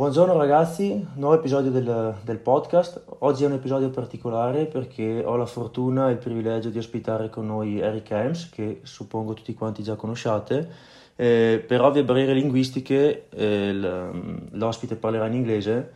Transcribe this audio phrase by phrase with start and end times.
[0.00, 3.02] Buongiorno ragazzi, nuovo episodio del, del, podcast.
[3.18, 7.44] Oggi è un episodio particolare perché ho la fortuna e il privilegio di ospitare con
[7.44, 10.70] noi Eric Helms, che suppongo tutti quanti già conosciate.
[11.16, 15.92] Eh, per ovvie barriere linguistiche eh, l'ospite parlerà in inglese.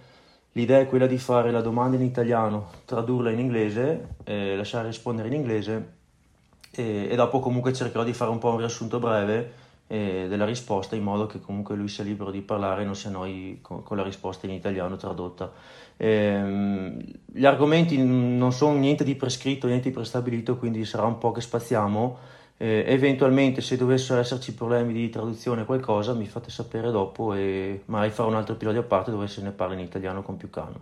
[0.52, 5.28] L'idea è quella di fare la domanda in italiano, tradurla in inglese, eh, lasciare rispondere
[5.28, 5.92] in inglese
[6.72, 9.62] e, e dopo comunque cercherò di fare un po' un riassunto breve
[9.94, 13.10] eh, della risposta in modo che comunque lui sia libero di parlare e non sia
[13.10, 15.52] noi con, con la risposta in italiano tradotta.
[15.96, 21.30] Eh, gli argomenti non sono niente di prescritto, niente di prestabilito, quindi sarà un po'
[21.30, 22.18] che spaziamo.
[22.56, 27.82] Eh, eventualmente se dovessero esserci problemi di traduzione o qualcosa mi fate sapere dopo e
[27.86, 30.50] magari farò un altro episodio a parte dove se ne parla in italiano con più
[30.50, 30.80] calma.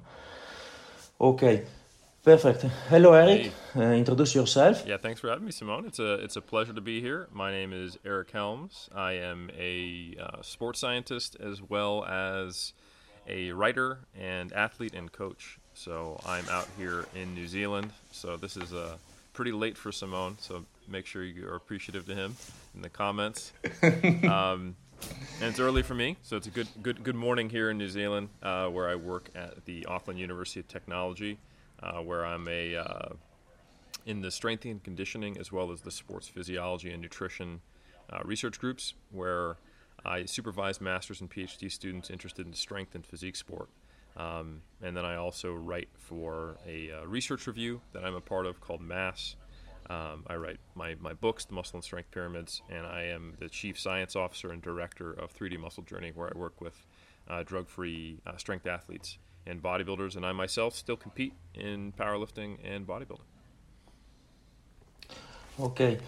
[1.19, 1.82] Ok.
[2.23, 2.63] Perfect.
[2.89, 3.51] Hello, Eric.
[3.75, 3.81] Hey.
[3.81, 4.85] Uh, introduce yourself.
[4.87, 5.87] Yeah, thanks for having me, Simone.
[5.87, 7.27] It's a it's a pleasure to be here.
[7.33, 8.89] My name is Eric Helms.
[8.95, 12.75] I am a uh, sports scientist as well as
[13.27, 15.59] a writer and athlete and coach.
[15.75, 17.91] So I'm out here in New Zealand.
[18.13, 18.99] So this is uh,
[19.33, 20.37] pretty late for Simone.
[20.39, 22.37] So make sure you are appreciative to him
[22.77, 23.53] in the comments.
[23.83, 24.77] um,
[25.41, 27.89] and it's early for me, so it's a good good good morning here in New
[27.89, 31.39] Zealand, uh, where I work at the Auckland University of Technology
[32.03, 33.09] where I'm a uh,
[34.07, 37.61] in the strength and conditioning as well as the sports physiology and nutrition
[38.11, 39.57] uh, research groups, where
[40.05, 43.69] I supervise master's and PhD students interested in strength and physique sport.
[44.17, 48.47] Um, and then I also write for a uh, research review that I'm a part
[48.47, 49.37] of called MASS.
[49.89, 53.49] Um, I write my, my books, The Muscle and Strength Pyramids, and I am the
[53.49, 56.87] chief science officer and director of 3D Muscle Journey, where I work with
[57.29, 62.59] uh, drug free uh, strength athletes and bodybuilders, and I myself still compete in powerlifting
[62.65, 63.31] and bodybuilding.
[65.59, 65.99] Ok,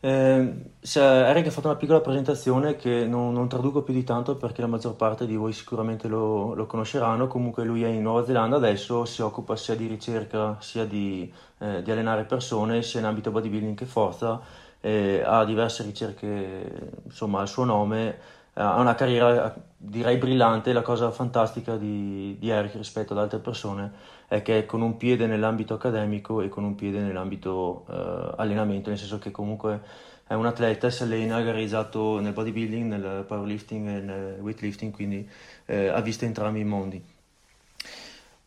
[0.00, 0.54] eh,
[0.94, 4.68] Eric ha fatto una piccola presentazione che non, non, traduco più di tanto perché la
[4.68, 7.26] maggior parte di voi sicuramente lo, lo, conosceranno.
[7.26, 11.82] Comunque lui è in Nuova Zelanda adesso, si occupa sia di ricerca sia di, eh,
[11.82, 14.40] di allenare persone, sia in ambito bodybuilding che forza.
[14.80, 21.12] Eh, ha diverse ricerche insomma al suo nome ha una carriera direi brillante, la cosa
[21.12, 23.92] fantastica di, di, Eric rispetto ad altre persone
[24.26, 28.90] è che è con un piede nell'ambito accademico e con un piede nell'ambito uh, allenamento,
[28.90, 29.80] nel senso che comunque
[30.26, 35.26] è un atleta, si allena, ha gareggiato nel bodybuilding, nel powerlifting e nel weightlifting, quindi
[35.66, 37.02] uh, ha visto entrambi i mondi.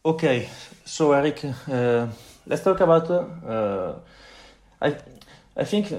[0.02, 0.48] Ok,
[0.84, 2.08] so Eric, uh,
[2.44, 3.10] let's talk about,
[4.82, 4.96] I,
[5.56, 5.94] I think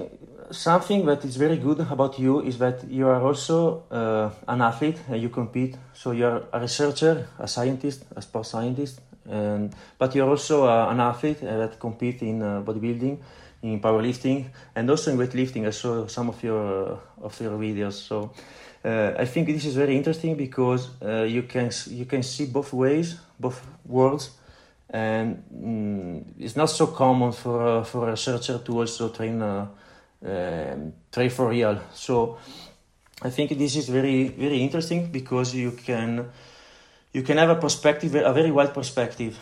[0.52, 5.00] something that is very good about you is that you are also uh, an athlete
[5.08, 5.76] and you compete.
[5.94, 11.00] So you're a researcher, a scientist, a sports scientist, and but you're also uh, an
[11.00, 13.18] athlete that compete in uh, bodybuilding,
[13.62, 15.66] in powerlifting, and also in weightlifting.
[15.66, 17.94] I saw some of your uh, of your videos.
[17.94, 18.32] So
[18.84, 22.72] uh, I think this is very interesting because uh, you can you can see both
[22.72, 24.30] ways, both worlds.
[24.94, 29.40] And mm, it's not so common for for a researcher to also train
[30.24, 31.80] um, trade for real.
[31.94, 32.38] So
[33.22, 36.30] I think this is very very interesting because you can
[37.12, 39.38] you can have a perspective, a very wide perspective,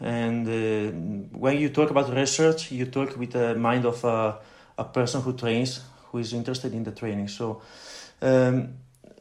[0.00, 4.38] and uh, when you talk about research, you talk with the mind of a,
[4.76, 5.80] a person who trains,
[6.10, 7.28] who is interested in the training.
[7.28, 7.62] So.
[8.22, 8.74] Um,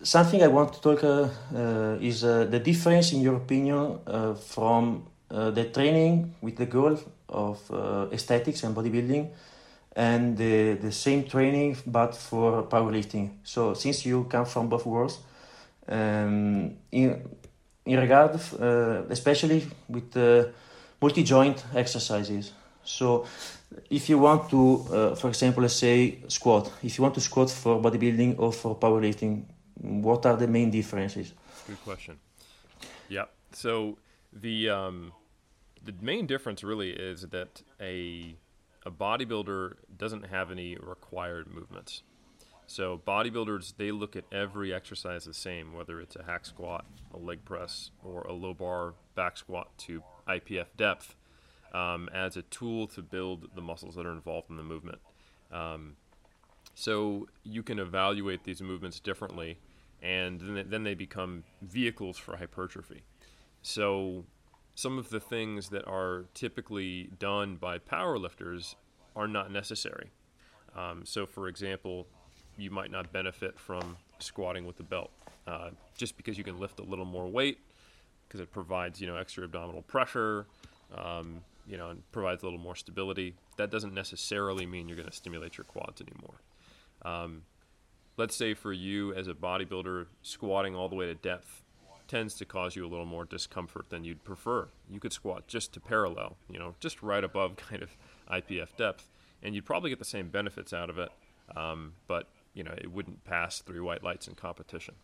[0.03, 4.33] something I want to talk uh, uh, is uh, the difference, in your opinion, uh,
[4.33, 6.99] from uh, the training with the goal
[7.29, 9.29] of uh, aesthetics and bodybuilding
[9.95, 13.31] and the, the same training but for powerlifting.
[13.43, 15.19] So since you come from both worlds,
[15.87, 17.21] um, in
[17.85, 20.45] in regard, uh, especially with uh,
[21.01, 22.53] multi-joint exercises.
[22.83, 23.25] So
[23.89, 27.49] if you want to, uh, for example, let's say squat, if you want to squat
[27.49, 29.43] for bodybuilding or for powerlifting,
[29.81, 31.33] what are the main differences?
[31.67, 32.19] Good question.
[33.09, 33.25] Yeah.
[33.51, 33.97] So
[34.31, 35.11] the um,
[35.83, 38.35] the main difference really is that a
[38.85, 42.03] a bodybuilder doesn't have any required movements.
[42.67, 47.17] So bodybuilders they look at every exercise the same, whether it's a hack squat, a
[47.17, 51.15] leg press, or a low bar back squat to IPF depth,
[51.73, 54.99] um, as a tool to build the muscles that are involved in the movement.
[55.51, 55.97] Um,
[56.75, 59.59] so you can evaluate these movements differently,
[60.01, 63.03] and then they become vehicles for hypertrophy.
[63.61, 64.25] So
[64.75, 68.75] some of the things that are typically done by powerlifters
[69.15, 70.11] are not necessary.
[70.75, 72.07] Um, so, for example,
[72.57, 75.11] you might not benefit from squatting with the belt
[75.47, 77.59] uh, just because you can lift a little more weight
[78.27, 80.47] because it provides you know extra abdominal pressure,
[80.97, 83.35] um, you know, and provides a little more stability.
[83.57, 86.41] That doesn't necessarily mean you're going to stimulate your quads anymore.
[87.03, 87.43] Um,
[88.17, 91.61] let's say for you as a bodybuilder, squatting all the way to depth
[92.07, 94.67] tends to cause you a little more discomfort than you'd prefer.
[94.89, 97.89] You could squat just to parallel, you know, just right above kind of
[98.31, 99.09] IPF depth,
[99.41, 101.09] and you'd probably get the same benefits out of it,
[101.55, 104.95] um, but you know, it wouldn't pass three white lights in competition.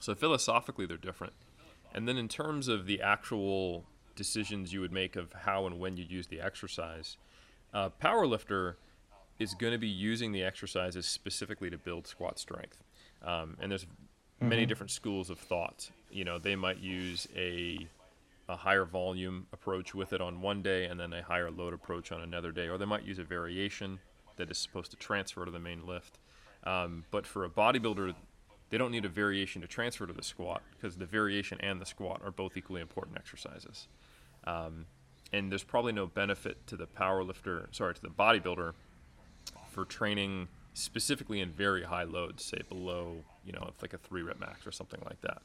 [0.00, 1.32] So philosophically, they're different.
[1.94, 3.84] And then in terms of the actual
[4.14, 7.16] decisions you would make of how and when you'd use the exercise,
[7.72, 8.74] uh, powerlifter
[9.38, 12.82] is going to be using the exercises specifically to build squat strength.
[13.22, 14.48] Um, and there's mm-hmm.
[14.48, 15.90] many different schools of thought.
[16.10, 17.86] You know, they might use a
[18.48, 22.12] a higher volume approach with it on one day and then a higher load approach
[22.12, 23.98] on another day, or they might use a variation
[24.36, 26.18] that is supposed to transfer to the main lift.
[26.64, 28.14] Um, but for a bodybuilder,
[28.70, 31.86] they don't need a variation to transfer to the squat because the variation and the
[31.86, 33.88] squat are both equally important exercises.
[34.44, 34.86] Um,
[35.32, 38.72] and there's probably no benefit to the power lifter, sorry, to the bodybuilder
[39.70, 44.38] for training specifically in very high loads, say below, you know, like a three rep
[44.38, 45.42] max or something like that,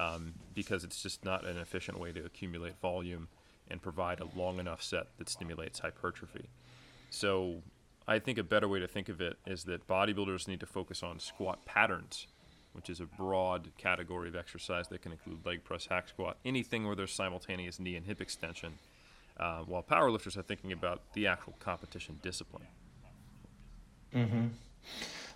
[0.00, 3.28] um, because it's just not an efficient way to accumulate volume
[3.68, 6.48] and provide a long enough set that stimulates hypertrophy.
[7.10, 7.62] So
[8.08, 11.02] I think a better way to think of it is that bodybuilders need to focus
[11.02, 12.26] on squat patterns
[12.72, 16.86] which is a broad category of exercise that can include leg press, hack squat, anything
[16.86, 18.78] where there's simultaneous knee and hip extension,
[19.38, 22.66] uh, while powerlifters are thinking about the actual competition discipline.
[24.14, 24.46] Mm-hmm.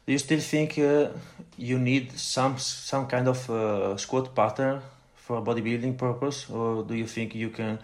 [0.07, 1.09] Do you still think uh,
[1.57, 4.83] you need some some kind of uh, squat pattern
[5.15, 7.79] for bodybuilding purpose, or do you think you can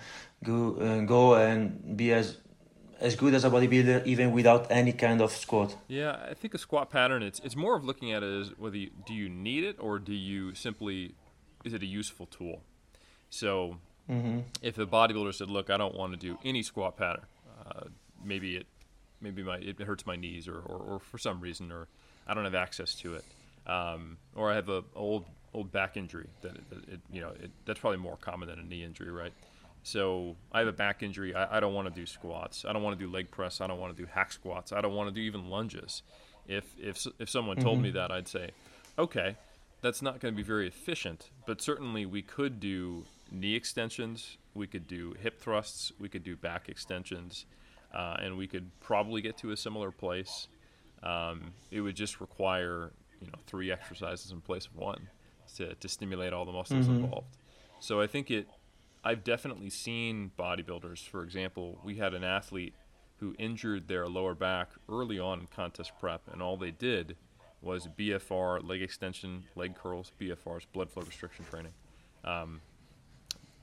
[0.45, 2.37] go uh, go and be as
[3.01, 5.75] as good as a bodybuilder even without any kind of squat.
[5.89, 8.77] Yeah, I think a squat pattern it's it's more of looking at it as whether
[8.77, 11.15] you, do you need it or do you simply
[11.65, 12.63] is it a useful tool.
[13.31, 13.79] So
[14.09, 14.41] mm-hmm.
[14.63, 17.27] if the bodybuilder said, "Look, I don't want to do any squat pattern,"
[17.65, 17.85] uh,
[18.23, 18.67] maybe it
[19.21, 21.89] maybe my it hurts my knees or, or, or, for some reason or
[22.27, 23.25] I don't have access to it,
[23.67, 27.51] um, or I have a old old back injury that, that it, you know it,
[27.67, 29.33] that's probably more common than a knee injury, right?
[29.83, 31.35] So I have a back injury.
[31.35, 32.65] I, I don't want to do squats.
[32.65, 33.61] I don't want to do leg press.
[33.61, 34.73] I don't want to do hack squats.
[34.73, 36.03] I don't want to do even lunges.
[36.47, 37.65] If if if someone mm-hmm.
[37.65, 37.99] told me mm-hmm.
[37.99, 38.51] that, I'd say,
[38.99, 39.37] okay,
[39.81, 41.31] that's not going to be very efficient.
[41.47, 44.37] But certainly we could do knee extensions.
[44.55, 45.93] We could do hip thrusts.
[45.99, 47.47] We could do back extensions,
[47.95, 50.49] uh, and we could probably get to a similar place.
[51.03, 55.09] Um, it would just require you know three exercises in place of one
[55.57, 57.05] to, to stimulate all the muscles mm-hmm.
[57.05, 57.37] involved.
[57.81, 58.49] So I think it
[59.03, 61.09] I've definitely seen bodybuilders.
[61.09, 62.75] For example, we had an athlete
[63.19, 67.17] who injured their lower back early on in contest prep, and all they did
[67.63, 71.73] was BFR, leg extension, leg curls, BFRs, blood flow restriction training,
[72.25, 72.61] um,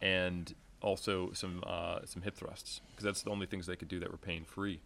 [0.02, 4.00] and also some uh, some hip thrusts because that's the only things they could do
[4.00, 4.82] that were pain free,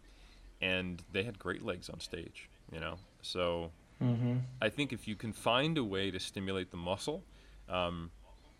[0.62, 2.48] and they had great legs on stage.
[2.72, 3.70] You know, so
[4.02, 4.38] mm-hmm.
[4.62, 7.22] I think if you can find a way to stimulate the muscle.
[7.68, 8.10] Um,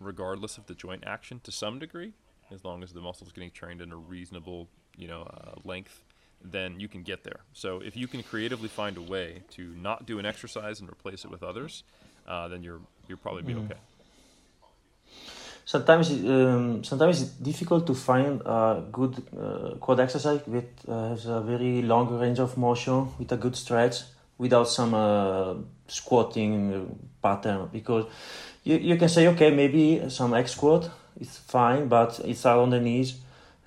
[0.02, 2.12] regardless of the joint action to some degree,
[2.50, 6.02] as long as the muscle is getting trained in a reasonable, you know, uh, length,
[6.44, 7.40] then you can get there.
[7.52, 11.24] So if you can creatively find a way to not do an exercise and replace
[11.24, 11.84] it with others,
[12.26, 13.64] uh, then you're you'll probably be mm.
[13.64, 13.80] okay.
[15.72, 21.24] Sometimes, um, sometimes it's difficult to find a good uh, quad exercise that uh, has
[21.24, 24.02] a very long range of motion with a good stretch
[24.36, 25.54] without some uh,
[25.88, 27.70] squatting pattern.
[27.72, 28.04] Because
[28.64, 32.68] you, you can say okay maybe some hack squat is fine but it's hard on
[32.68, 33.14] the knees.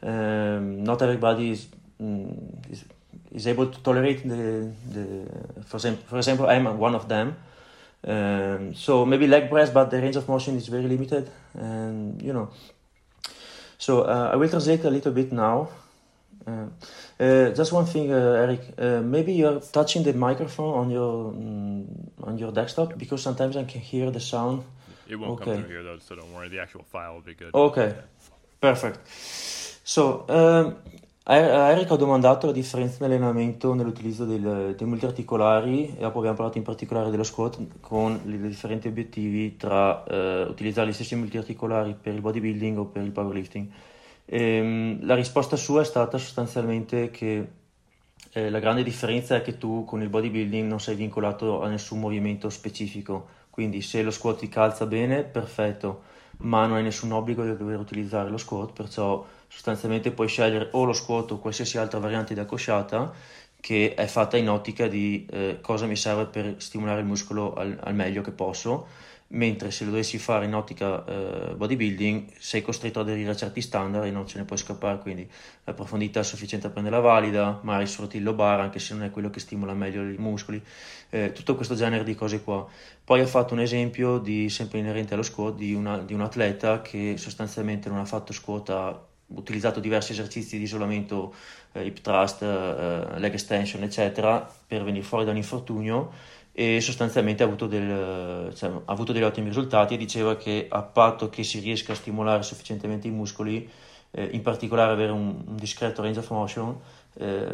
[0.03, 1.65] Um, not everybody is,
[1.99, 2.85] mm, is
[3.31, 5.05] is able to tolerate the the
[5.65, 7.35] for example for example I'm one of them
[8.05, 12.33] um, so maybe leg press but the range of motion is very limited and you
[12.33, 12.49] know
[13.77, 15.69] so uh, I will translate a little bit now
[16.47, 16.67] uh,
[17.19, 18.61] uh, just one thing, uh, Eric.
[18.77, 21.85] Uh, maybe you're touching the microphone on your mm,
[22.21, 24.63] on your desktop because sometimes I can hear the sound
[25.07, 25.45] it won't okay.
[25.45, 26.49] come through here though, so don't worry.
[26.49, 27.51] The actual file will be good.
[27.53, 27.95] Ok,
[28.59, 28.99] perfect.
[29.87, 30.77] So, um,
[31.27, 36.63] Eric ha domandato la differenza nell'allenamento nell'utilizzo del, dei multiarticolari e dopo abbiamo parlato in
[36.63, 42.21] particolare dello squat con i differenti obiettivi tra uh, utilizzare gli stessi multiarticolari per il
[42.21, 43.67] bodybuilding o per il powerlifting.
[44.23, 47.47] E, um, la risposta sua è stata sostanzialmente che
[48.31, 51.99] eh, la grande differenza è che tu con il bodybuilding non sei vincolato a nessun
[51.99, 56.03] movimento specifico, quindi se lo squat ti calza bene, perfetto,
[56.39, 60.83] ma non hai nessun obbligo di dover utilizzare lo squat, perciò sostanzialmente puoi scegliere o
[60.83, 63.13] lo squat o qualsiasi altra variante di accosciata
[63.61, 67.79] che è fatta in ottica di eh, cosa mi serve per stimolare il muscolo al,
[67.81, 68.85] al, meglio che posso
[69.29, 73.61] mentre se lo dovessi fare in ottica eh, bodybuilding sei costretto ad aderire a certi
[73.61, 75.27] standard e non ce ne puoi scappare, quindi
[75.63, 79.09] la profondità è sufficiente a prendere la valida, magari sottillo bar anche se non è
[79.09, 80.61] quello che stimola meglio i muscoli,
[81.09, 82.67] eh, tutto questo genere di cose qua.
[83.03, 86.81] Poi ha fatto un esempio di, sempre inerente allo squat di, una, di un atleta
[86.81, 91.33] che sostanzialmente non ha fatto squat, ha utilizzato diversi esercizi di isolamento,
[91.71, 96.11] eh, hip thrust, eh, leg extension eccetera per venire fuori da un infortunio
[96.57, 100.83] e sostanzialmente ha avuto, del, cioè, ha avuto, degli ottimi risultati e diceva che a
[100.83, 103.69] patto che si riesca a stimolare sufficientemente i muscoli,
[104.11, 106.79] eh, in particolare avere un, un, discreto range of motion,
[107.17, 107.45] eh,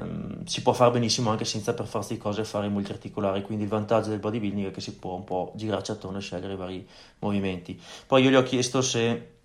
[0.45, 4.09] si può fare benissimo anche senza per forza di cose fare multiarticolari, quindi il vantaggio
[4.09, 6.87] del bodybuilding è che si può un po' girarci attorno e scegliere i vari
[7.19, 7.81] movimenti.
[8.05, 9.39] Poi io gli ho chiesto se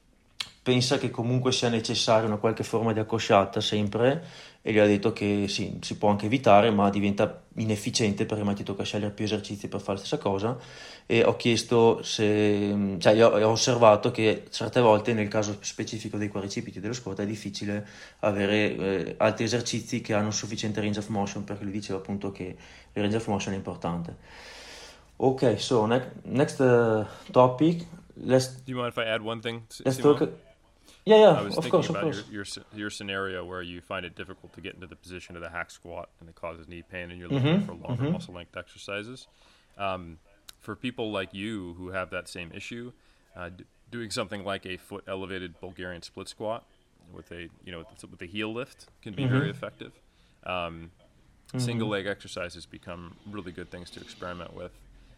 [0.66, 4.24] pensa che comunque sia necessaria una qualche forma di accosciata sempre
[4.62, 8.56] e gli ha detto che sì, si può anche evitare, ma diventa inefficiente perché mai
[8.56, 10.58] ti tocca scegliere più esercizi per fare la stessa cosa.
[11.06, 16.26] E ho chiesto se, cioè io ho osservato che certe volte nel caso specifico dei
[16.26, 17.86] quadricipiti dello squat è difficile
[18.18, 22.56] avere eh, altri esercizi che hanno sufficiente range of motion perché lui diceva appunto che
[22.92, 24.16] il range of motion è importante.
[25.18, 27.86] Ok, so ne- next uh, topic.
[28.16, 29.62] Let's, Do you mind if I add one thing?
[29.84, 30.28] Let's talk.
[31.06, 32.12] Yeah, yeah, I was thinking course, about.
[32.12, 32.44] Your, your,
[32.74, 35.70] your scenario where you find it difficult to get into the position of the hack
[35.70, 38.12] squat and it causes knee pain, and you're looking Mhm, for longer mhm.
[38.12, 39.28] muscle length exercises.
[39.78, 40.18] Um,
[40.60, 42.92] for people like you who have that same issue,
[43.36, 46.64] uh, d- doing something like a foot elevated Bulgarian split squat
[47.12, 49.50] with a you know with, with a heel lift can be very Mhm.
[49.50, 49.92] effective.
[50.44, 50.90] Um,
[51.56, 54.72] Single leg exercises become really good things to experiment with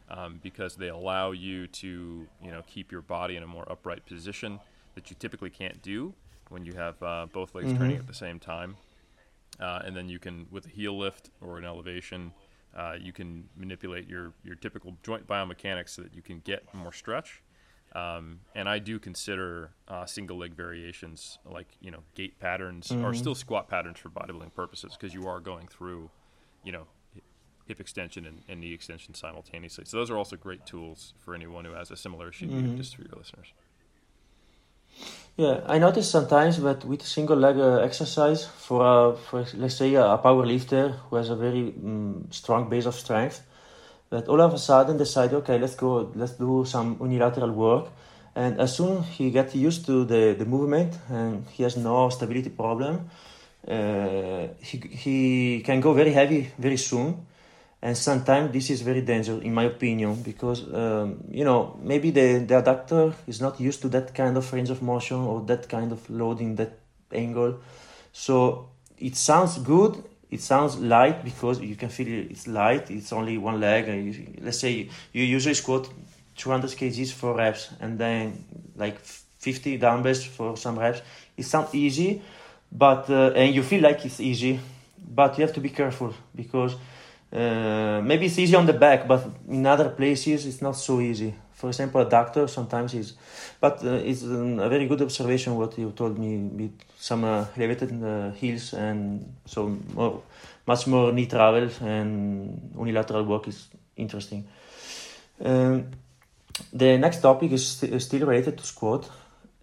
[0.08, 4.06] um, because they allow you to you know keep your body in a more upright
[4.06, 4.60] position
[4.98, 6.12] that you typically can't do
[6.48, 8.00] when you have uh, both legs turning Mhm.
[8.00, 8.76] at the same time.
[9.60, 12.32] Uh, and then you can, with a heel lift or an elevation,
[12.76, 16.92] uh, you can manipulate your, your typical joint biomechanics so that you can get more
[16.92, 17.42] stretch.
[17.94, 23.12] Um, and I do consider uh, single leg variations like you know gait patterns are
[23.12, 23.16] Mhm.
[23.16, 26.10] still squat patterns for bodybuilding purposes because you are going through,
[26.64, 26.86] you know,
[27.66, 29.84] hip extension and, and knee extension simultaneously.
[29.86, 32.76] So those are also great tools for anyone who has a similar issue, Mhm.
[32.76, 33.52] just for your listeners.
[35.36, 39.94] Yeah, I notice sometimes that with single leg uh, exercise for, a, for let's say
[39.94, 43.42] a power lifter who has a very mm strong base of strength,
[44.10, 47.86] that all of a sudden decide, okay, let's go, let's do some unilateral work,
[48.34, 52.50] and as soon he gets used to the, the movement and he has no stability
[52.50, 53.08] problem,
[53.68, 57.26] uh, he he can go very heavy very soon,
[57.80, 62.38] and sometimes this is very dangerous in my opinion because um, you know maybe the,
[62.38, 65.92] the adductor is not used to that kind of range of motion or that kind
[65.92, 66.72] of loading that
[67.12, 67.58] angle.
[68.12, 68.68] So
[68.98, 73.60] it sounds good it sounds light because you can feel it's light it's only one
[73.60, 75.88] leg and you, let's say you usually squat
[76.36, 78.44] 200 kgs for reps and then
[78.76, 81.00] like 50 dumbbells for some reps
[81.36, 82.20] it sounds easy
[82.70, 84.60] but uh, and you feel like it's easy
[85.14, 86.76] but you have to be careful because
[87.32, 91.34] uh, maybe it's easy on the back, but in other places it's not so easy.
[91.52, 93.14] For example, adductor sometimes is,
[93.60, 97.90] but uh, it's a very good observation what you told me with some uh, elevated
[98.36, 100.22] heels and so more,
[100.66, 104.46] much more knee travel and unilateral work is interesting.
[105.44, 105.90] Um,
[106.72, 109.08] the next topic is st- still related to squat.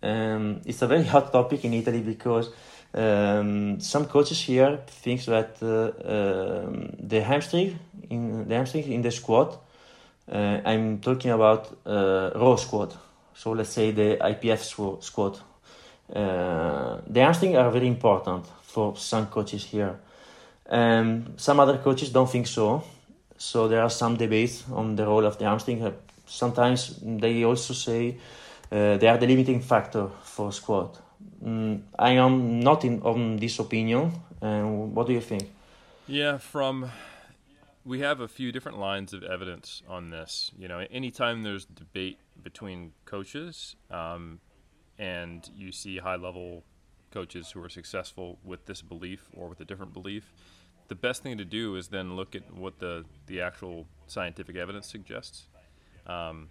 [0.04, 2.50] Um, it's a very hot topic in Italy because
[2.96, 7.78] um, some coaches here think that uh, um, the hamstring
[8.10, 9.62] in the hamstring in the squat.
[10.32, 12.98] Uh, I'm talking about uh, raw squat.
[13.34, 15.42] So let's say the IPF squ- squat.
[16.10, 20.00] Uh, the hamstring are very important for some coaches here.
[20.70, 22.84] Um, some other coaches don't think so.
[23.38, 25.94] So there are some debates on the role of the hamstring.
[26.26, 28.18] Sometimes they also say
[28.72, 31.02] uh, they are the limiting factor for squat.
[31.44, 34.12] Mm, I am not in on this opinion.
[34.42, 35.50] And what do you think?
[36.08, 36.92] Yeah, from
[37.84, 40.52] we have a few different lines of evidence on this.
[40.58, 44.40] You know, anytime there's debate between coaches, um,
[44.98, 46.64] and you see high level
[47.12, 50.34] coaches who are successful with this belief or with a different belief,
[50.88, 54.88] the best thing to do is then look at what the, the actual scientific evidence
[54.88, 55.48] suggests.
[56.06, 56.50] Um,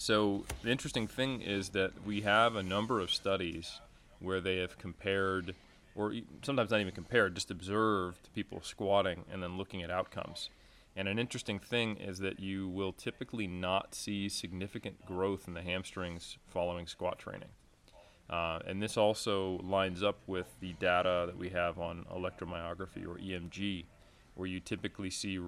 [0.00, 3.80] so the interesting thing is that we have a number of studies
[4.18, 5.54] where they have compared,
[5.94, 10.48] or sometimes not even compared, just observed people squatting and then looking at outcomes.
[10.96, 15.60] And an interesting thing is that you will typically not see significant growth in the
[15.60, 17.50] hamstrings following squat training.
[18.30, 23.18] Uh, and this also lines up with the data that we have on electromyography or
[23.18, 23.84] EMG,
[24.34, 25.38] where you typically see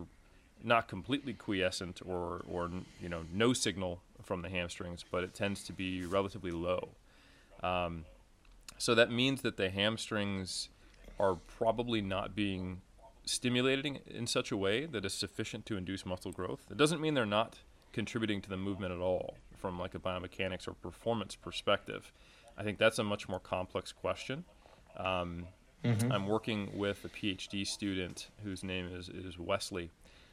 [0.63, 5.65] not completely quiescent or, or you know no signal from the hamstrings, but it tends
[5.65, 6.91] to be relatively low.
[7.63, 8.05] Um,
[8.79, 10.69] so that means that the hamstrings
[11.19, 12.81] are probably not being
[13.25, 16.67] stimulated in such a way that is sufficient to induce muscle growth.
[16.71, 17.59] It doesn't mean they're not
[17.93, 22.13] contributing to the movement at all from like a biomechanics or performance perspective.
[22.59, 24.45] I think that's a much more complex question.
[24.97, 25.47] Um,
[25.85, 26.11] mm-hmm.
[26.11, 29.91] I'm working with a PhD student whose name is, is Wesley.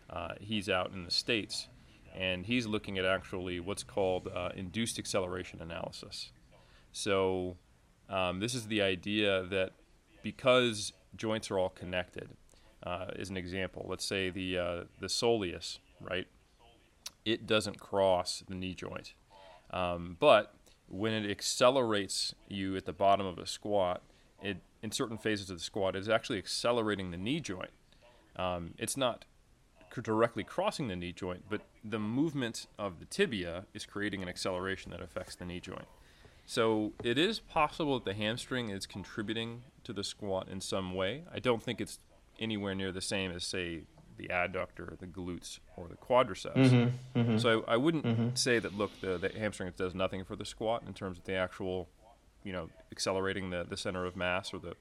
[0.10, 1.68] Uh, he's out in the States,
[2.16, 6.32] and he's looking at actually what's called uh, induced acceleration analysis.
[6.92, 7.58] So,
[8.10, 9.72] um, this is the idea that
[10.24, 12.30] because joints are all connected,
[12.84, 16.28] uh, as an example, let's say the uh, the soleus, right?
[17.26, 19.14] It doesn't cross the knee joint,
[19.72, 20.54] um, but
[20.88, 24.02] when it accelerates you at the bottom of a squat,
[24.42, 27.72] it in certain phases of the squat is actually accelerating the knee joint.
[28.36, 29.26] Um, it's not
[30.02, 34.92] directly crossing the knee joint, but the movement of the tibia is creating an acceleration
[34.92, 35.88] that affects the knee joint.
[36.46, 41.24] So it is possible that the hamstring is contributing to the squat in some way.
[41.34, 42.00] I don't think it's
[42.40, 43.84] anywhere near the same as, say,
[44.18, 46.56] the adductor, the glutes, or the quadriceps.
[46.56, 47.38] Mm-hmm, mm-hmm.
[47.38, 48.30] So I, I wouldn't mm-hmm.
[48.34, 51.36] say that look the, the hamstring does nothing for the squat in terms of the
[51.36, 51.88] actual,
[52.44, 54.74] you know, accelerating the, the center of mass or the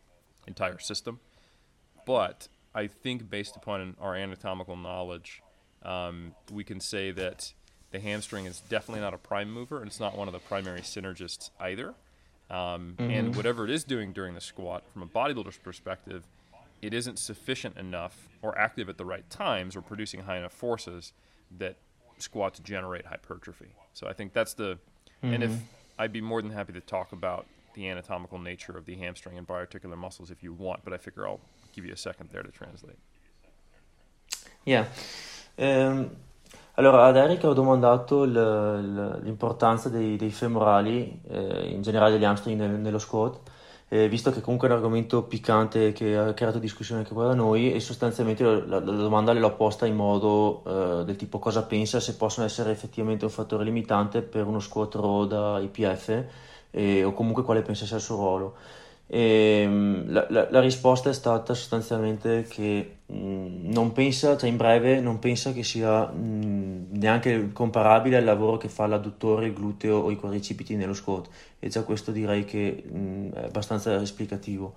[0.47, 1.21] entire system.
[2.07, 5.43] But I think based upon our anatomical knowledge,
[5.83, 7.53] um, we can say that
[7.91, 10.81] the hamstring is definitely not a prime mover, and it's not one of the primary
[10.81, 11.95] synergists either.
[12.51, 13.37] Um, and mm-hmm.
[13.37, 16.25] whatever it is doing during the squat, from a bodybuilder's perspective,
[16.81, 21.13] it isn't sufficient enough or active at the right times or producing high enough forces
[21.59, 21.77] that
[22.19, 23.69] squats generate hypertrophy.
[23.93, 24.79] So I think that's the,
[25.23, 25.35] mm-hmm.
[25.35, 25.65] and if mm-hmm.
[25.99, 29.47] I'd be more than happy to talk about the anatomical nature of the hamstring and
[29.47, 31.41] biarticular muscles if you want, but I figure I'll
[31.73, 32.99] give you a second there to translate.
[34.65, 34.87] Yeah.
[35.57, 36.11] Um,
[36.75, 42.71] allora, ad Eric ho domandato l'importanza dei, dei femorali, eh, in generale degli hamstring nel,
[42.71, 43.41] nello squat
[43.89, 47.35] eh, visto che comunque è un argomento piccante che ha creato discussione anche qua da
[47.35, 51.99] noi e sostanzialmente la, la, domanda l'ho posta in modo eh, del tipo cosa pensa
[51.99, 56.25] se possono essere effettivamente un fattore limitante per uno squat row da IPF
[56.71, 58.57] eh, o comunque quale pensa sia il suo ruolo.
[59.11, 64.51] E, ehm, la, la, la, risposta è stata sostanzialmente che mh, mm, non pensa, cioè
[64.51, 69.47] in breve, non pensa che sia mh, mm, neanche comparabile al lavoro che fa l'adduttore,
[69.47, 71.29] il gluteo o i quadricipiti nello squat.
[71.59, 74.75] E già questo direi che mh, mm, è abbastanza esplicativo.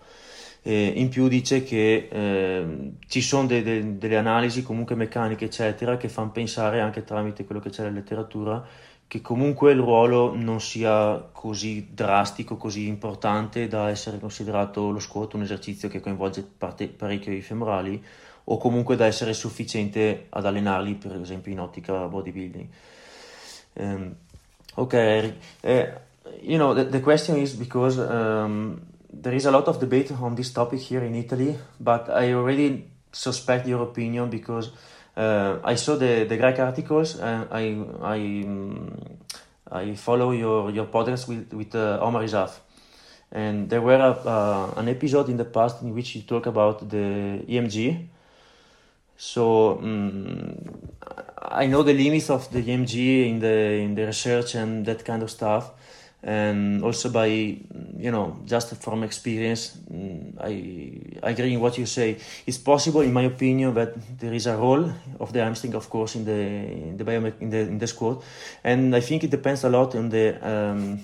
[0.63, 5.97] E in più dice che eh, ci sono de, de, delle analisi comunque meccaniche eccetera
[5.97, 8.63] che fanno pensare anche tramite quello che c'è nella letteratura
[9.12, 15.34] che comunque il ruolo non sia così drastico, così importante da essere considerato lo squat
[15.34, 18.02] un esercizio che coinvolge parte, parecchio i femorali
[18.45, 22.67] o comunque da essere sufficiente ad allenarli per esempio in ottica bodybuilding.
[23.74, 24.15] Um,
[24.76, 25.88] okay, uh,
[26.41, 28.80] you know the, the question is because um,
[29.12, 32.89] there is a lot of debate on this topic here in Italy, but I already
[33.12, 34.71] suspect your opinion because
[35.15, 37.19] uh, I saw the, the Greek articles.
[37.19, 38.95] and I I um,
[39.71, 42.60] I follow your your podcast with with uh, Omar Isuf,
[43.32, 46.89] and there were a, uh, an episode in the past in which you talk about
[46.89, 48.08] the EMG.
[49.17, 50.58] So um,
[51.38, 55.21] I know the limits of the EMG in the in the research and that kind
[55.24, 55.71] of stuff
[56.23, 62.17] and also by you know just from experience mm, i agree in what you say.
[62.45, 66.15] It's possible in my opinion that there is a role of the hamstring of course
[66.15, 66.39] in the
[66.91, 68.23] in the biome- in the in the squat
[68.63, 70.99] and i think it depends a lot on the um,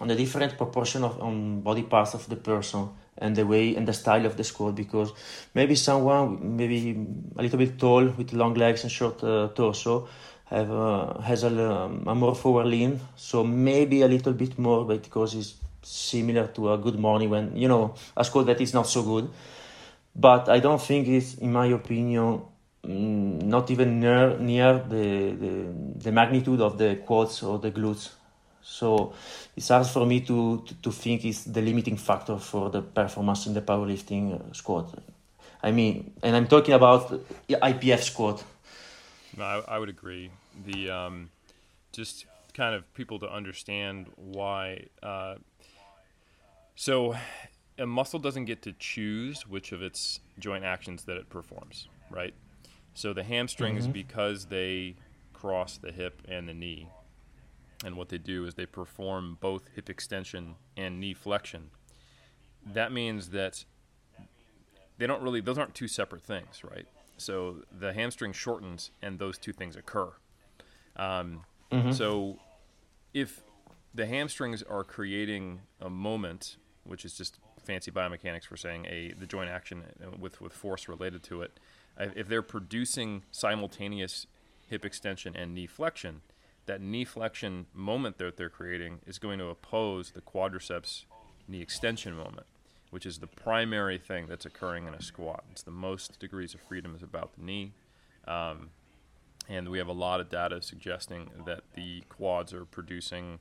[0.00, 3.86] on the different proportion of on body parts of the person and the way and
[3.86, 5.12] the style of the squat because
[5.54, 6.98] maybe someone maybe
[7.36, 10.08] a little bit tall with long legs and short uh, torso
[10.50, 15.02] have has a, um, a more forward lean, so maybe a little bit more, but
[15.02, 18.86] because it's similar to a good morning when you know a squat that is not
[18.86, 19.30] so good.
[20.14, 22.42] But I don't think it's, in my opinion,
[22.84, 25.52] mm, not even near near the, the
[26.04, 28.10] the magnitude of the quads or the glutes.
[28.62, 29.14] So
[29.56, 33.46] it's hard for me to, to, to think it's the limiting factor for the performance
[33.46, 34.94] in the powerlifting uh, squat.
[35.62, 37.10] I mean, and I'm talking about
[37.48, 38.44] IPF squat.
[39.36, 40.30] No, I, I would agree
[40.64, 41.30] the um,
[41.92, 44.86] just kind of people to understand why.
[45.02, 45.36] Uh,
[46.74, 47.14] so,
[47.78, 52.34] a muscle doesn't get to choose which of its joint actions that it performs, right?
[52.94, 53.92] So the hamstrings, mm-hmm.
[53.92, 54.96] because they
[55.32, 56.88] cross the hip and the knee,
[57.84, 61.70] and what they do is they perform both hip extension and knee flexion.
[62.74, 63.64] That means that
[64.98, 66.86] they don't really; those aren't two separate things, right?
[67.16, 70.12] So the hamstring shortens, and those two things occur.
[71.00, 71.92] Um, mm-hmm.
[71.92, 72.38] So
[73.14, 73.42] if
[73.94, 79.26] the hamstrings are creating a moment, which is just fancy biomechanics for saying a the
[79.26, 79.82] joint action
[80.18, 81.58] with with force related to it,
[81.98, 84.26] if they're producing simultaneous
[84.68, 86.20] hip extension and knee flexion,
[86.66, 91.04] that knee flexion moment that they're creating is going to oppose the quadriceps
[91.48, 92.46] knee extension moment,
[92.90, 95.44] which is the primary thing that's occurring in a squat.
[95.50, 97.72] It's the most degrees of freedom is about the knee.
[98.28, 98.70] Um,
[99.48, 103.40] and we have a lot of data suggesting that the quads are producing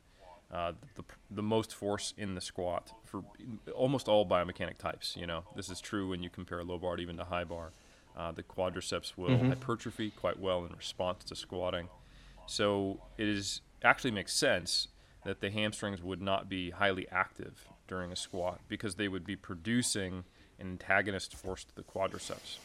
[0.52, 3.24] uh, the, the most force in the squat for
[3.76, 5.16] almost all biomechanic types.
[5.16, 7.72] You know, this is true when you compare low bar even to high bar.
[8.18, 9.50] Uh, the quadriceps will mm-hmm.
[9.50, 11.88] hypertrophy quite well in response to squatting.
[12.48, 14.88] So it is actually makes sense
[15.24, 19.36] that the hamstrings would not be highly active during a squat because they would be
[19.36, 20.24] producing
[20.58, 22.58] an antagonist force to the quadriceps.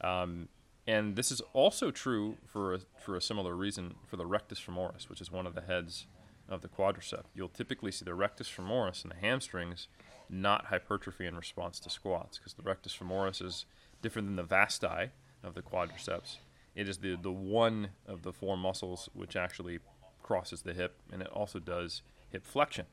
[0.00, 0.48] Um,
[0.88, 5.10] and this is also true for a, for a similar reason for the rectus femoris,
[5.10, 6.06] which is one of the heads
[6.48, 7.24] of the quadricep.
[7.34, 9.86] You'll typically see the rectus femoris and the hamstrings
[10.30, 13.66] not hypertrophy in response to squats because the rectus femoris is
[14.00, 15.10] different than the vasti
[15.44, 16.36] of the quadriceps.
[16.74, 19.80] It is the, the one of the four muscles which actually
[20.22, 22.86] crosses the hip, and it also does hip flexion.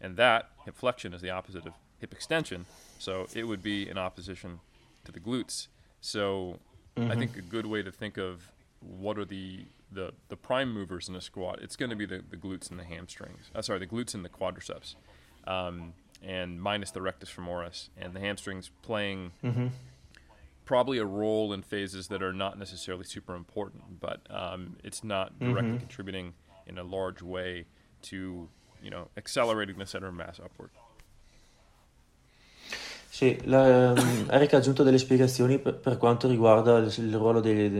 [0.00, 2.64] And that hip flexion is the opposite of hip extension,
[2.98, 4.60] so it would be in opposition
[5.04, 5.66] to the glutes.
[6.00, 6.58] So
[6.96, 7.10] mm-hmm.
[7.10, 8.50] I think a good way to think of
[8.80, 12.22] what are the the, the prime movers in a squat, it's going to be the,
[12.30, 13.50] the glutes and the hamstrings.
[13.54, 14.94] Uh, sorry, the glutes and the quadriceps,
[15.46, 19.66] um, and minus the rectus femoris, and the hamstrings playing mm-hmm.
[20.64, 25.38] probably a role in phases that are not necessarily super important, but um, it's not
[25.38, 25.78] directly mm-hmm.
[25.78, 26.34] contributing
[26.66, 27.66] in a large way
[28.00, 28.48] to
[28.82, 30.70] you know accelerating the center of mass upward.
[33.14, 37.40] Sì, la, um, Eric ha aggiunto delle spiegazioni per, per quanto riguarda il, il ruolo
[37.40, 37.70] dei,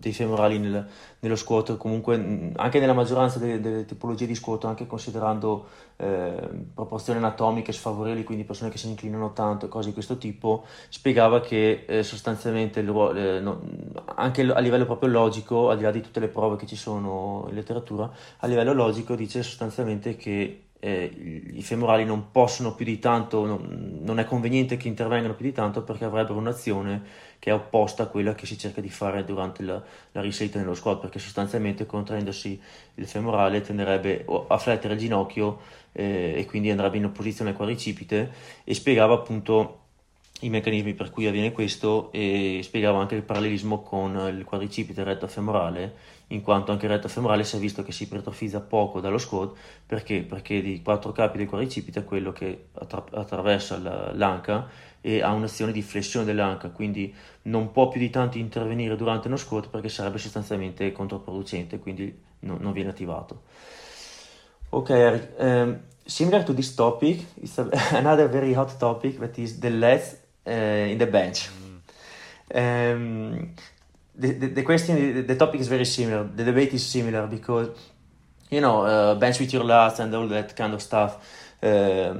[0.00, 0.84] dei femorali nel,
[1.20, 5.66] nello squat, comunque anche nella maggioranza delle, delle tipologie di squat, anche considerando
[5.98, 6.34] eh,
[6.74, 11.84] proporzioni anatomiche sfavorevoli, quindi persone che si inclinano tanto cose di questo tipo, spiegava che
[11.86, 13.60] eh, sostanzialmente il, eh, no,
[14.16, 17.46] anche a livello proprio logico, al di là di tutte le prove che ci sono
[17.48, 21.04] in letteratura, a livello logico dice sostanzialmente che eh,
[21.52, 25.52] i femorali non possono più di tanto, non, non, è conveniente che intervengano più di
[25.52, 27.02] tanto perché avrebbero un'azione
[27.38, 30.74] che è opposta a quella che si cerca di fare durante la, la risalita nello
[30.74, 32.60] squat, perché sostanzialmente contraendosi
[32.96, 35.60] il femorale tenderebbe a flettere il ginocchio
[35.92, 38.32] eh, e quindi andrebbe in opposizione al quadricipite
[38.64, 39.81] e spiegava appunto
[40.42, 45.26] i meccanismi per cui avviene questo e spiegava anche il parallelismo con il quadricipite retto
[45.26, 45.94] femorale
[46.28, 49.56] in quanto anche il retto femorale si è visto che si ipertrofizza poco dallo squat
[49.86, 50.22] perché?
[50.22, 54.68] perché di quattro capi del quadricipite è quello che attra- attraversa l'anca
[55.00, 59.36] e ha un'azione di flessione dell'anca quindi non può più di tanto intervenire durante uno
[59.36, 63.42] squat perché sarebbe sostanzialmente controproducente quindi no, non viene attivato
[64.70, 69.58] ok Eric um, similar to this topic it's a, another very hot topic that is
[69.60, 71.48] the legs in the bench
[72.54, 73.54] um,
[74.14, 76.24] the, the, the question, the topic is very similar.
[76.24, 77.70] The debate is similar because,
[78.50, 81.16] you know, uh, bench with your lats and all that kind of stuff.
[81.62, 82.14] Uh,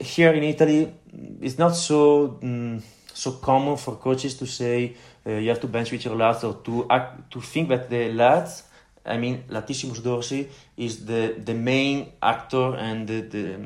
[0.00, 0.92] here in Italy,
[1.40, 4.94] it's not so um, so common for coaches to say
[5.26, 8.10] uh, you have to bench with your lats or to act, to think that the
[8.10, 8.62] lats,
[9.04, 13.58] I mean latissimus dorsi, is the the main actor and the the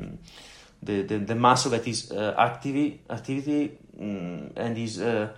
[0.83, 5.29] the, the, the, muscle that is uh, activity activity um, and is uh,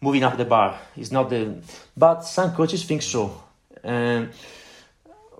[0.00, 0.78] moving up the bar.
[0.96, 1.56] It's not the,
[1.96, 3.42] but some coaches think so.
[3.82, 4.30] And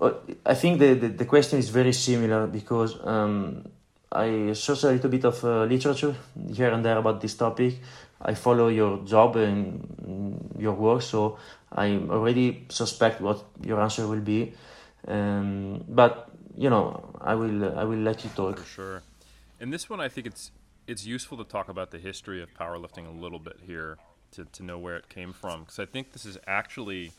[0.01, 0.13] uh,
[0.45, 3.65] I think the, the, the question is very similar because um,
[4.11, 6.15] I searched a little bit of uh, literature
[6.53, 7.75] here and there about this topic.
[8.21, 11.39] I follow your job and your work, so
[11.73, 14.55] I already suspect what your answer will be.
[15.09, 18.59] Um, but you know, I will I will let you talk.
[18.59, 19.03] For sure.
[19.63, 20.51] And this one, I think it's
[20.89, 23.97] it's useful to talk about the history of powerlifting a little bit here
[24.33, 27.13] to, to know where it came from because I think this is actually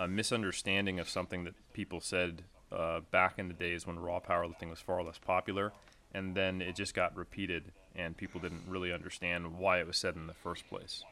[0.00, 4.70] a misunderstanding of something that people said uh, back in the days when raw powerlifting
[4.70, 5.72] was far less popular,
[6.12, 10.16] and then it just got repeated, and people didn't really understand why it was said
[10.16, 11.04] in the first place.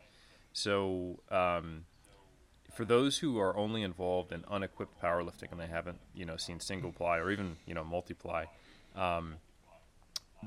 [0.53, 1.85] So, um,
[2.75, 6.59] for those who are only involved in unequipped powerlifting and they haven't, you know, seen
[6.59, 8.47] single ply or even you know multiply,
[8.97, 9.37] um,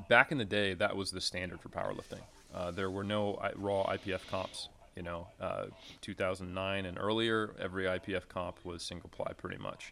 [0.10, 2.22] back in the day that was the standard for powerlifting.
[2.54, 4.70] Uh, there were no raw IPF comps.
[4.96, 5.66] You know, uh,
[6.02, 9.92] 2009 and earlier, every IPF comp was single ply pretty much,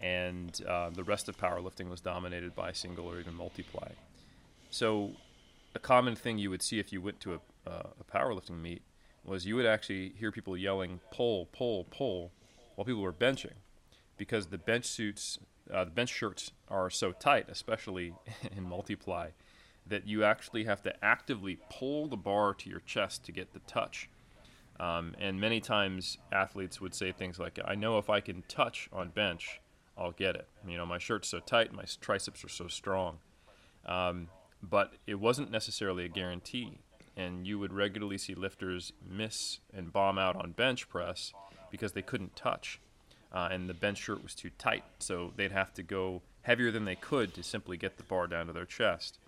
[0.00, 3.90] and uh, the rest of powerlifting was dominated by single or even multiply.
[4.70, 5.12] So,
[5.76, 8.82] a common thing you would see if you went to a, uh, a powerlifting meet
[9.24, 12.32] was you would actually hear people yelling "pull, pull, pull,"
[12.74, 13.54] while people were benching,
[14.16, 15.38] because the bench suits
[15.72, 18.14] uh, the bench shirts are so tight, especially
[18.56, 19.30] in multiply,
[19.86, 23.60] that you actually have to actively pull the bar to your chest to get the
[23.60, 24.08] touch.
[24.80, 28.88] Um, and many times athletes would say things like, I know if I can touch
[28.92, 29.60] on bench,
[29.96, 30.48] I'll get it.
[30.66, 33.18] You know, my shirt's so tight, my triceps are so strong.
[33.86, 34.28] Um,
[34.62, 36.78] but it wasn't necessarily a guarantee.
[37.16, 41.32] And you would regularly see lifters miss and bomb out on bench press
[41.70, 42.80] because they couldn't touch.
[43.34, 44.84] Uh, and the bench shirt was too tight.
[45.00, 48.46] So they'd have to go heavier than they could to simply get the bar down
[48.46, 49.18] to their chest.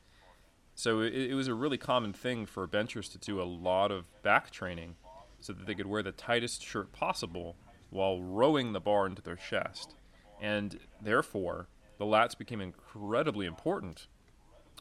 [0.77, 4.05] So it, it was a really common thing for benchers to do a lot of
[4.23, 4.95] back training
[5.41, 7.57] so that they could wear the tightest shirt possible
[7.91, 9.95] while rowing the bar into their chest.
[10.41, 11.67] And therefore,
[11.99, 14.07] the lats became incredibly important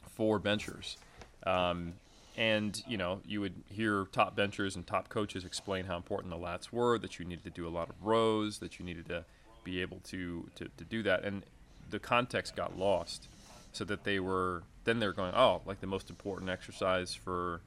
[0.08, 0.98] for benchers.
[1.46, 1.94] Um,
[2.36, 6.38] and you know, you would hear top benchers and top coaches explain how important the
[6.38, 6.98] lats were.
[6.98, 8.58] That you needed to do a lot of rows.
[8.58, 9.24] That you needed to
[9.64, 11.24] be able to to, to do that.
[11.24, 11.44] And
[11.90, 13.28] the context got lost,
[13.72, 17.60] so that they were then they're going, oh, like the most important exercise for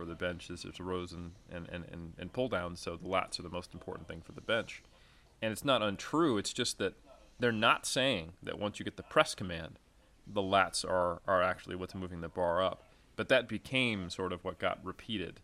[0.00, 3.06] for the bench is there's rows and, and, and, and, and pull downs, so the
[3.06, 4.82] lats are the most important thing for the bench.
[5.42, 6.94] And it's not untrue, it's just that
[7.38, 9.78] they're not saying that once you get the press command,
[10.26, 12.82] the lats are, are actually what's moving the bar up.
[13.20, 15.40] But that became sort of what got repeated.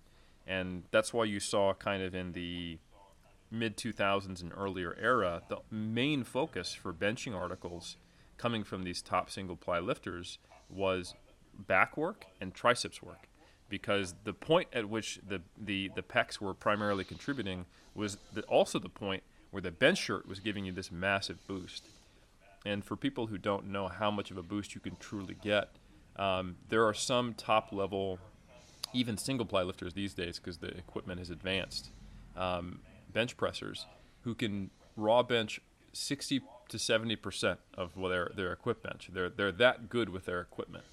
[0.46, 2.78] And that's why you saw kind of in the
[3.50, 7.98] mid 2000s and earlier era, the main focus for benching articles
[8.38, 10.38] coming from these top single ply lifters
[10.70, 11.12] was
[11.66, 13.28] back work and triceps work
[13.68, 18.78] because the point at which the, the, the pecs were primarily contributing was the, also
[18.78, 21.84] the point where the bench shirt was giving you this massive boost.
[22.64, 25.68] And for people who don't know how much of a boost you can truly get,
[26.18, 28.18] um, there are some top level,
[28.92, 31.90] even single ply lifters these days, because the equipment has advanced,
[32.36, 32.80] um,
[33.12, 33.86] bench pressers
[34.22, 35.60] who can raw bench
[35.92, 39.06] 60 to 70% of their, their equipment.
[39.12, 40.84] They're, they're that good with their equipment.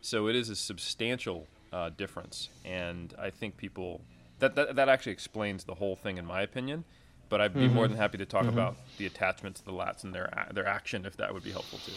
[0.00, 4.00] So it is a substantial uh, difference, and I think people
[4.38, 6.84] that, that that actually explains the whole thing, in my opinion.
[7.28, 7.74] But I'd be mm-hmm.
[7.74, 8.54] more than happy to talk mm-hmm.
[8.54, 11.78] about the attachments, to the lats and their their action if that would be helpful
[11.84, 11.92] too.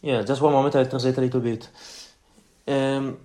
[0.00, 1.70] Yeah, just one moment, I'll translate a little bit.
[2.64, 3.16] Um,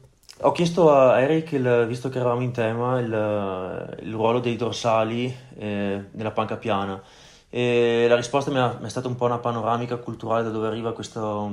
[0.44, 5.36] ho chiesto a Eric, il, visto che eravamo in tema, il, il ruolo dei dorsali
[5.58, 7.02] eh, nella panca piana.
[7.50, 10.68] E la risposta mi, ha, mi, è stata un po' una panoramica culturale da dove
[10.68, 11.50] arriva questo,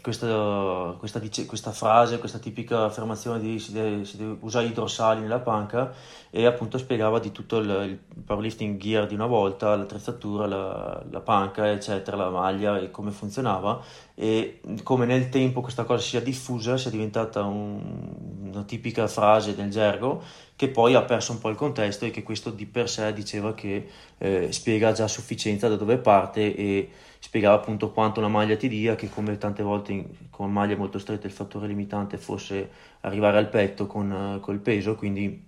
[0.00, 5.20] questa, questa, questa, frase, questa tipica affermazione di si deve, si deve, usare i dorsali
[5.20, 5.92] nella panca
[6.30, 11.20] e appunto spiegava di tutto il, il powerlifting gear di una volta, l'attrezzatura, la, la,
[11.20, 13.82] panca, eccetera, la maglia e come funzionava.
[14.14, 19.70] E come nel tempo questa cosa sia diffusa, sia diventata un, una tipica frase del
[19.70, 20.22] gergo
[20.56, 23.54] che poi ha perso un po' il contesto e che questo di per sé diceva
[23.54, 28.56] che eh, spiega già a sufficienza da dove parte e spiegava appunto quanto una maglia
[28.56, 32.68] ti dia, che come tante volte in, con maglie molto strette il fattore limitante fosse
[33.02, 35.46] arrivare al petto con, uh, col peso, quindi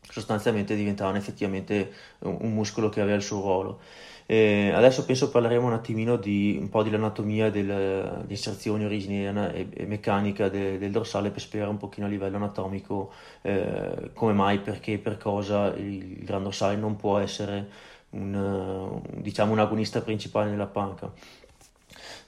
[0.00, 3.80] sostanzialmente diventavano effettivamente un, un muscolo che aveva il suo ruolo.
[4.26, 9.86] E adesso penso parleremo un attimino di un po' dell'anatomia delle inserzioni origine e, e
[9.86, 14.98] meccanica de, del dorsale per spiegare un pochino a livello anatomico eh, come mai, perché,
[14.98, 17.68] per cosa il, il gran dorsale non può essere
[18.10, 21.10] un, diciamo un agonista principale nella panca.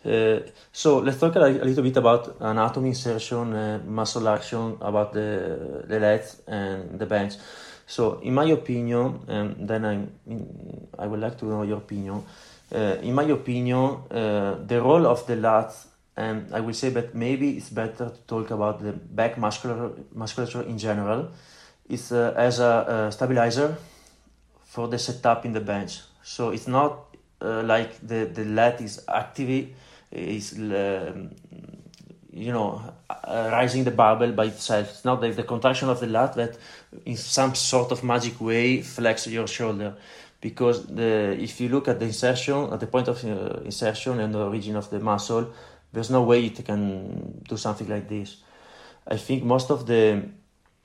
[0.04, 0.42] Uh,
[0.72, 5.98] so let's talk a, little bit about anatomy, insertion, uh, muscle action, about the the
[5.98, 7.36] legs and the bench.
[7.86, 10.08] So, in my opinion, and then I
[10.98, 12.24] I would like to know your opinion.
[12.74, 17.56] Uh, in my opinion, the role of the lats, and I will say that maybe
[17.56, 21.28] it's better to talk about the back muscular musculature in general,
[21.88, 23.76] is as a, a stabilizer
[24.72, 26.00] for the setup in the bench.
[26.22, 29.68] So it's not uh, like the, the lat is active,
[30.10, 31.30] is um,
[32.32, 32.80] you know
[33.10, 34.88] uh, rising the barbell by itself.
[34.88, 36.56] It's not like the contraction of the lat that
[37.04, 39.94] in some sort of magic way flex your shoulder.
[40.40, 44.34] Because the if you look at the insertion at the point of uh, insertion and
[44.34, 45.52] the origin of the muscle,
[45.92, 48.36] there's no way it can do something like this.
[49.06, 50.22] I think most of the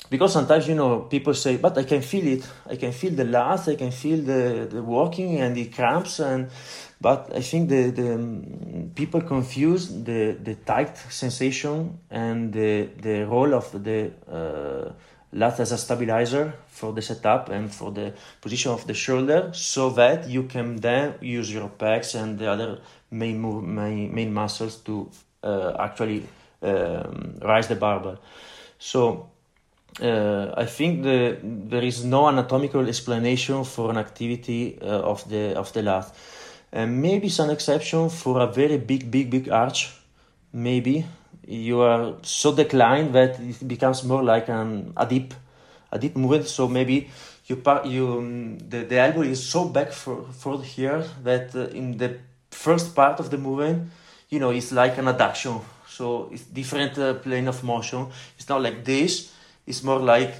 [0.09, 2.47] because sometimes you know people say but i can feel it.
[2.69, 6.49] I can feel the lats i can feel the, the walking and the cramps and
[7.01, 13.25] but i think the, the um, people confuse the, the tight sensation and the, the
[13.25, 14.91] role of the uh,
[15.33, 19.89] lat as a stabilizer for the setup and for the position of the shoulder so
[19.89, 22.79] that you can then use your pecs and the other
[23.11, 25.09] main move, main, main muscles to
[25.43, 26.25] uh, actually
[26.61, 28.19] um, rise the barbell.
[28.79, 29.29] So
[30.01, 35.55] uh, I think the, there is no anatomical explanation for an activity uh, of the
[35.57, 36.13] of the lat.
[36.71, 39.93] and maybe some exception for a very big, big, big arch.
[40.51, 41.05] Maybe
[41.47, 45.33] you are so declined that it becomes more like an a deep,
[45.91, 46.47] a deep movement.
[46.47, 47.09] So maybe
[47.45, 51.67] you part you um, the, the elbow is so back for for here that uh,
[51.69, 52.17] in the
[52.51, 53.89] first part of the movement,
[54.29, 55.61] you know, it's like an adduction.
[55.87, 58.07] So it's different uh, plane of motion.
[58.37, 59.31] It's not like this.
[59.67, 60.33] It's more like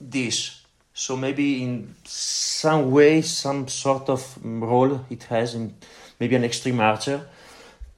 [0.00, 0.62] this.
[0.92, 5.74] So maybe in some way, some sort of role it has in
[6.18, 7.26] maybe an extreme archer.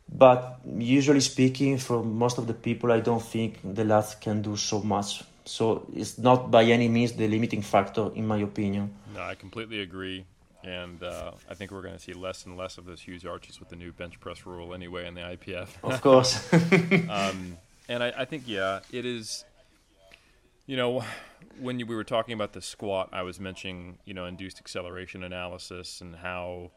[0.09, 4.57] But usually speaking, for most of the people, I don't think the lat can do
[4.57, 5.24] so much.
[5.44, 8.94] So it's not by any means the limiting factor, in my opinion.
[9.14, 10.24] No, I completely agree.
[10.64, 13.61] And uh, I think we're going to see less and less of those huge arches
[13.61, 15.68] with the new bench press rule anyway in the IPF.
[15.85, 16.52] Of course.
[17.09, 17.57] um,
[17.88, 19.44] and I, I, think, yeah, it is,
[20.66, 21.05] you know,
[21.61, 26.00] when we were talking about the squat, I was mentioning, you know, induced acceleration analysis
[26.00, 26.70] and how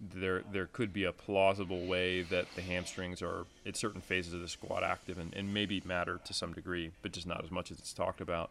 [0.00, 4.40] there there could be a plausible way that the hamstrings are at certain phases of
[4.40, 7.70] the squat active and, and maybe matter to some degree, but just not as much
[7.70, 8.50] as it's talked about.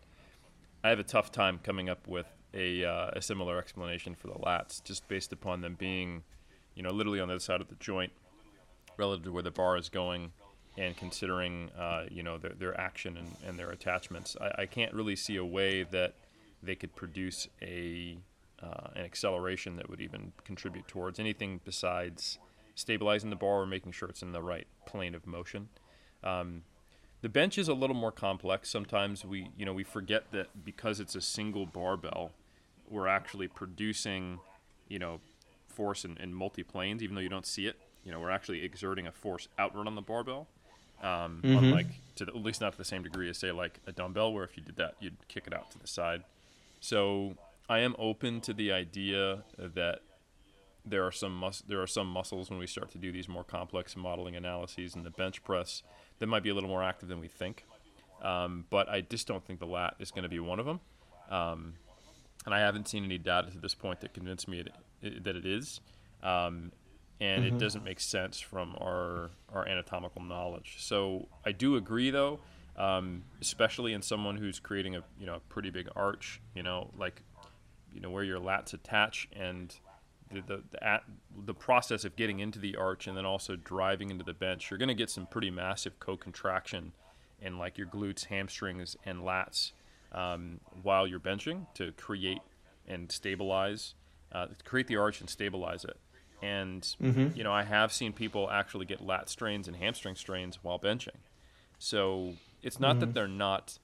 [0.84, 4.34] I have a tough time coming up with a, uh, a similar explanation for the
[4.34, 6.24] lats, just based upon them being,
[6.76, 8.12] you know, literally on the other side of the joint,
[8.98, 10.34] relative to where the bar is going,
[10.78, 14.36] and considering, uh, you know, their, their action and, and their attachments.
[14.40, 16.16] I, I can't really see a way that
[16.62, 18.18] they could produce a
[18.62, 22.40] uh, an acceleration that would even contribute towards anything besides
[22.76, 25.68] stabilizing the bar or making sure it's in the right plane of motion.
[26.24, 26.64] Um,
[27.22, 28.70] the bench is a little more complex.
[28.70, 32.32] Sometimes we, you know, we forget that because it's a single barbell,
[32.90, 34.40] we're actually producing,
[34.88, 35.20] you know,
[35.68, 37.78] force in, in multi planes, even though you don't see it.
[38.04, 40.48] You know, we're actually exerting a force outward on the barbell.
[41.04, 41.58] Um, mm-hmm.
[41.58, 44.34] Unlike to the, at least not to the same degree as say like a dumbbell,
[44.34, 46.24] where if you did that, you'd kick it out to the side.
[46.80, 47.36] So
[47.70, 50.00] I am open to the idea that
[50.86, 53.44] there are some mus- there are some muscles when we start to do these more
[53.44, 55.84] complex modeling analyses in the bench press
[56.20, 57.66] that might be a little more active than we think.
[58.22, 60.80] Um, but I just don't think the lat is going to be one of them.
[61.30, 61.74] Um,
[62.46, 64.70] and I haven't seen any data to this point that convinced me it,
[65.02, 65.82] it, that it is.
[66.22, 66.72] Um,
[67.24, 67.56] and mm-hmm.
[67.56, 70.76] it doesn't make sense from our our anatomical knowledge.
[70.80, 72.40] So I do agree, though,
[72.76, 76.92] um, especially in someone who's creating a you know a pretty big arch, you know,
[76.98, 77.24] like
[77.94, 79.74] you know where your lats attach and
[80.32, 81.04] the the the, at,
[81.46, 84.78] the process of getting into the arch and then also driving into the bench, you're
[84.78, 86.92] going to get some pretty massive co-contraction
[87.42, 89.72] in like your glutes, hamstrings, and lats
[90.12, 92.42] um, while you're benching to create
[92.86, 93.94] and stabilize,
[94.34, 95.98] uh, create the arch and stabilize it.
[96.44, 97.38] And mm-hmm.
[97.38, 101.22] you know, I have seen people actually get lat strains and hamstring strains while benching.
[101.80, 103.00] So it's not mm-hmm.
[103.00, 103.80] that they're not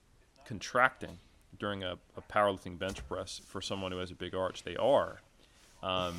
[0.45, 1.19] contracting
[1.57, 4.63] during a, a, powerlifting bench press for someone who has a big arch.
[4.63, 5.21] They are,
[5.81, 6.15] um,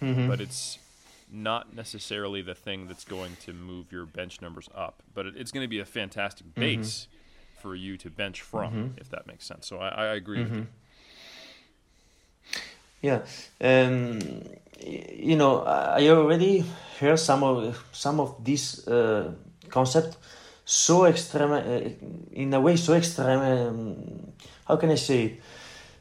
[0.00, 0.28] mm-hmm.
[0.28, 0.78] but it's
[1.30, 5.02] not necessarily the thing that's going to move your bench numbers up.
[5.14, 6.60] But it, it's going to be a fantastic mm-hmm.
[6.60, 7.60] base mm-hmm.
[7.60, 8.98] for you to bench from, mm-hmm.
[8.98, 9.66] if that makes sense.
[9.66, 10.66] So I, I agree with you.
[13.02, 13.22] Yeah,
[13.60, 14.20] um,
[14.80, 16.64] you know, I already
[17.00, 19.32] heard some of some of this uh,
[19.68, 20.16] concept
[20.64, 21.60] so extreme, uh,
[22.32, 23.40] in a way, so extreme.
[23.40, 24.32] Um,
[24.66, 25.40] how can I say it?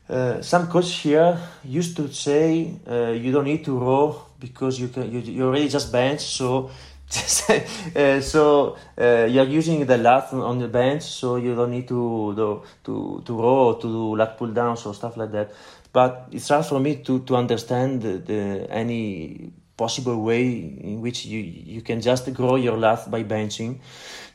[0.09, 4.89] Uh, some coaches here used to say uh, you don't need to row because you
[4.89, 6.69] can you, you already just bench so
[7.95, 12.33] uh, so uh, you're using the lat on the bench so you don't need to
[12.35, 15.51] do, to to row to do lat pull downs or stuff like that
[15.93, 20.45] but it's hard for me to to understand the, the any possible way
[20.81, 23.79] in which you you can just grow your lat by benching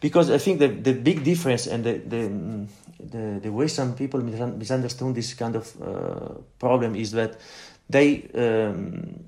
[0.00, 2.22] because I think the, the big difference and the, the
[2.98, 7.38] the, the way some people misunderstand this kind of uh, problem is that
[7.88, 9.26] they um,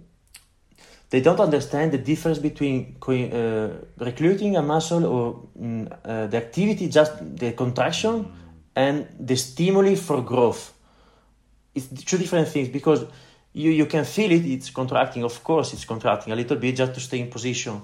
[1.10, 6.88] they don't understand the difference between uh, recruiting a muscle or mm, uh, the activity,
[6.88, 8.30] just the contraction,
[8.76, 10.74] and the stimuli for growth.
[11.74, 13.04] It's two different things because
[13.52, 15.24] you, you can feel it, it's contracting.
[15.24, 17.82] Of course, it's contracting a little bit just to stay in position,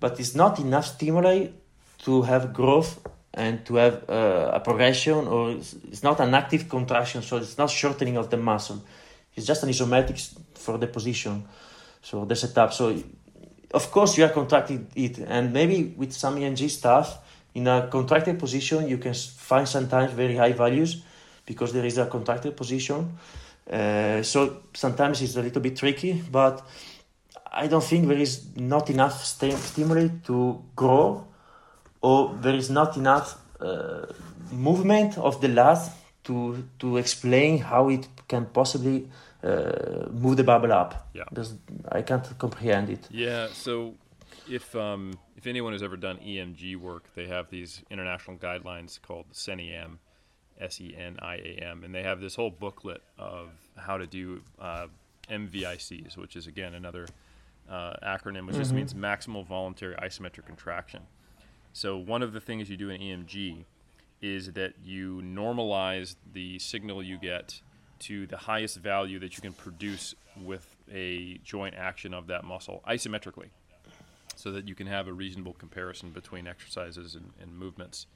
[0.00, 1.48] but it's not enough stimuli
[1.98, 3.00] to have growth
[3.36, 7.58] and to have uh, a progression or it's, it's, not an active contraction so it's
[7.58, 8.82] not shortening of the muscle
[9.34, 10.18] it's just an isometric
[10.54, 11.44] for the position
[12.02, 12.96] so the setup so
[13.74, 17.18] of course you are contracting it and maybe with some EMG stuff
[17.54, 21.02] in a contracted position you can find sometimes very high values
[21.46, 23.16] because there is a contracted position
[23.70, 26.66] uh, so sometimes it's a little bit tricky but
[27.52, 31.26] I don't think there is not enough st- stimuli to grow
[32.02, 34.06] or there is not enough uh,
[34.52, 35.78] movement of the lat
[36.24, 39.08] to to explain how it can possibly
[39.42, 41.08] uh, move the bubble up.
[41.14, 41.24] Yeah.
[41.32, 41.54] There's,
[41.90, 43.08] I can't comprehend it.
[43.10, 43.48] Yeah.
[43.52, 43.94] So
[44.50, 49.26] if um, if anyone has ever done EMG work, they have these international guidelines called
[49.32, 49.98] SENIAM,
[50.60, 54.06] S E N I A M, and they have this whole booklet of how to
[54.06, 54.86] do uh,
[55.30, 57.06] MVICs, which is again another
[57.70, 58.58] uh, acronym, which mm-hmm.
[58.58, 61.02] just means maximal voluntary isometric contraction.
[61.72, 63.64] So one of the things you do in EMG
[64.22, 67.60] is that you normalize the signal you get
[67.98, 72.82] to the highest value that you can produce with a joint action of that muscle
[72.88, 73.48] isometrically
[74.36, 78.06] so that you can have a reasonable comparison between exercises and, and movements.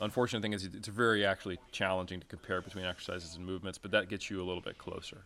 [0.00, 4.08] Unfortunate thing is it's very actually challenging to compare between exercises and movements, but that
[4.08, 5.18] gets you a little bit closer.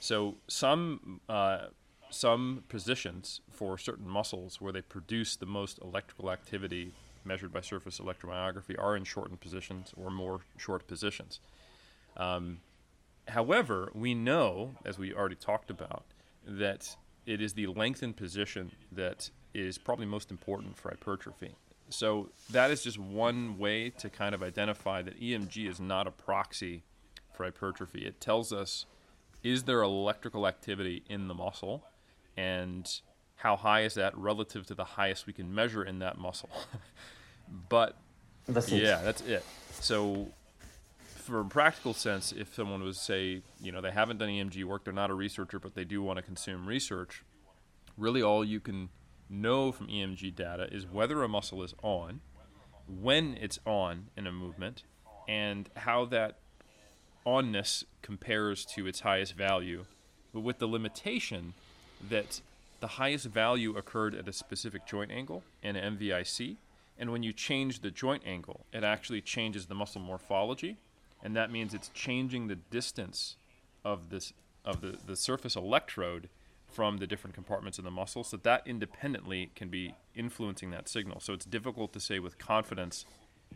[0.00, 1.66] So some uh,
[2.10, 6.92] some positions for certain muscles where they produce the most electrical activity
[7.24, 11.40] measured by surface electromyography are in shortened positions or more short positions.
[12.16, 12.60] Um,
[13.28, 16.04] however, we know, as we already talked about,
[16.46, 21.54] that it is the lengthened position that is probably most important for hypertrophy.
[21.92, 26.10] So that is just one way to kind of identify that EMG is not a
[26.10, 26.82] proxy
[27.32, 28.06] for hypertrophy.
[28.06, 28.86] It tells us
[29.42, 31.84] is there electrical activity in the muscle
[32.36, 33.00] and
[33.36, 36.50] how high is that relative to the highest we can measure in that muscle.
[37.68, 37.96] but
[38.46, 39.44] that's yeah, that's it.
[39.72, 40.28] So
[41.16, 44.84] for a practical sense, if someone was say, you know, they haven't done EMG work,
[44.84, 47.24] they're not a researcher, but they do want to consume research,
[47.96, 48.88] really all you can
[49.32, 52.20] know from EMG data is whether a muscle is on,
[52.86, 54.82] when it's on in a movement,
[55.28, 56.38] and how that
[57.26, 59.84] onness compares to its highest value,
[60.34, 61.54] but with the limitation
[62.08, 62.40] that
[62.80, 66.56] the highest value occurred at a specific joint angle in MVIC,
[66.98, 70.76] and when you change the joint angle, it actually changes the muscle morphology
[71.22, 73.36] and that means it's changing the distance
[73.84, 74.32] of this
[74.64, 76.28] of the, the surface electrode
[76.72, 81.20] from the different compartments in the muscle so that independently can be influencing that signal.
[81.20, 83.04] So it's difficult to say with confidence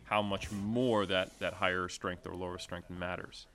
[0.05, 3.47] how much more that, that higher strength or lower strength matters.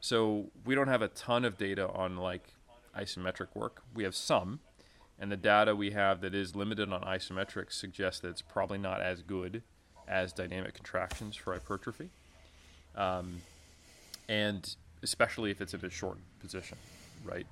[0.00, 2.48] So we don't have a ton of data on like
[2.98, 3.82] isometric work.
[3.94, 4.60] We have some
[5.18, 9.00] and the data we have that is limited on isometrics suggests that it's probably not
[9.00, 9.62] as good
[10.08, 12.10] as dynamic contractions for hypertrophy
[12.96, 13.40] um,
[14.28, 16.78] and especially if it's in a short position,
[17.24, 17.46] right?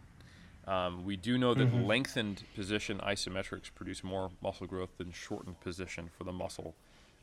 [0.67, 1.85] Um, we do know that mm-hmm.
[1.85, 6.75] lengthened position isometrics produce more muscle growth than shortened position for the muscle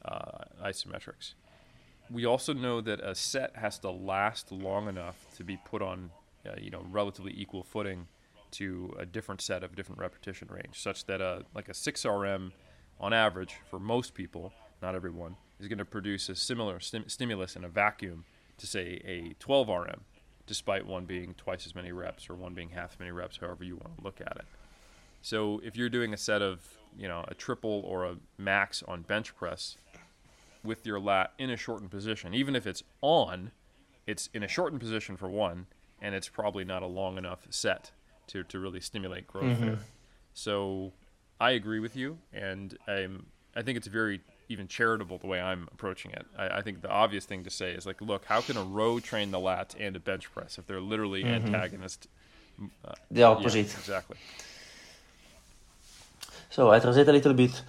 [0.05, 1.33] uh, isometrics.
[2.09, 6.09] We also know that a set has to last long enough to be put on,
[6.45, 8.07] uh, you know, relatively equal footing
[8.51, 12.51] to a different set of different repetition range, such that a like a 6RM
[12.99, 17.55] on average for most people, not everyone, is going to produce a similar stim- stimulus
[17.55, 18.25] in a vacuum
[18.57, 20.01] to say a 12 RM,
[20.48, 23.64] despite one being twice as many reps or one being half as many reps, however
[23.64, 24.45] you want to look at it.
[25.22, 26.66] So if you're doing a set of,
[26.98, 29.78] you know, a triple or a max on bench press
[30.64, 33.52] with your lat in a shortened position, even if it's on,
[34.06, 35.68] it's in a shortened position for one,
[36.02, 37.91] and it's probably not a long enough set
[38.28, 39.66] to, to really stimulate growth mm-hmm.
[39.66, 39.80] there.
[40.34, 40.93] So
[41.39, 43.26] I agree with you, and I'm,
[43.56, 46.26] I think it's very even charitable the way I'm approaching it.
[46.38, 49.00] I, I, think the obvious thing to say is like, look, how can a row
[49.00, 51.45] train the lat and a bench press if they're literally mm-hmm.
[51.45, 52.08] antagonist?
[52.86, 53.68] Uh, the opposite.
[53.68, 54.18] Yeah, exactly.
[56.50, 57.64] So I translate a little bit.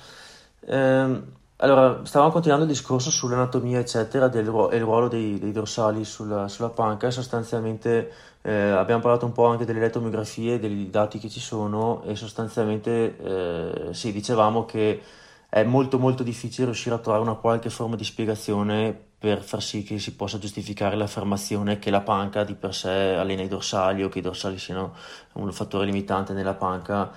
[0.67, 5.51] Um, allora, stavamo continuando il discorso sull'anatomia, eccetera, del ruolo, e il ruolo dei, dei
[5.51, 7.11] dorsali sulla, sulla, panca.
[7.11, 8.13] Sostanzialmente
[8.43, 13.19] eh, abbiamo parlato un po' anche delle elettromiografie, dei dati che ci sono, e sostanzialmente
[13.19, 15.03] eh, sì, dicevamo che
[15.49, 19.83] è molto molto difficile riuscire a trovare una qualche forma di spiegazione per far sì
[19.83, 24.09] che si possa giustificare l'affermazione che la panca di per sé allena i dorsali o
[24.09, 24.95] che i dorsali siano
[25.35, 27.11] un fattore limitante nella panca.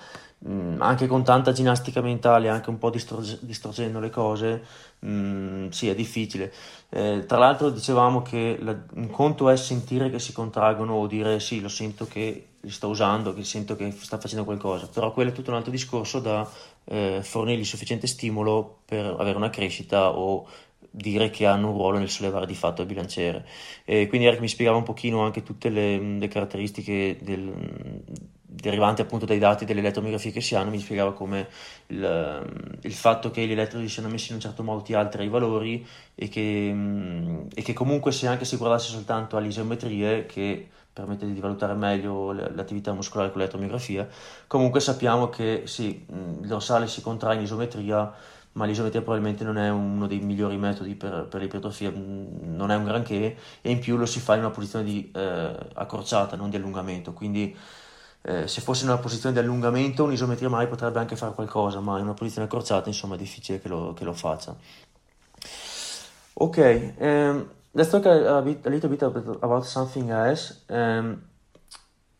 [0.48, 4.64] Mm, anche con tanta ginnastica mentale, anche un po' distorge- distorcendo le cose,
[5.06, 6.52] mm, sì, è difficile.
[6.88, 11.38] Eh, tra l'altro dicevamo che la, un conto è sentire che si contraggono o dire
[11.38, 15.30] sì, lo sento che li sto usando, che sento che sta facendo qualcosa, però quello
[15.30, 16.48] è tutto un altro discorso da
[16.84, 20.46] eh, fornirgli sufficiente stimolo per avere una crescita o
[20.90, 23.46] dire che hanno un ruolo nel sollevare di fatto il bilanciere.
[23.84, 27.50] E quindi Eric mi spiegava un pochino anche tutte le, le caratteristiche del,
[28.52, 31.48] derivanti appunto dai dati delle elettromiografie che si hanno, mi spiegava come
[31.86, 35.28] il, il, fatto che gli elettrodi siano messi in un certo modo ti altera i
[35.28, 36.76] valori e che,
[37.54, 42.32] e che comunque se anche si guardasse soltanto alle isometrie che permette di valutare meglio
[42.32, 44.06] l'attività muscolare con l'elettromiografia.
[44.46, 48.12] Comunque sappiamo che sì, il dorsale si contrae in isometria
[48.52, 52.84] ma l'isometria probabilmente non è uno dei migliori metodi per, per l'ipertrofia, non è un
[52.84, 56.56] granché e in più lo si fa in una posizione di eh, accorciata, non di
[56.56, 57.56] allungamento, quindi
[58.22, 61.96] eh, se fosse in una posizione di allungamento un'isometria mai potrebbe anche fare qualcosa, ma
[61.96, 64.54] in una posizione accorciata insomma è difficile che lo, che lo faccia.
[66.34, 70.60] Ok, um, let's talk a, a, bit, a little bit about something else.
[70.68, 71.24] Um,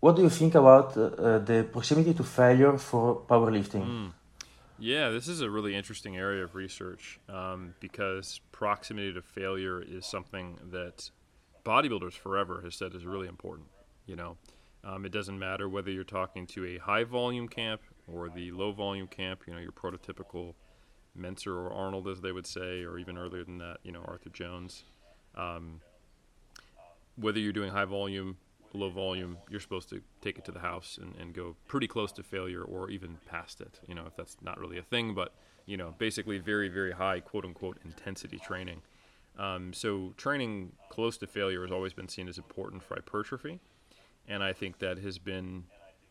[0.00, 3.86] what do you think about uh, the proximity to failure for powerlifting?
[3.86, 4.12] Mm.
[4.78, 10.04] Yeah, this is a really interesting area of research um, because proximity to failure is
[10.06, 11.08] something that
[11.64, 13.68] bodybuilders forever has said is really important.
[14.06, 14.36] You know,
[14.82, 17.82] um, it doesn't matter whether you're talking to a high volume camp
[18.12, 19.42] or the low volume camp.
[19.46, 20.54] You know, your prototypical
[21.16, 24.30] Mentzer or Arnold, as they would say, or even earlier than that, you know, Arthur
[24.30, 24.84] Jones.
[25.36, 25.80] Um,
[27.16, 28.36] whether you're doing high volume,
[28.74, 32.12] low volume, you're supposed to take it to the house and, and go pretty close
[32.12, 33.80] to failure or even past it.
[33.86, 35.32] You know, if that's not really a thing, but
[35.66, 38.82] you know, basically very, very high quote unquote intensity training.
[39.38, 43.60] Um, so training close to failure has always been seen as important for hypertrophy,
[44.28, 45.64] and I think that has been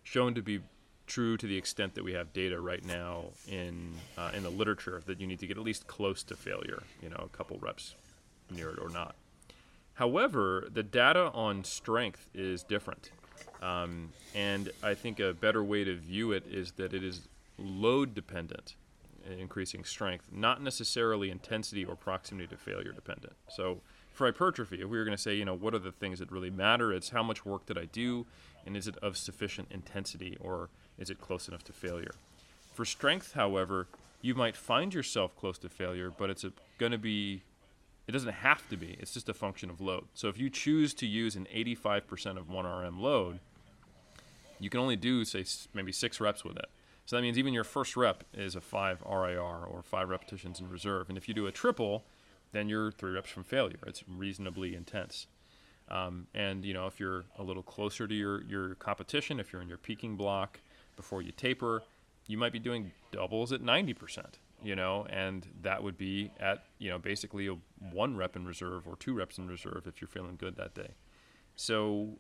[0.04, 0.62] shown to be
[1.06, 5.02] true to the extent that we have data right now in uh, in the literature
[5.06, 7.96] that you need to get at least close to failure, you know, a couple reps
[8.52, 9.16] near it or not.
[9.96, 13.12] However, the data on strength is different.
[13.62, 17.28] Um, and I think a better way to view it is that it is
[17.58, 18.76] load dependent,
[19.38, 23.34] increasing strength, not necessarily intensity or proximity to failure dependent.
[23.50, 23.82] So
[24.14, 26.32] for hypertrophy, if we were going to say, you know, what are the things that
[26.32, 26.92] really matter?
[26.92, 28.26] It's how much work did I do,
[28.66, 32.14] and is it of sufficient intensity, or is it close enough to failure?
[32.74, 33.88] For strength, however,
[34.22, 36.46] you might find yourself close to failure, but it's
[36.78, 37.44] going to be
[38.08, 38.98] it doesn't have to be.
[39.00, 40.06] It's just a function of load.
[40.14, 43.40] So if you choose to use an 85% of 1RM load,
[44.60, 46.68] you can only do, say, maybe six reps with it.
[47.06, 50.70] So that means even your first rep is a 5 RIR or five repetitions in
[50.70, 51.10] reserve.
[51.10, 52.04] And if you do a triple,
[52.52, 53.80] then you're three reps from failure.
[53.88, 55.28] It's reasonably intense.
[55.90, 59.62] Um, and you know, if you're a little closer to your, your competition, if you're
[59.62, 60.60] in your peaking block
[60.96, 61.84] before you taper,
[62.28, 64.26] you might be doing doubles at 90%
[64.64, 67.56] you know, and that would be at, you know, basically a
[67.92, 70.92] one rep in reserve or two reps in reserve if you're feeling good that day.
[71.56, 72.20] So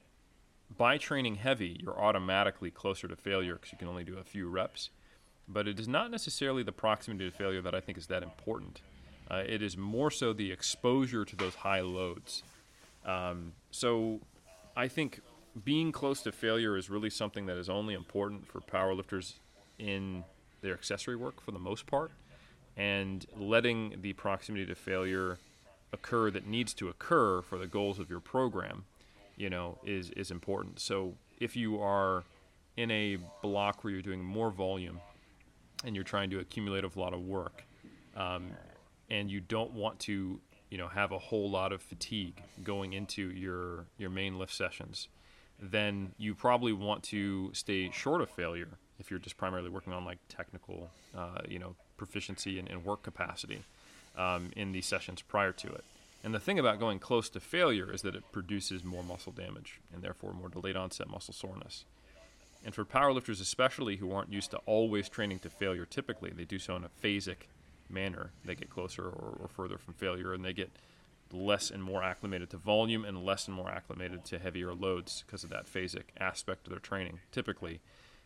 [0.77, 4.49] by training heavy, you're automatically closer to failure because you can only do a few
[4.49, 4.89] reps.
[5.47, 8.81] But it is not necessarily the proximity to failure that I think is that important.
[9.29, 12.43] Uh, it is more so the exposure to those high loads.
[13.05, 14.19] Um, so
[14.75, 15.21] I think
[15.63, 19.33] being close to failure is really something that is only important for powerlifters
[19.77, 20.23] in
[20.61, 22.11] their accessory work for the most part
[22.78, 25.38] and letting the proximity to failure
[25.93, 28.86] occur that needs to occur for the goals of your program,
[29.36, 30.80] you know, is is important.
[30.80, 32.24] So if you are
[32.78, 34.99] in a block where you're doing more volume
[35.84, 37.65] and you're trying to accumulate a lot of work,
[38.15, 38.51] um,
[39.09, 43.32] and you don't want to, you know, have a whole lot of fatigue going into
[43.32, 45.09] your your main lift sessions,
[45.59, 50.05] then you probably want to stay short of failure if you're just primarily working on
[50.05, 53.61] like technical, uh, you know, proficiency and, and work capacity
[54.17, 55.83] um, in these sessions prior to it.
[56.23, 59.79] And the thing about going close to failure is that it produces more muscle damage
[59.93, 61.85] and therefore more delayed onset muscle soreness.
[62.65, 66.57] And for powerlifters, especially who aren't used to always training to failure, typically they do
[66.57, 67.47] so in a phasic
[67.87, 68.31] manner.
[68.43, 70.71] They get closer or, or further from failure and they get
[71.31, 75.43] less and more acclimated to volume and less and more acclimated to heavier loads because
[75.43, 77.19] of that phasic aspect of their training.
[77.31, 77.79] Typically,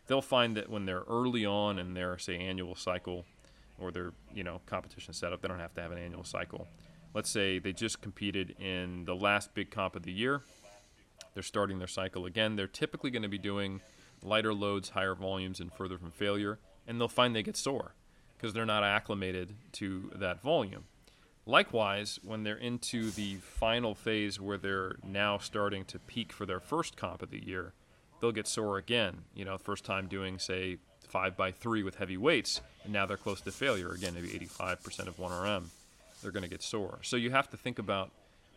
[0.07, 3.25] they'll find that when they're early on in their, say, annual cycle,
[3.79, 5.41] or their you know competition setup.
[5.41, 6.67] They don't have to have an annual cycle.
[7.13, 10.41] Let's say they just competed in the last big comp of the year.
[11.33, 12.55] They're starting their cycle again.
[12.55, 13.81] They're typically going to be doing
[14.21, 17.93] lighter loads, higher volumes, and further from failure, and they'll find they get sore
[18.37, 20.85] because they're not acclimated to that volume.
[21.45, 26.59] Likewise, when they're into the final phase where they're now starting to peak for their
[26.59, 27.73] first comp of the year,
[28.19, 29.23] they'll get sore again.
[29.35, 33.17] You know, first time doing, say, five by three with heavy weights, and now they're
[33.17, 33.91] close to failure.
[33.91, 35.65] Again, maybe 85% of 1RM,
[36.21, 36.99] they're going to get sore.
[37.01, 38.11] So you have to think about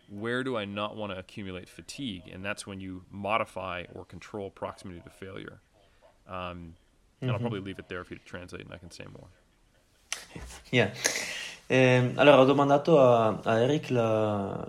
[0.09, 4.51] where do I not want to accumulate fatigue, and that's when you modify or control
[4.51, 5.59] proximity to failure.
[6.27, 6.75] Um, and
[7.23, 7.31] mm-hmm.
[7.31, 9.29] I'll probably leave it there for you to translate, and I can say more.
[10.71, 10.93] Yeah.
[11.71, 14.67] Eh, allora, ho domandato a, a Eric la,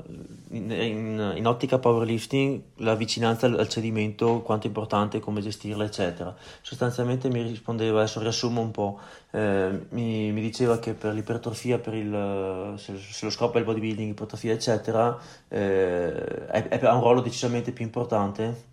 [0.50, 5.86] in, in, in, ottica powerlifting la vicinanza al, al, cedimento, quanto è importante, come gestirla,
[5.86, 6.36] eccetera.
[6.62, 9.00] Sostanzialmente mi rispondeva, adesso riassumo un po',
[9.32, 13.66] eh, mi, mi, diceva che per l'ipertrofia, per il, se, se, lo scopo è il
[13.66, 18.68] bodybuilding, ipertrofia, eccetera, eh, è, è, ha un ruolo decisamente più importante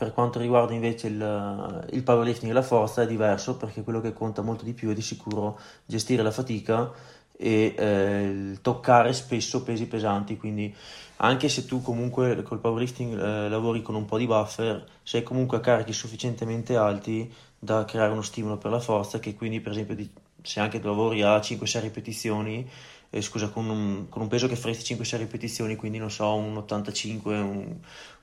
[0.00, 4.14] per quanto riguarda invece il, il powerlifting e la forza è diverso perché quello che
[4.14, 6.90] conta molto di più è di sicuro gestire la fatica
[7.42, 10.74] e eh, toccare spesso pesi pesanti, quindi
[11.16, 15.56] anche se tu comunque col powerlifting eh, lavori con un po' di buffer, sei comunque
[15.56, 19.94] a carichi sufficientemente alti da creare uno stimolo per la forza che quindi per esempio
[19.94, 20.10] di,
[20.42, 22.68] se anche lavori a 5-6 ripetizioni
[23.10, 26.58] eh, scusa, con un, con un, peso che faresti 5-6 ripetizioni, quindi non so, un
[26.58, 27.76] 85, un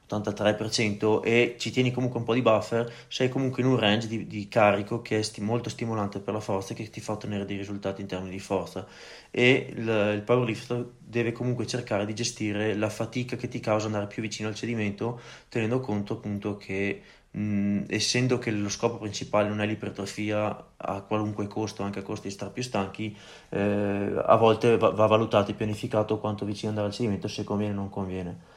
[0.10, 4.28] 83% e ci tieni comunque un po' di buffer, sei comunque in un range di,
[4.28, 7.46] di carico che è sti- molto stimolante per la forza e che ti fa ottenere
[7.46, 8.86] dei risultati in termini di forza
[9.32, 14.08] e il, il powerlifter deve comunque cercare di gestire la fatica che ti causa andare
[14.08, 17.02] più vicino al cedimento tenendo conto appunto che
[17.32, 22.28] mh, essendo che lo scopo principale non è l'ipertrofia a qualunque costo, anche a costo
[22.28, 23.16] di stare più stanchi,
[23.50, 27.74] eh, a volte va, va, valutato e pianificato quanto vicino andare al cedimento, se conviene
[27.74, 28.56] o non conviene.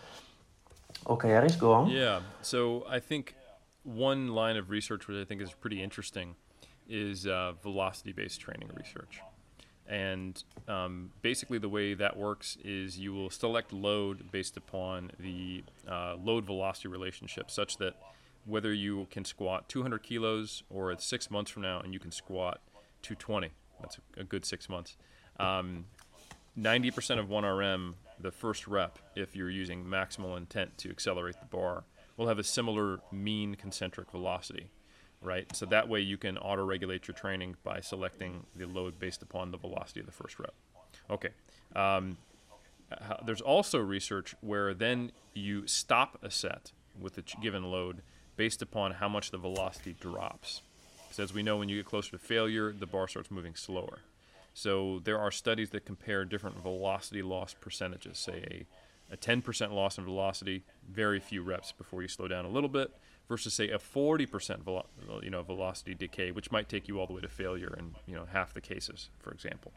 [1.11, 1.90] Ok, Aris, go on.
[1.90, 3.34] Yeah, so I think
[3.82, 6.36] one line of research which I think is pretty interesting
[6.88, 9.20] is uh, velocity based training research.
[9.88, 15.64] And um, basically, the way that works is you will select load based upon the
[15.88, 17.94] uh, load velocity relationship, such that
[18.46, 22.12] whether you can squat 200 kilos or it's six months from now and you can
[22.12, 22.61] squat
[23.02, 23.50] 220.
[23.80, 24.96] That's a, good six months.
[25.40, 25.86] Um,
[26.56, 31.84] 90% of 1RM, the first rep, if you're using maximal intent to accelerate the bar,
[32.16, 34.70] will have a similar mean concentric velocity,
[35.22, 35.54] right?
[35.56, 39.50] So that way you can auto regulate your training by selecting the load based upon
[39.50, 40.54] the velocity of the first rep.
[41.08, 41.30] Okay.
[41.74, 42.18] Um,
[43.24, 48.02] there's also research where then you stop a set with a given load
[48.36, 50.62] based upon how much the velocity drops.
[51.08, 53.98] Because as we know, when you get closer to failure, the bar starts moving slower.
[54.55, 58.18] So there are studies that compare different velocity loss percentages.
[58.18, 58.66] Say
[59.11, 62.68] a, a 10% loss in velocity, very few reps before you slow down a little
[62.68, 62.90] bit,
[63.28, 64.86] versus say a 40% velo-
[65.22, 68.14] you know velocity decay, which might take you all the way to failure in you
[68.14, 69.72] know half the cases, for example.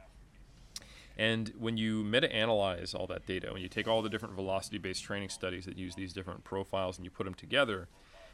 [1.15, 5.30] And when you meta-analyze all that data, when you take all the different velocity-based training
[5.30, 7.88] studies that use these different profiles and you put them together,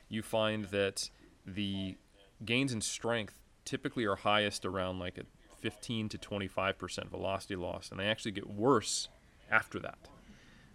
[0.07, 1.09] you find that
[1.45, 1.97] the
[2.45, 3.35] gains in strength
[3.65, 5.23] typically are highest around like a
[5.61, 9.07] 15 to 25% velocity loss, and they actually get worse
[9.51, 9.97] after that.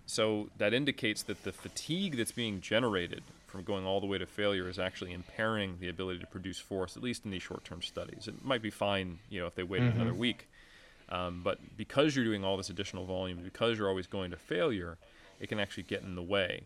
[0.07, 4.27] So that indicates that the fatigue that's being generated from going all the way to
[4.27, 8.29] failure is actually impairing the ability to produce force, at least in these short-term studies.
[8.29, 10.01] It might be fine, you know, if they waited mm-hmm.
[10.01, 10.49] another week,
[11.09, 14.99] um, but because you're doing all this additional volume, because you're always going to failure,
[15.41, 16.63] it can actually get in the way.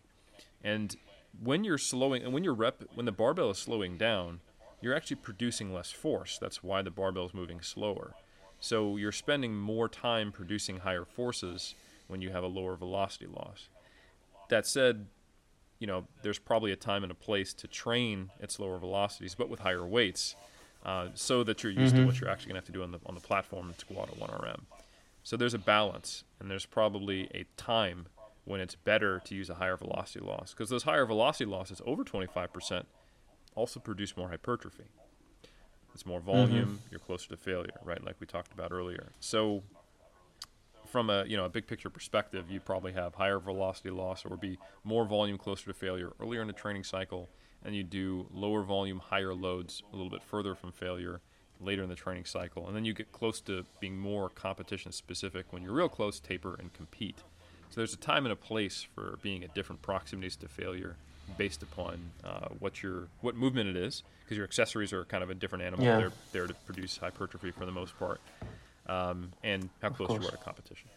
[0.63, 0.95] And
[1.41, 4.39] when you're slowing and when your rep when the barbell is slowing down,
[4.81, 6.37] you're actually producing less force.
[6.39, 8.13] That's why the barbell is moving slower.
[8.59, 11.75] So you're spending more time producing higher forces
[12.07, 13.69] when you have a lower velocity loss.
[14.49, 15.07] That said,
[15.79, 19.49] you know, there's probably a time and a place to train at slower velocities, but
[19.49, 20.35] with higher weights,
[20.85, 22.03] uh, so that you're used mm-hmm.
[22.03, 23.79] to what you're actually going to have to do on the on the platform and
[23.79, 24.61] squat at 1RM.
[25.23, 28.07] So there's a balance, and there's probably a time
[28.45, 32.03] when it's better to use a higher velocity loss because those higher velocity losses over
[32.03, 32.85] 25%
[33.55, 34.85] also produce more hypertrophy.
[35.93, 36.75] It's more volume, mm-hmm.
[36.91, 38.03] you're closer to failure, right?
[38.03, 39.11] Like we talked about earlier.
[39.19, 39.63] So
[40.85, 44.37] from a you know a big picture perspective, you probably have higher velocity loss or
[44.37, 47.29] be more volume closer to failure earlier in the training cycle,
[47.63, 51.21] and you do lower volume, higher loads a little bit further from failure
[51.59, 55.51] later in the training cycle, and then you get close to being more competition specific
[55.51, 57.17] when you're real close, taper and compete.
[57.69, 60.97] So there's a time and a place for being at different proximities to failure
[61.37, 65.29] based upon uh, what your what movement it is, because your accessories are kind of
[65.29, 65.85] a different animal.
[65.85, 65.97] Yeah.
[65.97, 68.19] They're there to produce hypertrophy for the most part,
[68.87, 70.89] um, and how close you are to competition.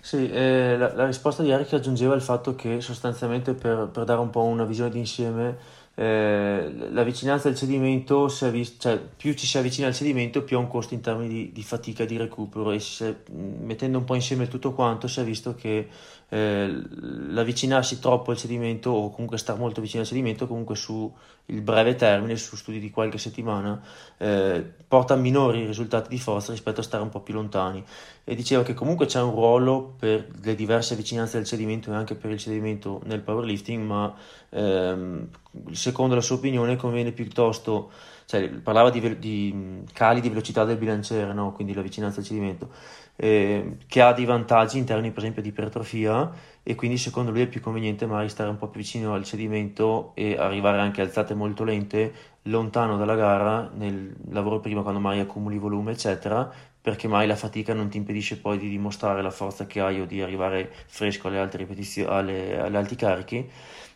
[0.00, 4.20] Sì, eh, la, la, risposta di Eric aggiungeva il fatto che sostanzialmente per, per dare
[4.20, 5.56] un po' una visione d'insieme
[5.98, 10.60] eh, la vicinanza al cedimento, avvic- cioè, più ci si avvicina al cedimento, più ha
[10.60, 14.46] un costo in termini di, di fatica di recupero e se, mettendo un po' insieme
[14.46, 15.88] tutto quanto si è visto che
[16.28, 16.82] eh,
[17.28, 21.12] l'avvicinarsi troppo al cedimento o comunque stare molto vicino al cedimento comunque su
[21.46, 23.80] il breve termine, su studi di qualche settimana,
[24.16, 27.84] eh, porta a minori risultati di forza rispetto a stare un po' più lontani.
[28.24, 32.16] E diceva che comunque c'è un ruolo per le diverse vicinanze del cedimento e anche
[32.16, 34.12] per il cedimento nel powerlifting, ma
[34.50, 35.28] ehm,
[35.70, 37.90] secondo la sua opinione conviene piuttosto,
[38.24, 41.52] cioè parlava di, di cali di velocità del bilanciere, no?
[41.52, 42.70] quindi la vicinanza al cedimento
[43.16, 46.30] eh, che ha dei vantaggi in termini per esempio di ipertrofia
[46.62, 50.12] e quindi secondo lui è più conveniente magari stare un po' più vicino al cedimento
[50.14, 52.12] e arrivare anche a alzate molto lente
[52.42, 56.52] lontano dalla gara nel lavoro prima quando mai accumuli volume eccetera
[56.86, 60.06] perché mai la fatica non ti impedisce poi di dimostrare la forza che hai o
[60.06, 63.50] di arrivare fresco alle alte ripetizioni alle, alle alti carichi.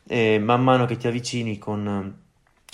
[0.09, 2.19] E man mano che ti avvicini con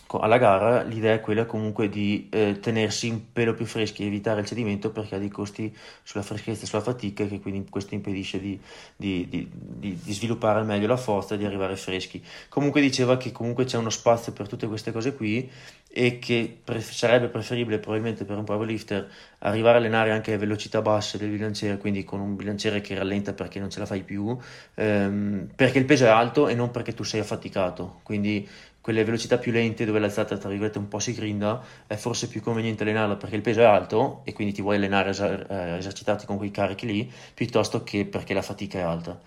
[0.08, 4.46] alla gara l'idea è quella comunque di eh, tenersi un pelo più freschi evitare il
[4.46, 8.58] cedimento perché ha dei costi sulla freschezza e sulla fatica che quindi questo impedisce di,
[8.94, 12.22] di, di, di, sviluppare al meglio la forza e di arrivare freschi.
[12.48, 15.50] Comunque diceva che comunque c'è uno spazio per tutte queste cose qui
[15.98, 20.82] e che pre- sarebbe preferibile probabilmente per un powerlifter arrivare a allenare anche a velocità
[20.82, 24.36] basse del bilanciere, quindi con un bilanciere che rallenta perché non ce la fai più,
[24.74, 28.00] ehm, perché il peso è alto e non perché tu sei affaticato.
[28.02, 28.46] Quindi
[28.86, 32.40] quelle velocità più lente dove l'alzata tra virgolette un po' si grinda è forse più
[32.40, 36.24] conveniente allenarla perché il peso è alto e quindi ti vuoi allenare eser- eh, esercitarti
[36.24, 39.18] con quei carichi lì piuttosto che perché la fatica è alta.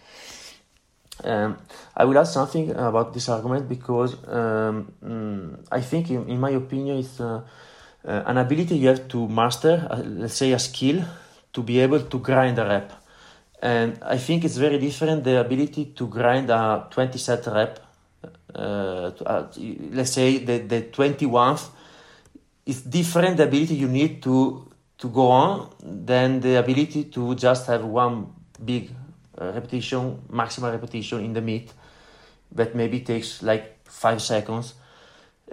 [1.26, 1.58] Um,
[1.98, 6.98] I will add something about this argument because um, I think in, in, my opinion
[6.98, 7.42] it's uh,
[8.06, 11.04] uh, an ability you have to master uh, let's say a skill
[11.52, 12.94] to be able to grind a rep.
[13.62, 17.89] And I think it's very different the ability to grind a 20 set rep
[18.56, 21.70] let's say the, the 21th
[22.66, 24.66] is different the ability you need to
[24.98, 28.28] to go on than the ability to just have one
[28.64, 28.92] big
[29.40, 31.72] uh, repetition maximal repetition in the meet
[32.52, 34.74] that maybe takes like five seconds.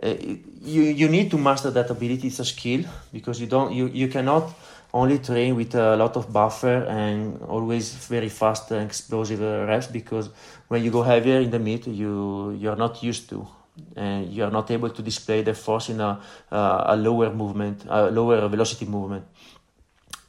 [0.02, 0.14] Uh,
[0.60, 4.08] you you need to master that ability it's a skill because you don't you, you
[4.08, 4.52] cannot
[4.96, 10.30] only train with a lot of buffer and always very fast and explosive reps because
[10.68, 13.46] when you go heavier in the meet you you're not used to
[13.94, 16.18] and you are not able to display the force in a,
[16.50, 19.24] uh, a lower movement a lower velocity movement.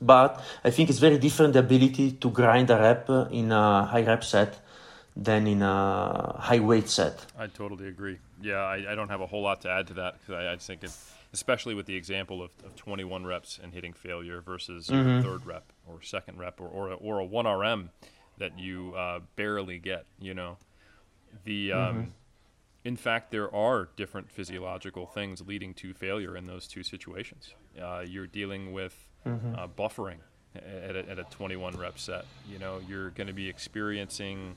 [0.01, 4.03] But i think it's very different the ability to grind a rep in a high
[4.03, 4.59] rep set
[5.15, 7.25] than in a high weight set.
[7.39, 8.17] I totally agree.
[8.41, 10.57] Yeah i, I don't have a whole lot to add to that because I, I
[10.57, 15.21] think it's especially with the example of, of 21 reps and hitting failure versus mm-hmm.
[15.21, 17.89] third rep or second rep or, or, or a 1RM
[18.37, 20.57] that you uh, barely get, you know.
[21.43, 22.09] The um, mm-hmm.
[22.85, 27.53] in fact, there are different physiological things leading to failure in those two situations.
[27.81, 29.55] Uh, you're dealing with mm-hmm.
[29.55, 30.17] uh, buffering
[30.55, 32.25] at a, at a 21 rep set.
[32.49, 34.55] You know, you're going to be experiencing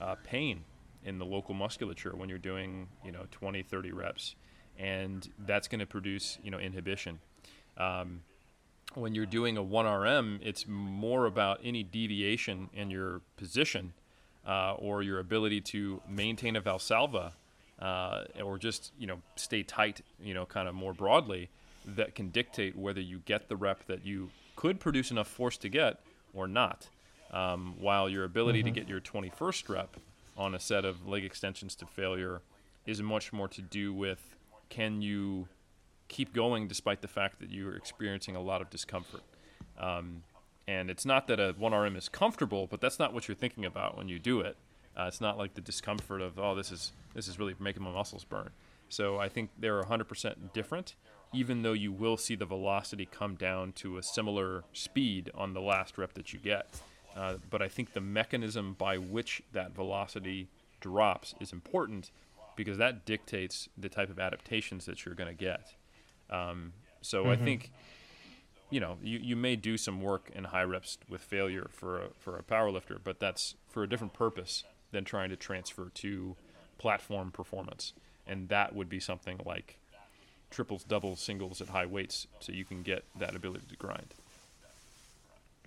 [0.00, 0.64] uh, pain
[1.04, 4.34] in the local musculature when you're doing, you know, 20, 30 reps
[4.78, 7.18] and that's going to produce you know inhibition.
[7.76, 8.22] Um,
[8.94, 13.92] when you're doing a 1RM, it's more about any deviation in your position
[14.46, 17.32] uh, or your ability to maintain a valsalva
[17.80, 21.50] uh, or just you know stay tight, you know, kind of more broadly,
[21.84, 25.68] that can dictate whether you get the rep that you could produce enough force to
[25.68, 26.00] get
[26.32, 26.88] or not.
[27.32, 28.74] Um, while your ability mm-hmm.
[28.74, 29.96] to get your 21st rep
[30.36, 32.40] on a set of leg extensions to failure
[32.86, 34.35] is much more to do with
[34.68, 35.48] can you
[36.08, 39.22] keep going despite the fact that you're experiencing a lot of discomfort?
[39.78, 40.22] Um,
[40.68, 43.96] and it's not that a 1RM is comfortable, but that's not what you're thinking about
[43.96, 44.56] when you do it.
[44.96, 47.90] Uh, it's not like the discomfort of oh this is this is really making my
[47.90, 48.50] muscles burn.
[48.88, 50.94] So I think they're 100% different,
[51.32, 55.60] even though you will see the velocity come down to a similar speed on the
[55.60, 56.68] last rep that you get.
[57.16, 60.48] Uh, but I think the mechanism by which that velocity
[60.80, 62.10] drops is important
[62.56, 65.74] because that dictates the type of adaptations that you're going to get.
[66.30, 67.30] Um, so mm-hmm.
[67.30, 67.70] I think
[68.70, 72.08] you know you, you may do some work in high reps with failure for a,
[72.18, 76.36] for a power lifter, but that's for a different purpose than trying to transfer to
[76.78, 77.92] platform performance,
[78.26, 79.78] and that would be something like
[80.50, 84.14] triples, doubles, singles at high weights, so you can get that ability to grind.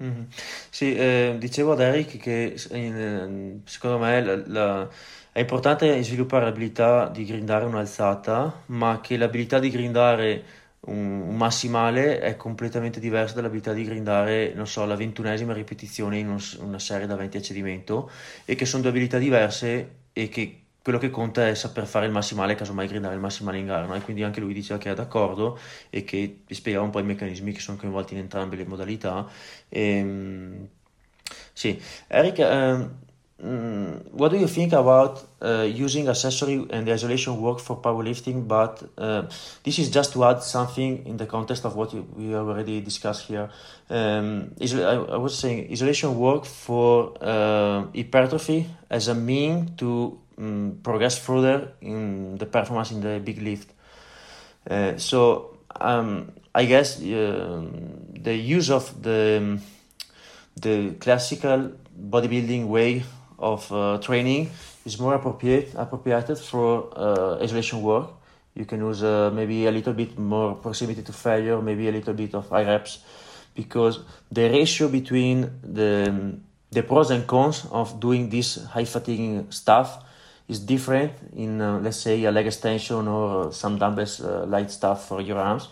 [0.02, 0.24] Mm-hmm.
[0.70, 4.90] Sì, eh, dicevo ad Eric che in, secondo me la, la,
[5.32, 10.44] è importante sviluppare l'abilità di grindare un'alzata, ma che l'abilità di grindare
[10.82, 16.30] un, un massimale è completamente diversa dall'abilità di grindare, non so, la ventunesima ripetizione in
[16.30, 18.10] un, una serie da 20 a cedimento
[18.46, 22.12] e che sono due abilità diverse e che quello che conta è saper fare il
[22.12, 23.96] massimale, casomai gridare il massimale in gara, no?
[23.96, 25.60] e quindi anche lui diceva che era d'accordo
[25.90, 29.28] e che spiegava un po' i meccanismi che sono coinvolti in entrambe le modalità.
[29.68, 30.68] E, ehm,
[31.54, 37.78] sì, Eric, um, what do you think about uh, using accessory and isolation work for
[37.78, 38.48] powerlifting?
[38.48, 39.24] But uh,
[39.64, 43.50] this is just to add something in the context of what we already discussed here.
[43.90, 50.80] Um, is, I, was saying isolation work for uh, hypertrophy as a mean to um,
[50.84, 53.72] progress further in the performance in the big lift.
[54.70, 57.62] Uh, so um, I guess uh,
[58.14, 59.60] the use of the
[60.56, 63.04] the classical bodybuilding way
[63.38, 64.50] of uh, training
[64.86, 68.20] is more appropriate appropriate for uh, isolation work
[68.60, 72.14] You can use uh, maybe a little bit more proximity to failure, maybe a little
[72.14, 73.00] bit of high reps,
[73.56, 74.00] because
[74.32, 76.36] the ratio between the
[76.72, 80.04] the pros and cons of doing this high fatiguing stuff
[80.50, 85.08] is different in uh, let's say a leg extension or some dumbbells uh, light stuff
[85.08, 85.70] for your arms.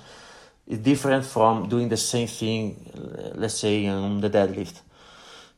[0.68, 4.82] It's different from doing the same thing, uh, let's say on the deadlift.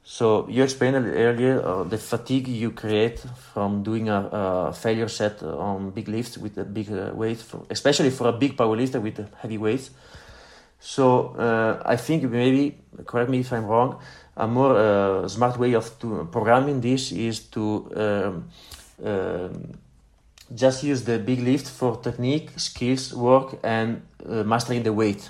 [0.04, 3.20] So you explained earlier uh, the fatigue you create
[3.54, 7.66] from doing a, a, failure set on big lifts with a big uh, weight, for,
[7.70, 9.92] especially for a big powerlifter with heavy weights.
[10.80, 14.00] So uh, I think maybe correct me if I'm wrong.
[14.38, 18.50] A more uh, smart way of to, programming this is to um,
[20.54, 25.30] just use the big lift for technique, skills, work, and uh, mastering the weight,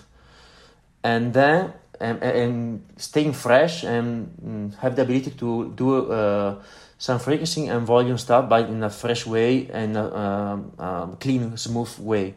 [1.03, 6.61] and then and, and staying fresh and mm, have the ability to do uh,
[6.97, 11.57] some frequency and volume stuff but in a fresh way and a, um, um, clean
[11.57, 12.35] smooth way.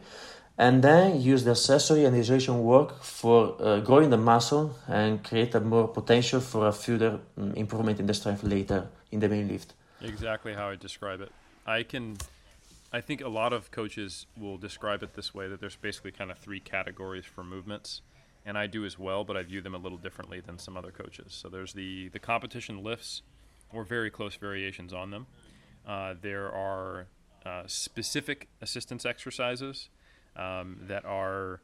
[0.59, 5.55] And then use the accessory and isolation work for uh, growing the muscle and create
[5.55, 9.49] a more potential for a further um, improvement in the strength later in the main
[9.49, 11.32] lift exactly how i describe it
[11.66, 12.16] i can
[12.92, 16.30] i think a lot of coaches will describe it this way that there's basically kind
[16.30, 18.03] of three categories for movements
[18.44, 20.90] and I do as well, but I view them a little differently than some other
[20.90, 21.32] coaches.
[21.32, 23.22] So there's the the competition lifts,
[23.72, 25.26] or very close variations on them.
[25.86, 27.07] Uh, there are
[27.44, 29.88] uh, specific assistance exercises
[30.36, 31.61] um, that are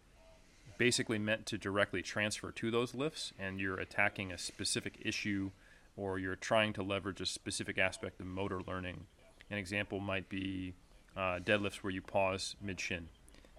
[0.76, 5.50] basically meant to directly transfer to those lifts, and you're attacking a specific issue,
[5.98, 9.06] or you're trying to leverage a specific aspect of motor learning.
[9.50, 10.74] An example might be
[11.16, 13.08] uh, deadlifts where you pause mid shin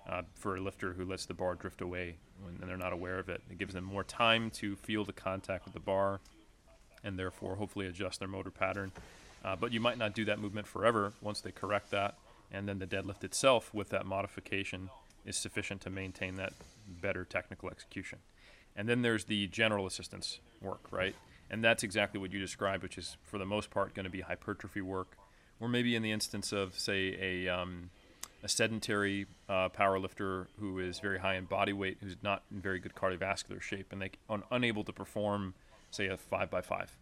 [0.08, 3.28] uh, for a lifter who lets the bar drift away when they're not aware of
[3.28, 3.42] it.
[3.52, 6.22] It gives them more time to feel the contact with the bar
[7.04, 8.92] and therefore hopefully adjust their motor pattern.
[9.44, 12.16] Uh, but you might not do that movement forever once they correct that,
[12.52, 14.90] and then the deadlift itself with that modification
[15.26, 16.54] is sufficient to maintain that
[17.02, 18.20] better technical execution.
[18.76, 21.16] And then there's the general assistance work, right?
[21.52, 24.22] And that's exactly what you described, which is for the most part going to be
[24.22, 25.18] hypertrophy work,
[25.60, 27.90] or maybe in the instance of, say, a um,
[28.44, 32.62] a sedentary uh, power lifter who is very high in body weight, who's not in
[32.62, 35.54] very good cardiovascular shape, and they are unable to perform,
[35.92, 36.96] say, a five by five.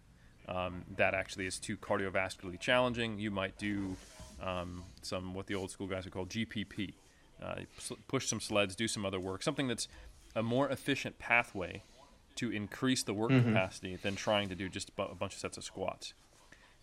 [0.48, 3.20] Um, that actually is too cardiovascularly challenging.
[3.20, 3.98] You might do
[4.42, 6.94] um, some what the old school guys would call GPP,
[7.44, 7.56] uh,
[8.08, 9.88] push some sleds, do some other work, something that's
[10.36, 11.84] a more efficient pathway
[12.38, 13.50] to increase the work mm-hmm.
[13.50, 16.14] capacity than trying to do just a bunch of sets of squats.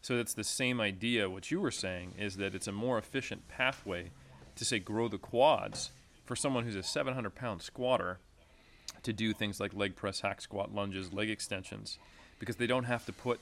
[0.03, 1.31] So it's the same idea.
[1.31, 4.11] What you were saying is that it's a more efficient pathway
[4.57, 5.91] to say grow the quads
[6.25, 8.19] for someone who's a 700 pound squatter
[9.03, 11.99] to do things like leg press, hack squat, lunges, leg extensions,
[12.39, 13.41] because they don't have to put,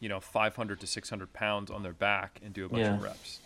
[0.00, 2.94] you know, 500 to 600 pounds on their back and do a bunch yeah.
[2.94, 3.40] of reps,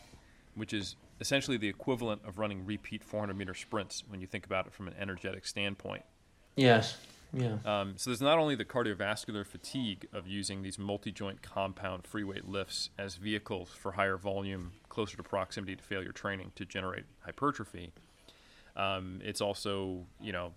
[0.55, 4.67] which is essentially the equivalent of running repeat 400 meter sprints when you think about
[4.67, 6.03] it from an energetic standpoint.
[6.57, 6.97] Yes.
[7.33, 7.59] Yeah.
[7.65, 12.49] Um, so there's not only the cardiovascular fatigue of using these multi-joint compound free weight
[12.49, 17.93] lifts as vehicles for higher volume, closer to proximity to failure training to generate hypertrophy.
[18.77, 20.53] Um, it's also you know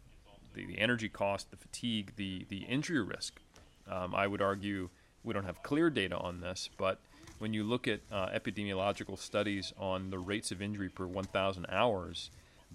[0.53, 3.41] the, the, energy cost, the fatigue, the the injury risk.
[3.89, 4.89] Um, I would argue
[5.23, 6.99] we don't have clear data on this, but
[7.39, 12.29] when you look at uh, epidemiological studies on the rates of injury per 1,000 hours,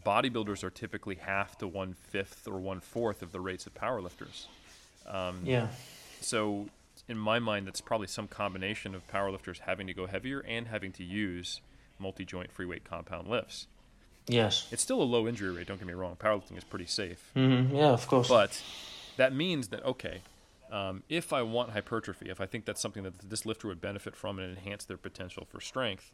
[0.05, 4.47] bodybuilders are typically half to one fifth or one fourth of the rates of powerlifters.
[5.07, 5.69] Um, yeah.
[6.21, 6.67] So,
[7.09, 10.93] in my mind, that's probably some combination of powerlifters having to go heavier and having
[10.93, 11.61] to use
[11.99, 13.67] multi joint free weight compound lifts.
[14.29, 14.67] Yes.
[14.73, 16.17] It's still a low injury rate, don't get me wrong.
[16.17, 17.31] Powerlifting is pretty safe.
[17.37, 17.77] Mm-hmm.
[17.77, 18.29] Yeah, of course.
[18.29, 18.61] But
[19.17, 20.21] that means that, okay,
[20.73, 24.17] um, if I want hypertrophy, if I think that's something that this lifter would benefit
[24.17, 26.11] from and enhance their potential for strength,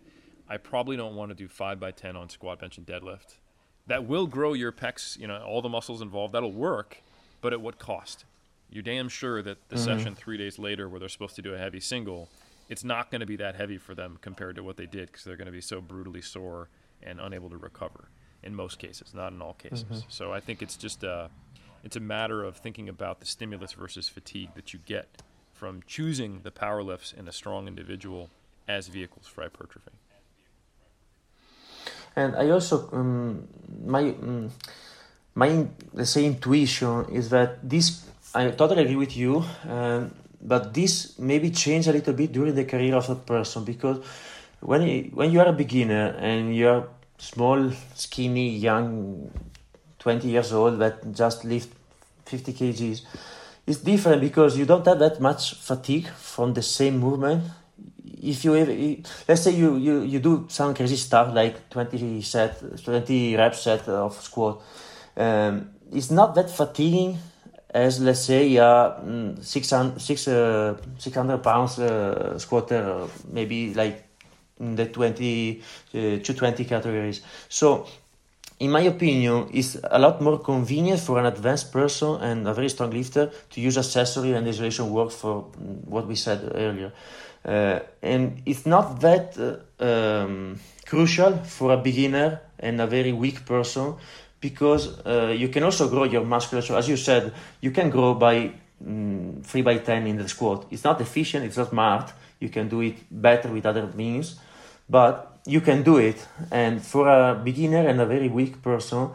[0.47, 3.37] I probably don't want to do 5 by 10 on squat, bench, and deadlift
[3.87, 6.35] that will grow your pecs, you know, all the muscles involved.
[6.35, 6.99] That'll work,
[7.41, 8.25] but at what cost?
[8.71, 9.85] You're damn sure that the mm-hmm.
[9.85, 12.29] session three days later, where they're supposed to do a heavy single,
[12.69, 15.25] it's not going to be that heavy for them compared to what they did because
[15.25, 16.69] they're going to be so brutally sore
[17.03, 18.09] and unable to recover
[18.43, 19.85] in most cases, not in all cases.
[19.85, 20.09] Mm-hmm.
[20.09, 21.31] So I think it's just a,
[21.85, 25.23] it's a matter of thinking about the stimulus versus fatigue that you get
[25.53, 28.31] from choosing the power lifts in a strong individual
[28.67, 29.93] as vehicles for hypertrophy.
[32.17, 33.49] And I also um,
[33.85, 34.51] my um,
[35.35, 40.05] my let's say intuition is that this I totally agree with you, uh,
[40.41, 43.99] but this maybe change a little bit during the career of a person because
[44.61, 46.89] when you, when you are a beginner and you're
[47.19, 49.31] small, skinny, young,
[49.99, 51.71] twenty years old that just lift
[52.25, 53.03] fifty kgs,
[53.67, 57.45] it's different because you don't have that much fatigue from the same movement
[58.23, 58.53] if you
[59.29, 63.89] let's say you, you, you do some crazy stuff like 20 set 20 rep set
[63.89, 64.63] of squat
[65.17, 67.19] um, it's not that fatiguing
[67.75, 68.93] as let's say uh,
[69.41, 74.05] 600, 600 pounds uh, squatter maybe like
[74.59, 77.23] the 20 uh, 220 categories.
[77.49, 77.87] So
[78.63, 82.69] in my opinion, it's a lot more convenient for an advanced person and a very
[82.69, 85.41] strong lifter to use accessory and isolation work for
[85.85, 86.93] what we said earlier.
[87.45, 93.45] Uh, and it's not that uh, um, crucial for a beginner and a very weak
[93.45, 93.97] person
[94.41, 96.77] because uh, you can also grow your musculature.
[96.77, 98.53] As you said, you can grow by
[98.85, 100.67] mm, 3 by 10 in the squat.
[100.71, 102.13] It's not efficient, it's not smart.
[102.39, 104.39] You can do it better with other means,
[104.89, 106.27] but you can do it.
[106.51, 109.11] And for a beginner and a very weak person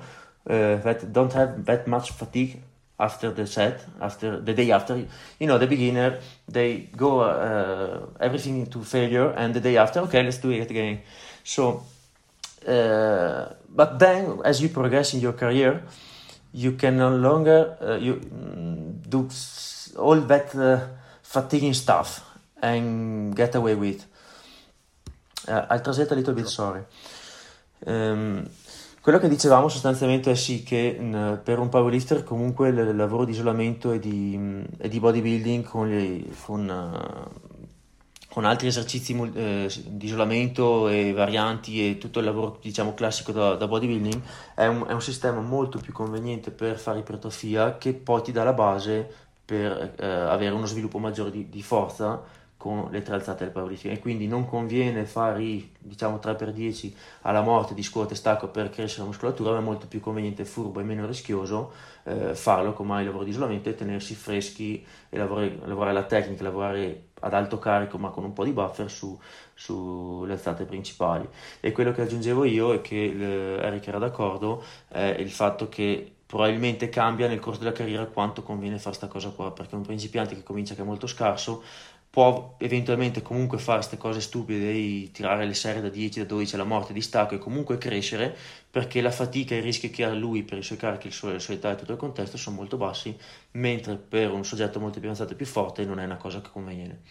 [0.49, 2.61] uh, that don't have that much fatigue
[2.99, 5.05] after the set, after the day after,
[5.39, 10.23] you know, the beginner, they go uh, everything into failure, and the day after, okay,
[10.23, 11.01] let's do it again.
[11.43, 11.84] So,
[12.67, 15.84] uh, but then as you progress in your career,
[16.53, 18.15] you can no longer uh, you
[19.07, 19.30] do
[19.95, 20.88] all that uh,
[21.21, 22.25] fatiguing stuff
[22.61, 24.05] and get away with.
[25.47, 26.83] Uh, I'll translate a little bit, sorry.
[29.07, 33.23] Quello che dicevamo sostanzialmente è sì che mh, per un powerlifter comunque il, il lavoro
[33.23, 37.55] di isolamento e di, mh, e di bodybuilding con, le, con, uh,
[38.27, 43.55] con, altri esercizi uh, di isolamento e varianti e tutto il lavoro diciamo classico da,
[43.55, 44.21] da bodybuilding
[44.55, 48.43] è un, è un, sistema molto più conveniente per fare ipertrofia che poi ti dà
[48.43, 49.09] la base
[49.45, 52.21] per uh, avere uno sviluppo maggiore di, di forza
[52.57, 56.91] con le tre alzate del powerlifting e quindi non conviene fare i diciamo 3x10
[57.21, 60.43] alla morte di scuote e stacco per crescere la muscolatura ma è molto più conveniente,
[60.43, 61.71] furbo e meno rischioso
[62.03, 66.43] eh, farlo come il lavoro di isolamento e tenersi freschi e lavorare, lavorare la tecnica,
[66.43, 69.17] lavorare ad alto carico ma con un po' di buffer su,
[69.53, 71.27] sulle alzate principali.
[71.59, 76.89] E quello che aggiungevo io e che Eric era d'accordo è il fatto che probabilmente
[76.89, 80.43] cambia nel corso della carriera quanto conviene fare questa cosa qua perché un principiante che
[80.43, 81.63] comincia che è molto scarso
[82.09, 86.55] può eventualmente comunque fare queste cose stupide di tirare le serie da 10, da 12
[86.55, 88.35] alla morte di stacco e comunque crescere
[88.69, 91.53] perché la fatica e i rischi che ha lui per i suoi carichi, la sua
[91.53, 93.15] età e tutto il contesto sono molto bassi,
[93.51, 96.49] mentre per un soggetto molto più avanzato e più forte non è una cosa che
[96.51, 97.01] conviene.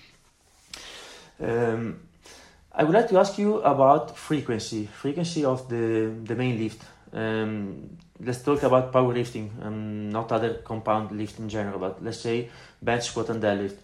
[1.39, 1.99] Um,
[2.79, 6.85] I would like to ask you about frequency, frequency of the, the main lift.
[7.13, 12.51] Um, let's talk about powerlifting, um, not other compound lift in general, but let's say
[12.83, 13.77] bench squat and deadlift.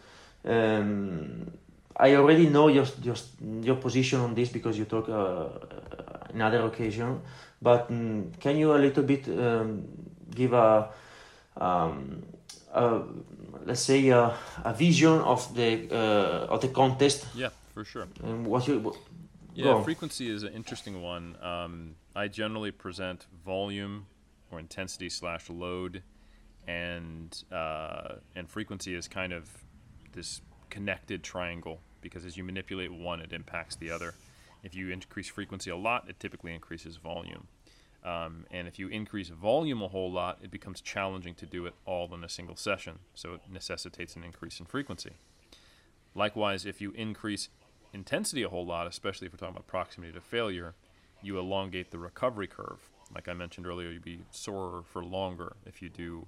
[0.45, 1.53] Um,
[1.97, 3.17] I already know your, your
[3.61, 5.49] your position on this because you talk uh,
[6.33, 7.21] in other occasion,
[7.61, 9.85] but um, can you a little bit um,
[10.35, 10.89] give a,
[11.57, 12.23] um,
[12.73, 13.03] a,
[13.65, 14.35] let's say a,
[14.65, 17.27] a vision of the uh, of the contest?
[17.35, 18.09] Yeah, for sure.
[18.23, 18.97] And what you what,
[19.55, 21.37] yeah, frequency is an interesting one.
[21.43, 24.07] Um, I generally present volume
[24.51, 26.03] or intensity slash load,
[26.67, 29.62] and uh, and frequency is kind of
[30.13, 34.15] this connected triangle because as you manipulate one, it impacts the other.
[34.63, 37.47] If you increase frequency a lot, it typically increases volume.
[38.05, 41.75] Um, and if you increase volume a whole lot, it becomes challenging to do it
[41.87, 42.99] all in a single session.
[43.15, 45.13] So it necessitates an increase in frequency.
[46.15, 47.49] Likewise, if you increase
[47.93, 50.75] intensity a whole lot, especially if we're talking about proximity to failure,
[51.23, 52.89] you elongate the recovery curve.
[53.15, 56.27] Like I mentioned earlier, you'd be sorer for longer if you do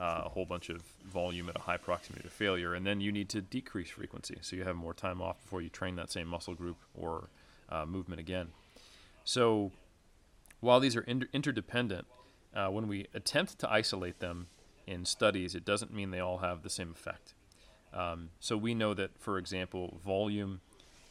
[0.00, 3.12] uh, a whole bunch of volume at a high proximity to failure, and then you
[3.12, 6.26] need to decrease frequency so you have more time off before you train that same
[6.26, 7.28] muscle group or
[7.68, 8.48] uh, movement again.
[9.24, 9.72] So
[10.60, 12.06] while these are inter- interdependent,
[12.54, 14.46] uh, when we attempt to isolate them
[14.86, 17.34] in studies, it doesn't mean they all have the same effect.
[17.92, 20.60] Um, so we know that, for example, volume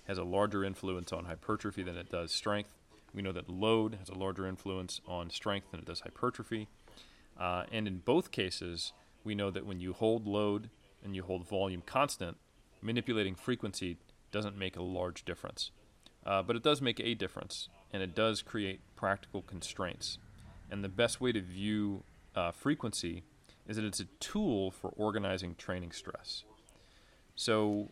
[0.07, 2.71] has a larger influence on hypertrophy than it does strength.
[3.13, 6.67] We know that load has a larger influence on strength than it does hypertrophy.
[7.39, 8.91] Uh, and in both cases,
[9.23, 10.69] we know that when you hold load
[11.03, 12.37] and you hold volume constant,
[12.81, 13.97] manipulating frequency
[14.31, 15.71] doesn't make a large difference.
[16.25, 20.17] Uh, but it does make a difference, and it does create practical constraints.
[20.69, 22.03] And the best way to view
[22.35, 23.23] uh, frequency
[23.67, 26.43] is that it's a tool for organizing training stress.
[27.35, 27.89] So,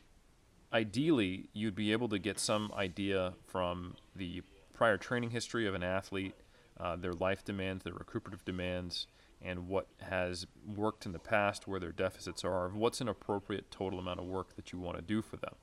[0.73, 4.41] ideally, you'd be able to get some idea from the
[4.73, 6.35] prior training history of an athlete,
[6.79, 9.07] uh, their life demands, their recuperative demands,
[9.41, 13.99] and what has worked in the past, where their deficits are, what's an appropriate total
[13.99, 15.55] amount of work that you want to do for them.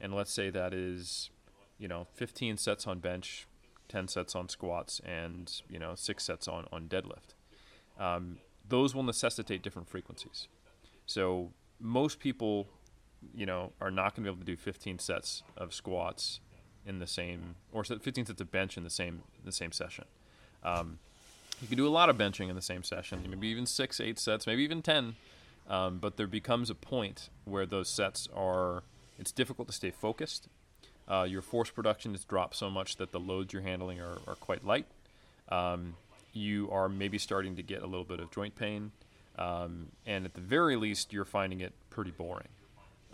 [0.00, 1.30] And let's say that is,
[1.78, 3.46] you know, 15 sets on bench,
[3.88, 7.34] 10 sets on squats, and, you know, six sets on, on deadlift.
[7.98, 8.38] Um,
[8.68, 10.48] those will necessitate different frequencies.
[11.06, 12.68] So most people
[13.34, 16.40] you know, are not going to be able to do 15 sets of squats
[16.84, 20.04] in the same, or 15 sets of bench in the same the same session.
[20.62, 20.98] Um,
[21.60, 24.18] you can do a lot of benching in the same session, maybe even six, eight
[24.18, 25.16] sets, maybe even 10.
[25.68, 28.82] Um, but there becomes a point where those sets are,
[29.18, 30.48] it's difficult to stay focused.
[31.08, 34.34] Uh, your force production has dropped so much that the loads you're handling are, are
[34.34, 34.86] quite light.
[35.48, 35.94] Um,
[36.32, 38.92] you are maybe starting to get a little bit of joint pain.
[39.38, 42.48] Um, and at the very least, you're finding it pretty boring.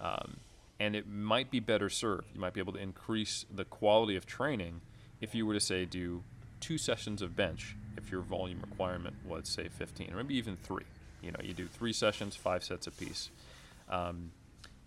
[0.00, 0.38] Um,
[0.80, 2.26] and it might be better served.
[2.34, 4.80] You might be able to increase the quality of training
[5.20, 6.22] if you were to say do
[6.60, 10.84] two sessions of bench if your volume requirement was say 15 or maybe even three.
[11.20, 13.30] You know, you do three sessions, five sets apiece.
[13.88, 14.32] Um,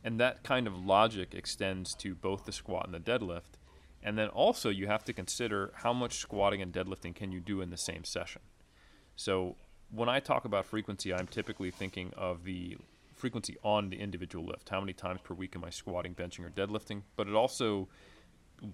[0.03, 3.57] and that kind of logic extends to both the squat and the deadlift.
[4.03, 7.61] And then also you have to consider how much squatting and deadlifting can you do
[7.61, 8.41] in the same session.
[9.15, 9.55] So
[9.89, 12.77] when I talk about frequency, I'm typically thinking of the
[13.15, 14.69] frequency on the individual lift.
[14.69, 17.01] How many times per week am I squatting, benching, or deadlifting?
[17.15, 17.87] But it also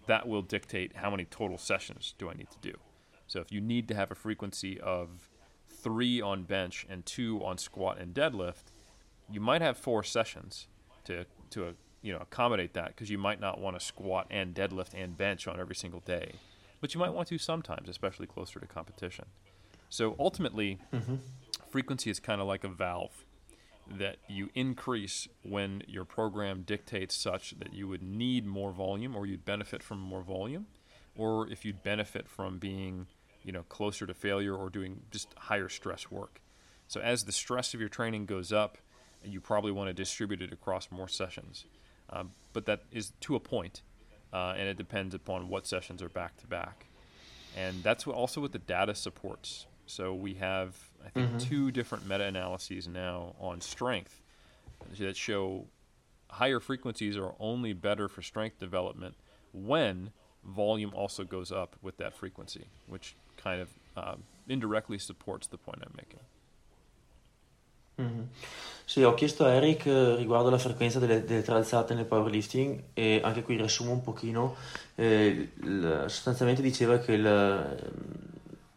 [0.08, 2.78] that will dictate how many total sessions do I need to do.
[3.32, 5.30] So if you need to have a frequency of
[5.70, 8.74] three on bench and two on squat and deadlift,
[9.32, 10.68] you might have four sessions
[11.06, 11.72] to to uh,
[12.02, 15.48] you know accommodate that because you might not want to squat and deadlift and bench
[15.48, 16.34] on every single day,
[16.82, 19.24] but you might want to sometimes, especially closer to competition.
[19.88, 21.16] So ultimately, mm-hmm.
[21.70, 23.24] frequency is kind of like a valve
[23.90, 29.26] that you increase when your program dictates such that you would need more volume or
[29.26, 30.66] you'd benefit from more volume
[31.16, 33.08] or if you'd benefit from being
[33.44, 36.42] you know closer to failure or doing just higher stress work.
[36.88, 38.78] So as the stress of your training goes up
[39.24, 41.66] you probably want to distribute it across more sessions.
[42.10, 43.82] Um, but that is to a point,
[44.34, 46.88] uh, and it depends upon what sessions are back to back.
[47.56, 49.66] And that's what also what the data supports.
[49.86, 50.76] So we have,
[51.06, 51.38] I think, mm-hmm.
[51.38, 54.22] two different meta analyses now on strength
[55.00, 55.66] that show
[56.30, 59.16] higher frequencies are only better for strength development
[59.54, 60.12] when
[60.44, 64.16] volume also goes up with that frequency, which kind of uh,
[64.48, 66.20] indirectly supports the point I'm making.
[68.02, 68.24] Mm-hmm.
[68.86, 72.84] Sì, ho chiesto a Eric eh, riguardo la frequenza delle, delle tre alzate nel powerlifting
[72.94, 74.56] e anche qui riassumo un pochino.
[74.96, 75.50] Eh,
[76.08, 77.92] sostanzialmente diceva che il,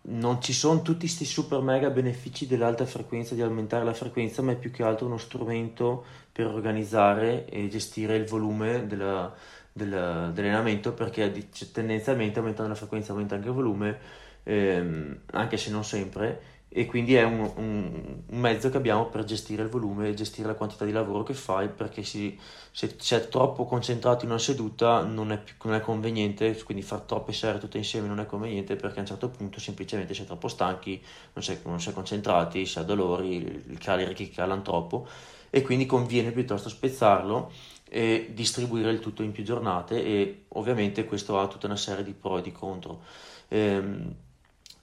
[0.03, 4.53] non ci sono tutti questi super mega benefici dell'alta frequenza, di aumentare la frequenza, ma
[4.53, 9.35] è più che altro uno strumento per organizzare e gestire il volume della,
[9.75, 13.99] della, dell'allenamento perché tendenzialmente aumentando la frequenza aumenta anche il volume,
[14.45, 19.23] ehm, anche se non sempre e quindi è un, un, un, mezzo che abbiamo per
[19.23, 22.37] gestire il volume e gestire la quantità di lavoro che fai perché si,
[22.73, 27.05] se sei troppo concentrato in una seduta non è, più, non è conveniente, quindi fare
[27.07, 30.49] troppe serie tutte insieme non è conveniente perché a un certo punto semplicemente sei troppo
[30.49, 31.01] stanchi,
[31.35, 35.07] non sei, non sei concentrati, si ha dolori, i carichi calano troppo
[35.51, 37.53] e quindi conviene piuttosto spezzarlo
[37.95, 42.13] e distribuire il tutto in più giornate e ovviamente questo ha tutta una serie di
[42.13, 43.03] pro e di contro.
[43.47, 44.15] Ehm,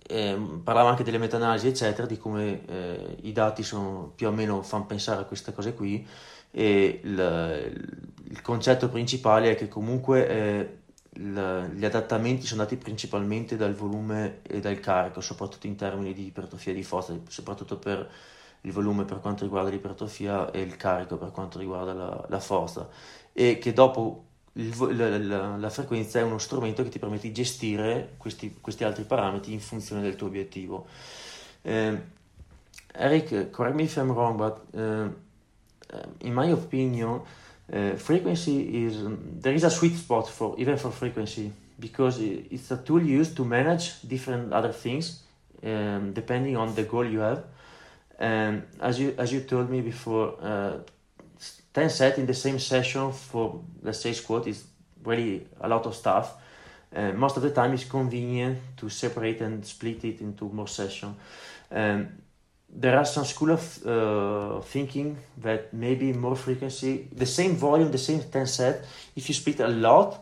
[0.08, 4.62] eh, parlava anche delle meta-analisi, eccetera, di come eh, i dati sono, più o meno
[4.62, 6.08] fanno pensare a queste cose qui
[6.52, 8.00] e il,
[8.30, 10.78] il concetto principale è che comunque eh,
[11.16, 16.28] il, gli adattamenti sono dati principalmente dal volume e dal carico, soprattutto in termini di
[16.28, 18.10] ipertrofia di forza, soprattutto per
[18.62, 22.88] il volume per quanto riguarda l'ipertrofia e il carico per quanto riguarda la, la forza
[23.34, 27.34] e che dopo il, la, la, la, frequenza è uno strumento che ti permette di
[27.34, 30.88] gestire questi, questi altri parametri in funzione del tuo obiettivo.
[31.62, 31.98] Uh,
[32.94, 35.10] Eric, correct me if I'm wrong, but uh,
[36.20, 37.22] in my opinion,
[37.72, 38.98] uh, frequency is
[39.40, 43.46] there is a sweet spot for even for frequency because it's a tool used to
[43.46, 45.24] manage different other things
[45.64, 47.44] um, depending on the goal you have.
[48.22, 50.78] And as you as you told me before, uh,
[51.74, 54.64] 10 set in the same session for let's say squat is
[55.04, 56.36] really a lot of stuff.
[56.96, 61.16] Uh, most of the time it's convenient to separate and split it into more sessions
[61.72, 62.10] um,
[62.70, 67.98] there are some school of uh, thinking that maybe more frequency the same volume the
[67.98, 68.86] same 10 set
[69.16, 70.22] if you split a lot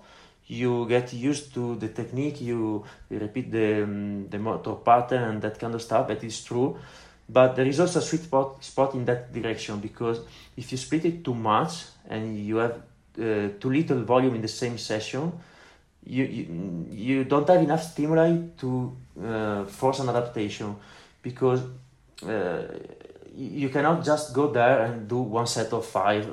[0.50, 5.42] you get used to the technique you, you repeat the, um, the motor pattern and
[5.44, 6.08] that kind of stuff.
[6.08, 6.76] That is true
[7.30, 10.22] but there is also a sweet spot, spot in that direction because
[10.58, 12.72] if you split it too much and you have
[13.18, 15.32] uh, too little volume in the same session,
[16.06, 20.76] you, you, you don't have enough stimuli to uh, force an adaptation
[21.22, 21.62] because
[22.28, 22.64] uh,
[23.36, 26.28] you cannot just go there and do one set of five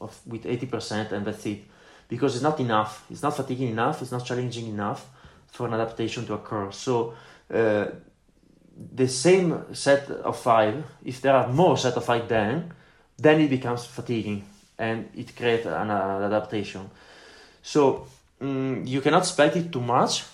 [0.00, 1.60] of, with 80% and that's it
[2.08, 3.04] because it's not enough.
[3.10, 4.02] It's not fatiguing enough.
[4.02, 5.06] It's not challenging enough
[5.46, 6.72] for an adaptation to occur.
[6.72, 7.14] So
[7.52, 7.86] uh,
[8.94, 12.72] the same set of five, if there are more set of five then,
[13.18, 14.44] then it becomes fatiguing.
[14.78, 16.88] and it creates an, adaptation.
[17.62, 18.06] So
[18.40, 20.24] um, you cannot expect it too much,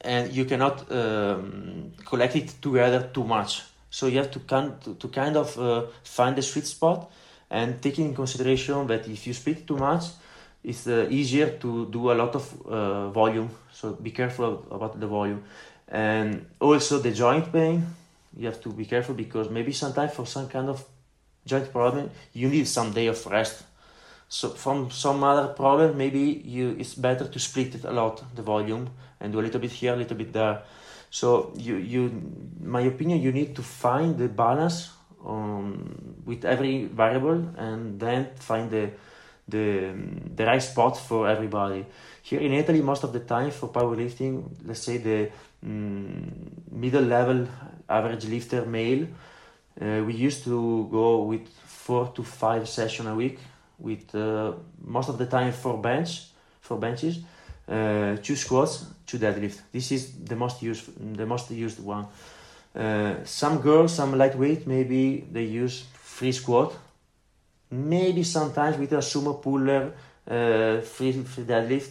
[0.00, 3.62] and you cannot um, collect it together too much.
[3.90, 7.10] So you have to kind to, to kind of uh, find the sweet spot,
[7.50, 10.04] and taking in consideration that if you split too much,
[10.64, 13.50] it's uh, easier to do a lot of uh, volume.
[13.72, 15.42] So be careful about the volume,
[15.92, 17.86] and also the joint pain.
[18.36, 20.84] You have to be careful because maybe sometimes for some kind of
[21.44, 23.64] joint problem you need some day of rest
[24.32, 28.40] so from some other problem, maybe you it's better to split it a lot the
[28.40, 28.88] volume
[29.20, 30.62] and do a little bit here, a little bit there.
[31.10, 32.10] So you you,
[32.64, 34.88] my opinion, you need to find the balance
[35.26, 38.88] um, with every variable and then find the
[39.46, 39.92] the
[40.34, 41.84] the right spot for everybody.
[42.22, 45.28] Here in Italy, most of the time for powerlifting, let's say the
[45.64, 46.30] um,
[46.70, 47.46] middle level
[47.88, 49.06] average lifter male,
[49.80, 53.38] uh, we used to go with four to five session a week
[53.78, 56.28] with uh, most of the time four bench,
[56.60, 57.18] four benches,
[57.68, 59.60] uh, two squats, two deadlift.
[59.72, 62.06] This is the most used, the most used one.
[62.74, 66.74] Uh, some girls, some lightweight, maybe they use free squat.
[67.70, 69.92] Maybe sometimes with a sumo puller,
[70.28, 71.90] uh, free, free deadlift.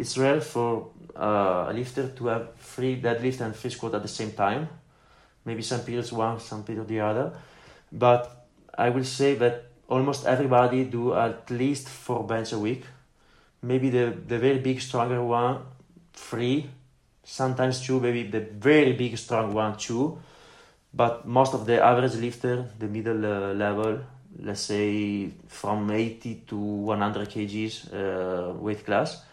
[0.00, 4.08] It's rare for uh, a lifter to have free deadlift and free squat at the
[4.08, 4.66] same time.
[5.44, 7.32] Maybe some periods one, some period the other.
[7.92, 12.84] But I will say that almost everybody do at least four bench a week.
[13.60, 15.58] Maybe the, the very big stronger one,
[16.14, 16.70] three,
[17.22, 20.18] sometimes two, maybe the very big strong one, two.
[20.94, 24.00] But most of the average lifter, the middle uh, level,
[24.38, 29.24] let's say from 80 to 100 kgs uh, weight class,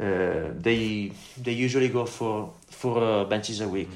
[0.00, 3.88] uh, they they usually go for four uh, benches a week.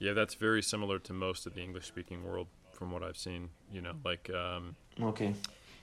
[0.00, 3.50] Yeah, that's very similar to most of the English speaking world from what I've seen.
[3.72, 5.34] You know, like um, okay,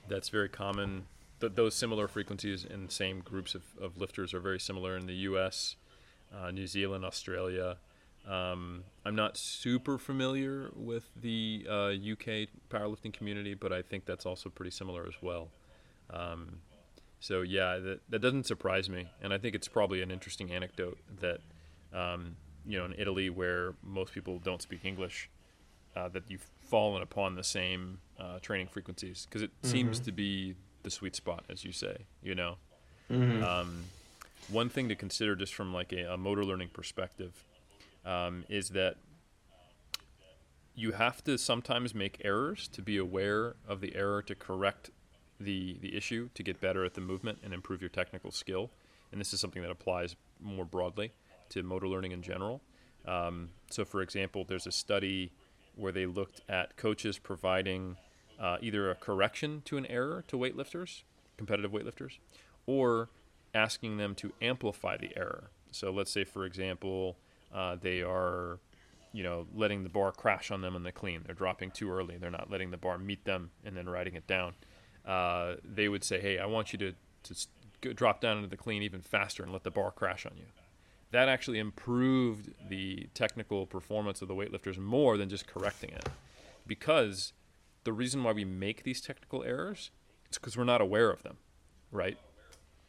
[0.08, 1.06] that's very common.
[1.40, 5.06] Th- those similar frequencies in the same groups of, of lifters are very similar in
[5.06, 5.76] the U.S.,
[6.34, 7.76] uh, New Zealand, Australia.
[8.28, 14.26] Um, I'm not super familiar with the uh, UK powerlifting community, but I think that's
[14.26, 15.48] also pretty similar as well.
[16.10, 16.58] Um,
[17.26, 20.96] so yeah, that, that doesn't surprise me, and I think it's probably an interesting anecdote
[21.20, 21.40] that
[21.92, 25.28] um, you know in Italy, where most people don't speak English,
[25.96, 29.72] uh, that you've fallen upon the same uh, training frequencies because it mm-hmm.
[29.72, 30.54] seems to be
[30.84, 32.06] the sweet spot, as you say.
[32.22, 32.58] You know,
[33.10, 33.42] mm-hmm.
[33.42, 33.82] um,
[34.48, 37.42] one thing to consider just from like a, a motor learning perspective
[38.04, 38.98] um, is that
[40.76, 44.90] you have to sometimes make errors to be aware of the error to correct
[45.40, 48.70] the the issue to get better at the movement and improve your technical skill.
[49.12, 51.12] And this is something that applies more broadly
[51.50, 52.60] to motor learning in general.
[53.06, 55.32] Um, so, for example, there's a study
[55.76, 57.96] where they looked at coaches providing
[58.40, 61.02] uh, either a correction to an error to weightlifters,
[61.36, 62.18] competitive weightlifters,
[62.66, 63.08] or
[63.54, 65.50] asking them to amplify the error.
[65.70, 67.16] So let's say, for example,
[67.54, 68.58] uh, they are,
[69.12, 71.22] you know, letting the bar crash on them in the clean.
[71.24, 72.16] They're dropping too early.
[72.16, 74.54] They're not letting the bar meet them and then riding it down.
[75.06, 78.82] Uh, they would say, "Hey, I want you to to drop down into the clean
[78.82, 80.46] even faster and let the bar crash on you."
[81.12, 86.08] that actually improved the technical performance of the weightlifters more than just correcting it.
[86.66, 87.32] Because
[87.84, 89.90] the reason why we make these technical errors
[90.30, 91.38] is because we're not aware of them,
[91.92, 92.18] right?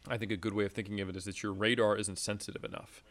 [0.08, 2.64] I think a good way of thinking of it is that your radar isn't sensitive
[2.64, 3.04] enough.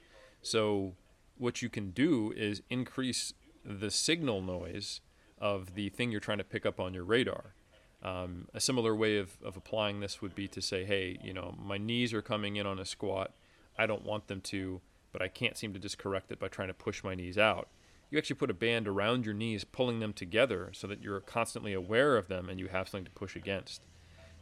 [0.42, 0.94] So,
[1.38, 3.32] what you can do is increase
[3.64, 5.00] the signal noise
[5.38, 7.54] of the thing you're trying to pick up on your radar.
[8.02, 11.56] Um, a similar way of, of applying this would be to say, hey, you know,
[11.58, 13.32] my knees are coming in on a squat.
[13.78, 14.80] I don't want them to
[15.16, 17.68] but I can't seem to just correct it by trying to push my knees out.
[18.10, 21.72] You actually put a band around your knees, pulling them together so that you're constantly
[21.72, 23.86] aware of them and you have something to push against.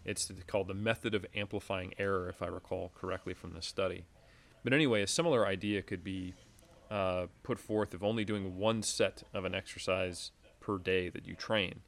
[0.05, 4.07] It's called the method of amplifying error, if I recall correctly from the study.
[4.65, 6.35] But anyway, a similar idea could be
[6.91, 11.37] uh, put forth of only doing one set of an exercise per day that you
[11.37, 11.83] train.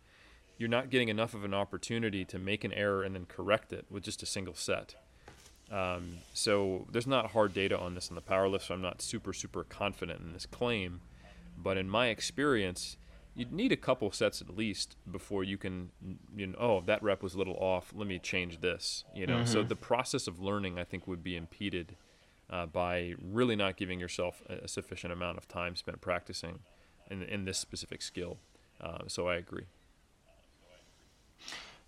[0.59, 3.87] You're not getting enough of an opportunity to make an error and then correct it
[3.91, 4.95] with just a single set.
[5.71, 9.03] Um, so there's not hard data on this in the power lift, so I'm not
[9.03, 11.01] super, super confident in this claim.
[11.59, 12.97] But in my experience,
[13.35, 15.91] you'd need a couple sets at least before you can,
[16.35, 17.93] you know, oh, that rep was a little off.
[17.95, 19.05] Let me change this.
[19.15, 19.53] You know, mm-hmm.
[19.53, 21.97] so the process of learning, I think, would be impeded
[22.49, 26.61] uh, by really not giving yourself a, a, sufficient amount of time spent practicing
[27.11, 28.39] in, in this specific skill.
[28.81, 29.65] Uh, so I agree.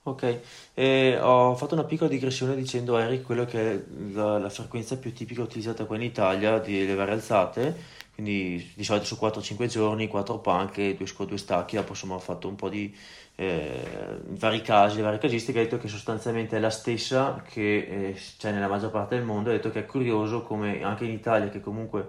[0.08, 0.40] Ok,
[0.72, 4.96] e ho fatto una piccola digressione dicendo a Eric quello che è la, la frequenza
[4.96, 7.76] più tipica utilizzata qua in Italia di levare alzate,
[8.14, 12.48] quindi di solito su 4-5 giorni, 4 panche, 2 due stacchi, dopo insomma ho fatto
[12.48, 12.94] un po' di
[13.34, 18.50] eh, vari casi, varie casistiche, ha detto che sostanzialmente è la stessa che eh, c'è
[18.50, 21.60] nella maggior parte del mondo, ha detto che è curioso come anche in Italia che
[21.60, 22.08] comunque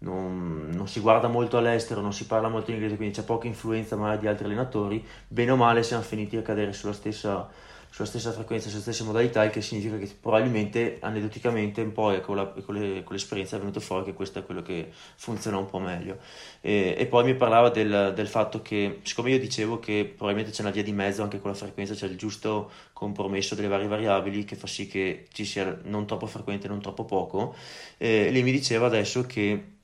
[0.00, 3.46] non, non, si guarda molto all'estero, non si parla molto in inglese, quindi c'è poca
[3.46, 7.48] influenza magari di altri allenatori, bene o male siamo finiti a cadere sulla stessa
[7.90, 12.36] sulla stessa frequenza, sulle stesse modalità, il che significa che probabilmente aneddoticamente un po' con,
[12.36, 15.66] la, con, le, con, l'esperienza è venuto fuori che questo è quello che funziona un
[15.66, 16.18] po' meglio.
[16.60, 20.62] E, e poi mi parlava del, del, fatto che, siccome io dicevo che probabilmente c'è
[20.62, 24.44] una via di mezzo anche con la frequenza, c'è il giusto compromesso delle varie variabili
[24.44, 27.56] che fa sì che ci sia non troppo frequente, non troppo poco,
[27.98, 29.78] eh, lei mi diceva adesso che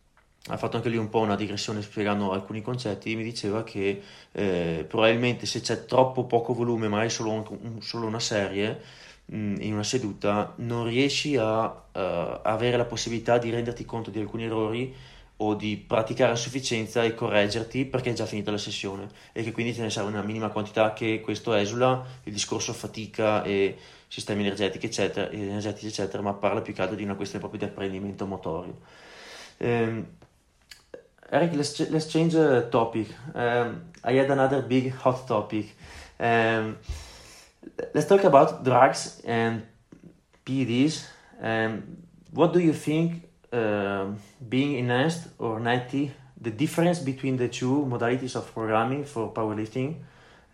[0.48, 4.01] ha fatto anche lì un po' una digressione spiegando alcuni concetti, mi diceva che
[4.32, 8.81] eh, probabilmente se c'è troppo poco volume, magari solo, un, solo una serie
[9.27, 11.81] mh, mm, in una seduta, non riesci a uh,
[12.43, 14.94] avere la possibilità di renderti conto di alcuni errori
[15.39, 19.52] o di praticare a sufficienza e correggerti perché è già finita la sessione e che
[19.52, 23.77] quindi te ne serve una minima quantità che questo esula il discorso fatica e
[24.09, 27.70] sistemi energetici eccetera, energetici eccetera ma parla più che altro di una questione proprio di
[27.70, 28.78] apprendimento motorio.
[29.59, 30.06] Um,
[31.31, 33.09] Eric, let's, let's change the topic.
[33.35, 35.74] Um, I had another big hot topic.
[36.20, 36.78] Um,
[37.93, 39.66] let's talk about drugs and
[40.44, 41.05] PEDs.
[41.43, 41.82] Um,
[42.31, 44.07] what do you think, uh,
[44.48, 49.97] being enhanced or natty, the difference between the two modalities of programming for powerlifting?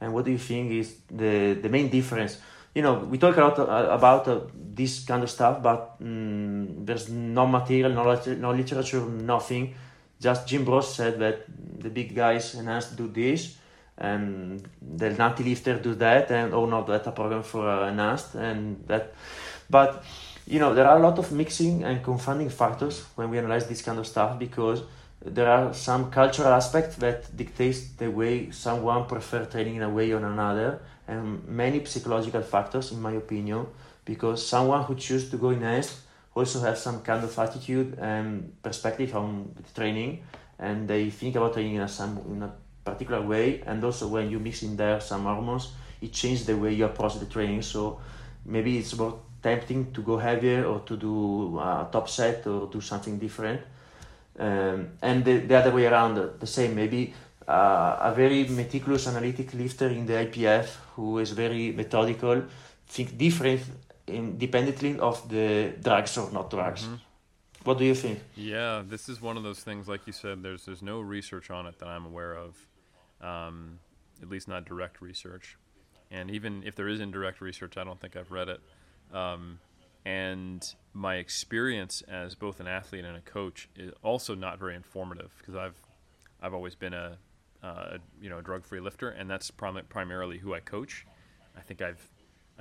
[0.01, 2.39] And what do you think is the, the main difference?
[2.75, 6.87] You know, we talk a lot uh, about uh, this kind of stuff, but um,
[6.87, 8.05] there's no material, no,
[8.39, 9.75] no literature, nothing
[10.23, 11.45] just gym bros said that
[11.85, 13.57] the big guys enhanced do this
[13.99, 18.35] and the natty lifter do that and oh no that's a program for uh, enhanced
[18.35, 19.13] and that
[19.69, 20.05] but
[20.47, 23.83] you know there are a lot of mixing and confounding factors when we analyze this
[23.83, 24.83] kind of stuff because
[25.25, 30.11] there are some cultural aspects that dictate the way someone prefer training in a way
[30.13, 33.67] or another and many psychological factors in my opinion
[34.05, 36.01] because someone who chooses to go in enhanced
[36.35, 40.23] also have some kind of attitude and perspective on training
[40.59, 42.53] and they think about training in a, some, in a
[42.85, 45.73] particular way and also when you mix in there some hormones
[46.03, 47.63] it changes the way you approach the training.
[47.63, 48.01] So
[48.45, 52.81] maybe it's more tempting to go heavier or to do a top set or do
[52.81, 53.61] something different.
[54.39, 56.75] Um, and the, the, other way around the same.
[56.75, 57.15] Maybe
[57.47, 62.43] uh, a very meticulous analytic lifter in the IPF who is very methodical
[62.89, 63.61] think different
[64.07, 66.83] independently of the drugs or not drugs.
[66.85, 66.95] Mm-hmm.
[67.65, 68.21] What do you think?
[68.35, 69.89] Yeah, this is one of those things.
[69.89, 72.57] Like you said, there's there's no research on it that I'm aware of,
[73.21, 73.79] um,
[74.21, 75.57] at least not direct research.
[76.11, 78.61] And even if there is indirect research, I don't think I've read it.
[79.15, 79.61] Um,
[80.05, 80.63] and
[80.93, 85.55] my experience as both an athlete and a coach is also not very informative because
[85.55, 85.81] I've
[86.43, 87.19] I've always been a,
[87.63, 91.07] uh, you know drug-free lifter, and that's prim- primarily who I coach.
[91.57, 92.11] I think I've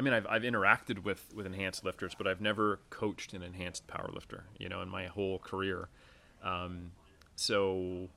[0.02, 3.86] I mean, I've, I've interacted with, with enhanced lifters, but I've never coached an enhanced
[3.86, 5.90] power lifter, you know, in my whole career.
[6.44, 6.94] Um,
[7.36, 8.10] so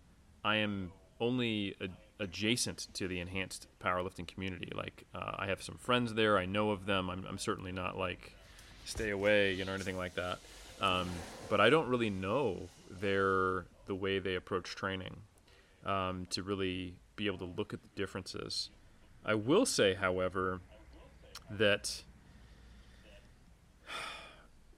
[0.42, 1.76] I am only
[2.18, 4.72] adjacent to the enhanced powerlifting community.
[4.74, 6.38] Like, uh, I have some friends there.
[6.38, 7.10] I know of them.
[7.10, 8.32] I'm, I'm certainly not like
[8.86, 10.38] stay away, you know, anything like that.
[10.80, 11.10] Um,
[11.50, 15.16] but I don't really know their the way they approach training
[15.84, 18.70] um, to really be able to look at the differences.
[19.22, 20.60] I will say, however,
[21.50, 22.02] that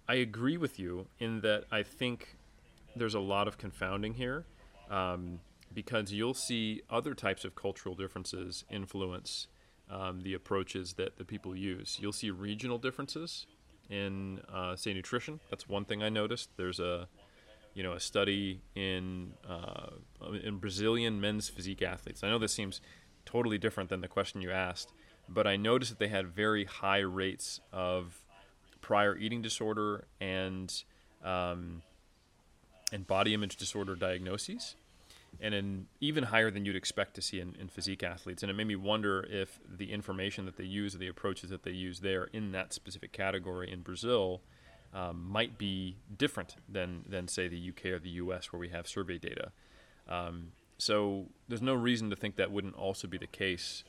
[0.08, 2.36] I agree with you in that I think
[2.94, 4.44] there's a lot of confounding here
[4.90, 5.40] um,
[5.72, 9.48] because you'll see other types of cultural differences influence
[9.90, 11.98] um, the approaches that the people use.
[12.00, 13.46] You'll see regional differences
[13.88, 15.40] in, uh, say, nutrition.
[15.50, 16.50] That's one thing I noticed.
[16.56, 17.08] There's a
[17.76, 19.90] you know, a study in uh,
[20.42, 22.24] in Brazilian men's physique athletes.
[22.24, 22.80] I know this seems
[23.26, 24.94] totally different than the question you asked,
[25.28, 28.22] but I noticed that they had very high rates of
[28.80, 30.72] prior eating disorder and
[31.24, 31.82] um,
[32.92, 34.76] and body image disorder diagnoses,
[35.40, 38.42] and in, even higher than you'd expect to see in, in physique athletes.
[38.42, 41.72] And it made me wonder if the information that they use, the approaches that they
[41.72, 44.40] use there in that specific category in Brazil,
[44.94, 48.86] um, might be different than than say the UK or the US, where we have
[48.86, 49.50] survey data.
[50.08, 53.82] Um, so there's no reason to think that wouldn't also be the case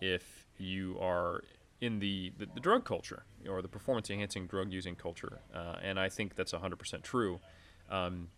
[0.00, 1.42] if you are
[1.80, 5.40] in the, the, the drug culture or the performance enhancing drug using culture.
[5.54, 7.40] Uh, and I think that's 100% true.
[7.90, 8.28] Um,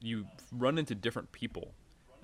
[0.00, 1.74] you run into different people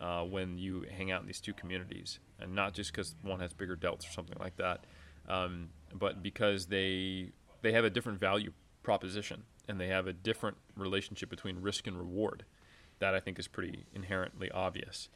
[0.01, 3.53] uh, when you hang out in these two communities, and not just because one has
[3.53, 4.85] bigger delts or something like that,
[5.29, 7.31] um, but because they
[7.63, 8.53] they have a different value
[8.83, 12.45] proposition and they have a different relationship between risk and reward.
[12.99, 15.11] that I think is pretty inherently obvious.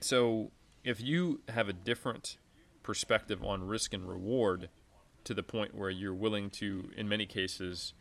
[0.00, 0.52] So
[0.84, 2.38] if you have a different
[2.84, 4.68] perspective on risk and reward
[5.24, 7.94] to the point where you're willing to, in many cases,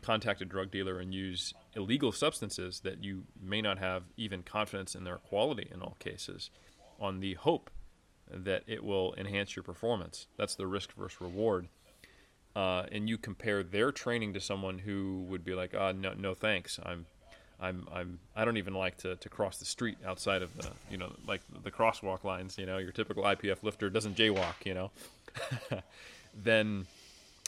[0.00, 4.94] contact a drug dealer and use illegal substances that you may not have even confidence
[4.94, 6.50] in their quality in all cases
[6.98, 7.70] on the hope
[8.30, 10.26] that it will enhance your performance.
[10.38, 11.68] That's the risk versus reward.
[12.54, 16.34] Uh, and you compare their training to someone who would be like, "Ah, no, no,
[16.34, 16.78] thanks.
[16.84, 17.06] I'm,
[17.62, 18.18] I'm, I'm.
[18.34, 21.42] I don't even like to, to cross the street outside of the, you know, like
[21.62, 22.58] the crosswalk lines.
[22.58, 24.54] You know, your typical IPF lifter doesn't jaywalk.
[24.64, 24.90] You know,
[26.34, 26.86] then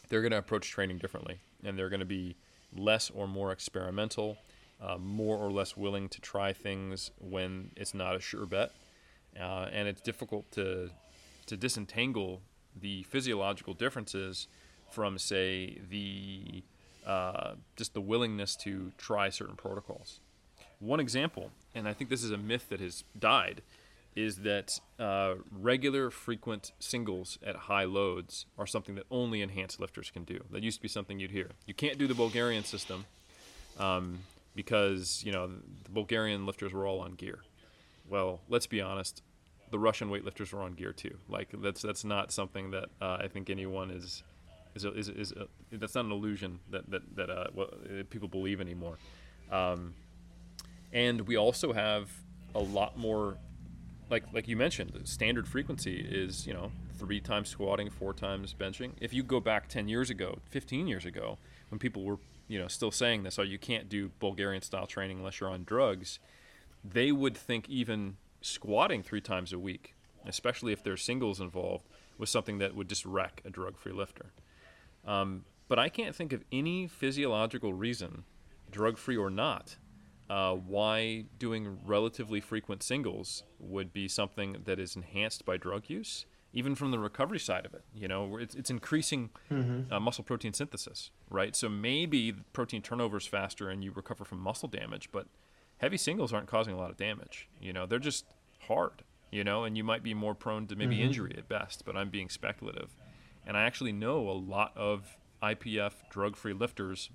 [0.09, 2.37] they're going to approach training differently, and they're going to be
[2.77, 4.39] less or more experimental,
[4.81, 8.71] uh, more or less willing to try things when it's not a sure bet,
[9.39, 10.91] uh, and it's difficult to
[11.47, 12.41] to disentangle
[12.81, 14.49] the physiological differences
[14.91, 16.63] from, say, the
[17.07, 20.21] uh, just the willingness to try certain protocols.
[20.79, 23.63] One example, and I think this is a myth that has died,
[24.17, 30.11] is that uh, regular, frequent singles at high loads are something that only enhanced lifters
[30.11, 30.41] can do.
[30.51, 31.51] That used to be something you'd hear.
[31.67, 33.07] You can't do the Bulgarian system
[33.79, 34.21] um,
[34.55, 35.49] because you know
[35.85, 37.41] the Bulgarian lifters were all on gear.
[38.09, 39.23] Well, let's be honest,
[39.71, 41.17] the Russian weightlifters were on gear too.
[41.29, 44.23] Like that's that's not something that uh, I think anyone is
[44.75, 47.47] is a, is, is a, that's not an illusion that that that uh,
[48.11, 48.99] people believe anymore.
[49.51, 49.95] Um,
[50.93, 52.11] and we also have
[52.55, 53.37] a lot more
[54.11, 58.93] like like you mentioned, standard frequency is you know three times squatting, four times benching.
[59.01, 61.39] If you go back ten years ago, fifteen years ago,
[61.71, 62.19] when people were
[62.49, 65.65] you know still saying this, oh you can't do Bulgarian style training unless you're on
[65.65, 66.19] drugs,
[66.85, 69.95] they would think even squatting three times a week,
[70.27, 71.89] especially if there's singles involved,
[72.19, 74.27] was something that would just wreck a drug-free lifter.
[75.07, 78.25] Um, but I can't think of any physiological reason,
[78.71, 79.77] drug-free or not,
[80.29, 86.27] uh, why doing relatively frequent singles would be something that is enhanced by drug use,
[86.53, 87.83] even from the recovery side of it.
[87.95, 89.93] You know, it's, it's increasing mm-hmm.
[89.93, 91.55] uh, muscle protein synthesis, right?
[91.55, 95.27] So maybe protein turnover is faster and you recover from muscle damage, but
[95.79, 97.49] heavy singles aren't causing a lot of damage.
[97.61, 98.25] You know, they're just
[98.61, 101.07] hard, you know, and you might be more prone to maybe mm-hmm.
[101.07, 102.95] injury at best, but I'm being speculative.
[103.47, 107.11] And I actually know a lot of IPF drug free lifters,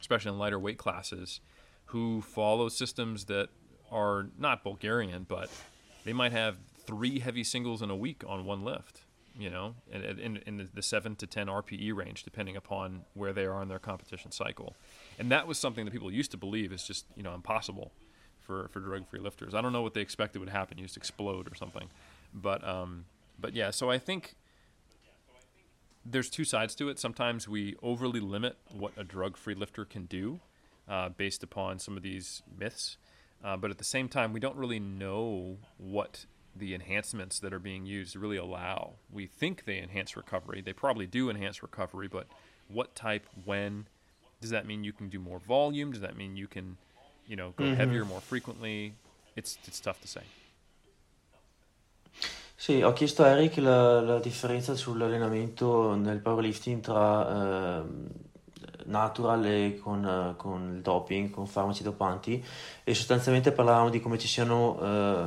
[0.00, 1.40] especially in lighter weight classes
[1.86, 3.48] who follow systems that
[3.90, 5.50] are not Bulgarian, but
[6.04, 6.56] they might have
[6.86, 9.02] three heavy singles in a week on one lift,
[9.38, 13.44] you know, in, in, in, the 7 to 10 RPE range, depending upon where they
[13.44, 14.74] are in their competition cycle.
[15.18, 17.92] And that was something that people used to believe is just, you know, impossible
[18.40, 19.54] for, for drug free lifters.
[19.54, 20.78] I don't know what they expected would happen.
[20.78, 21.88] You just explode or something.
[22.34, 23.04] But, um,
[23.38, 24.34] but yeah, so I think
[26.04, 26.98] there's two sides to it.
[26.98, 30.40] Sometimes we overly limit what a drug free lifter can do
[30.88, 32.96] uh, based upon some of these myths.
[33.44, 37.58] Uh, but at the same time, we don't really know what the enhancements that are
[37.58, 38.94] being used really allow.
[39.10, 40.60] We think they enhance recovery.
[40.60, 42.26] They probably do enhance recovery, but
[42.68, 43.86] what type, when?
[44.40, 45.92] Does that mean you can do more volume?
[45.92, 46.76] Does that mean you can,
[47.26, 47.74] you know, go mm-hmm.
[47.74, 48.94] heavier more frequently?
[49.34, 50.22] It's, it's tough to say.
[52.62, 57.82] Sì, ho chiesto a Eric la, la differenza sull'allenamento nel powerlifting tra eh,
[58.84, 62.40] natural e con, con, il doping, con farmaci dopanti
[62.84, 65.24] e sostanzialmente parlavamo di come ci siano eh,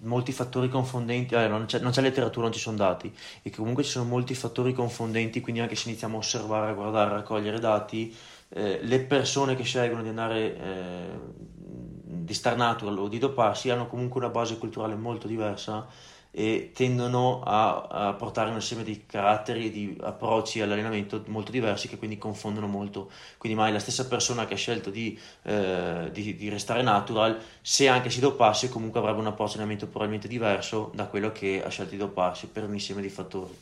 [0.00, 3.56] molti fattori confondenti, eh, non, c'è, non, c'è, letteratura, non ci sono dati e che
[3.56, 7.14] comunque ci sono molti fattori confondenti, quindi anche se iniziamo a osservare, a guardare, a
[7.14, 8.14] raccogliere dati,
[8.50, 11.08] eh, le persone che scelgono di andare eh,
[12.28, 17.42] di star natural o di doparsi hanno comunque una base culturale molto diversa e tendono
[17.42, 22.16] a, a, portare un insieme di caratteri e di approcci all'allenamento molto diversi che quindi
[22.16, 23.10] confondono molto.
[23.38, 27.88] Quindi mai la stessa persona che ha scelto di, eh, di, di restare natural, se
[27.88, 31.90] anche si dopasse, comunque avrebbe un approccio allenamento probabilmente diverso da quello che ha scelto
[31.90, 33.58] di doparsi per un insieme di fattori.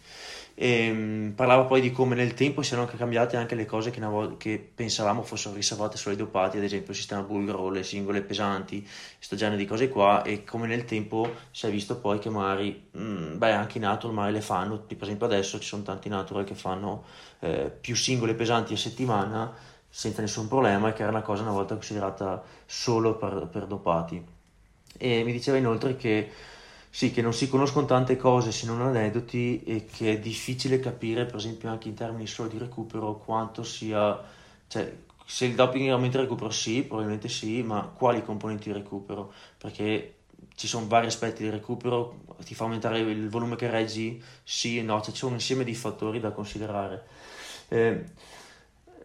[0.58, 4.00] E, um, parlava poi di come nel tempo siano anche cambiate anche le cose che,
[4.00, 8.22] volta, che pensavamo fossero riservate solo ai dopati, ad esempio il sistema bulgaro, le singole
[8.22, 8.82] pesanti,
[9.16, 12.88] questo genere di cose qua, e come nel tempo si è visto poi che magari,
[12.90, 16.08] mh, mm, beh, anche i natural magari le fanno, per esempio adesso ci sono tanti
[16.08, 17.04] natural che fanno
[17.40, 19.52] eh, più singole pesanti a settimana
[19.90, 24.24] senza nessun problema, e che era una cosa una volta considerata solo per, per dopati.
[24.98, 26.30] E mi diceva inoltre che
[26.96, 31.26] sì, che non si conoscono tante cose se non aneddoti e che è difficile capire,
[31.26, 34.18] per esempio anche in termini solo di recupero, quanto sia,
[34.66, 34.96] cioè
[35.26, 39.30] se il doping aumenta il recupero sì, probabilmente sì, ma quali componenti di recupero?
[39.58, 40.14] Perché
[40.54, 44.22] ci sono vari aspetti di recupero, ti fa aumentare il volume che reggi?
[44.42, 47.04] Sì e no, cioè c'è un insieme di fattori da considerare.
[47.68, 48.04] Eh,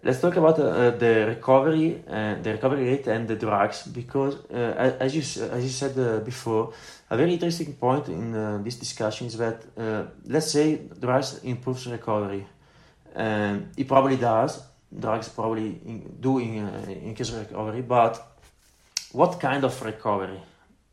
[0.03, 4.95] let's talk about uh, the recovery and the recovery rate and the drugs because uh,
[4.97, 6.73] as you as you said uh, before
[7.11, 11.85] a very interesting point in uh, this discussion is that uh, let's say drugs improves
[11.85, 12.45] recovery
[13.13, 14.63] and it probably does
[14.97, 18.13] drugs probably in, do in, uh, increase recovery but
[19.11, 20.39] what kind of recovery?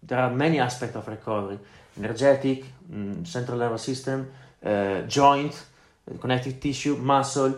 [0.03, 1.59] There are many aspects of recovery.
[1.97, 4.29] Energetic mm, central nervous system
[5.07, 5.55] joint
[6.21, 7.55] connective tissue muscle.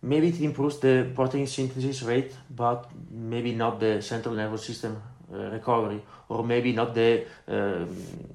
[0.00, 5.17] Maybe it improves the protein synthesis rate, but maybe not the central nervous system uh,
[5.30, 7.84] recovery, or maybe not the uh,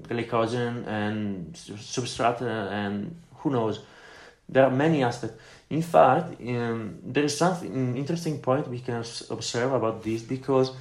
[0.07, 3.79] glycogen and substrate, uh, and who knows.
[4.47, 5.41] There are many aspects.
[5.69, 10.71] In fact, um, there is something interesting point we can observe about this because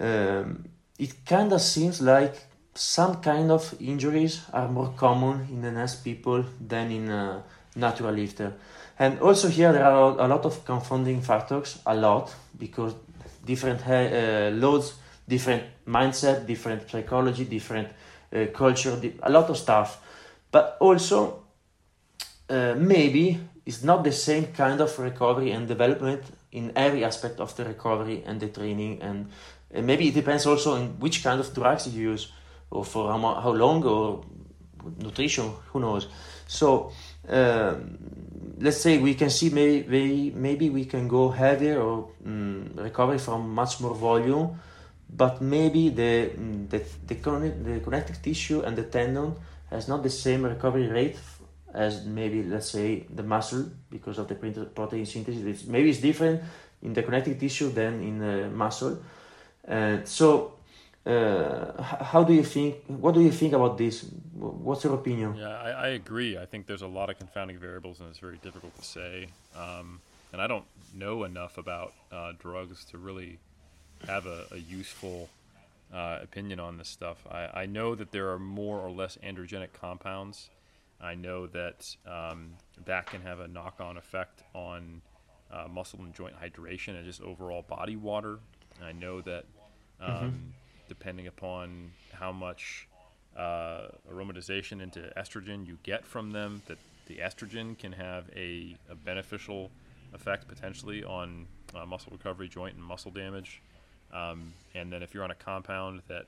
[0.00, 0.64] um,
[0.98, 2.34] it kind of seems like
[2.74, 7.42] some kind of injuries are more common in enhanced people than in a
[7.76, 8.54] natural lifter.
[8.98, 12.94] And also here there are a lot of confounding factors, a lot, because
[13.44, 14.94] different uh, loads,
[15.34, 19.88] different mindset, different psychology, different uh, culture, a lot of stuff.
[20.50, 21.18] But also,
[22.48, 23.24] uh, maybe
[23.64, 28.22] it's not the same kind of recovery and development in every aspect of the recovery
[28.26, 29.00] and the training.
[29.00, 29.18] And,
[29.70, 32.32] and maybe it depends also on which kind of drugs you use,
[32.70, 34.24] or for how, how long, or
[34.98, 36.08] nutrition, who knows.
[36.46, 36.92] So,
[37.28, 37.98] um,
[38.58, 43.54] let's say we can see maybe maybe we can go heavier or um, recover from
[43.54, 44.60] much more volume,
[45.16, 49.34] but maybe the mm, the the, the connective tissue and the tendon
[49.70, 51.18] has not the same recovery rate
[51.74, 54.34] as maybe let's say the muscle because of the
[54.74, 55.44] protein synthesis.
[55.44, 56.42] It's, maybe it's different
[56.82, 58.98] in the connective tissue than in the muscle,
[59.64, 60.54] and so
[61.06, 62.76] uh, how do you think?
[62.86, 64.04] What do you think about this?
[64.34, 65.36] What's your opinion?
[65.36, 66.38] Yeah, I, I, agree.
[66.38, 69.28] I think there's a lot of confounding variables, and it's very difficult to say.
[69.56, 70.00] Um,
[70.32, 70.64] and I don't
[70.94, 73.38] know enough about uh, drugs to really
[74.06, 75.28] have a, a useful
[75.92, 77.18] uh, opinion on this stuff.
[77.30, 80.48] I, I, know that there are more or less androgenic compounds.
[81.00, 82.54] I know that um,
[82.86, 85.02] that can have a knock-on effect on
[85.52, 88.38] uh, muscle and joint hydration and just overall body water.
[88.82, 89.44] I know that.
[90.00, 90.50] Um, mm-hmm
[90.92, 92.86] depending upon how much
[93.34, 96.76] uh, aromatization into estrogen you get from them, that
[97.06, 99.70] the estrogen can have a, a beneficial
[100.12, 103.62] effect potentially on uh, muscle recovery, joint and muscle damage.
[104.12, 106.26] Um, and then if you're on a compound that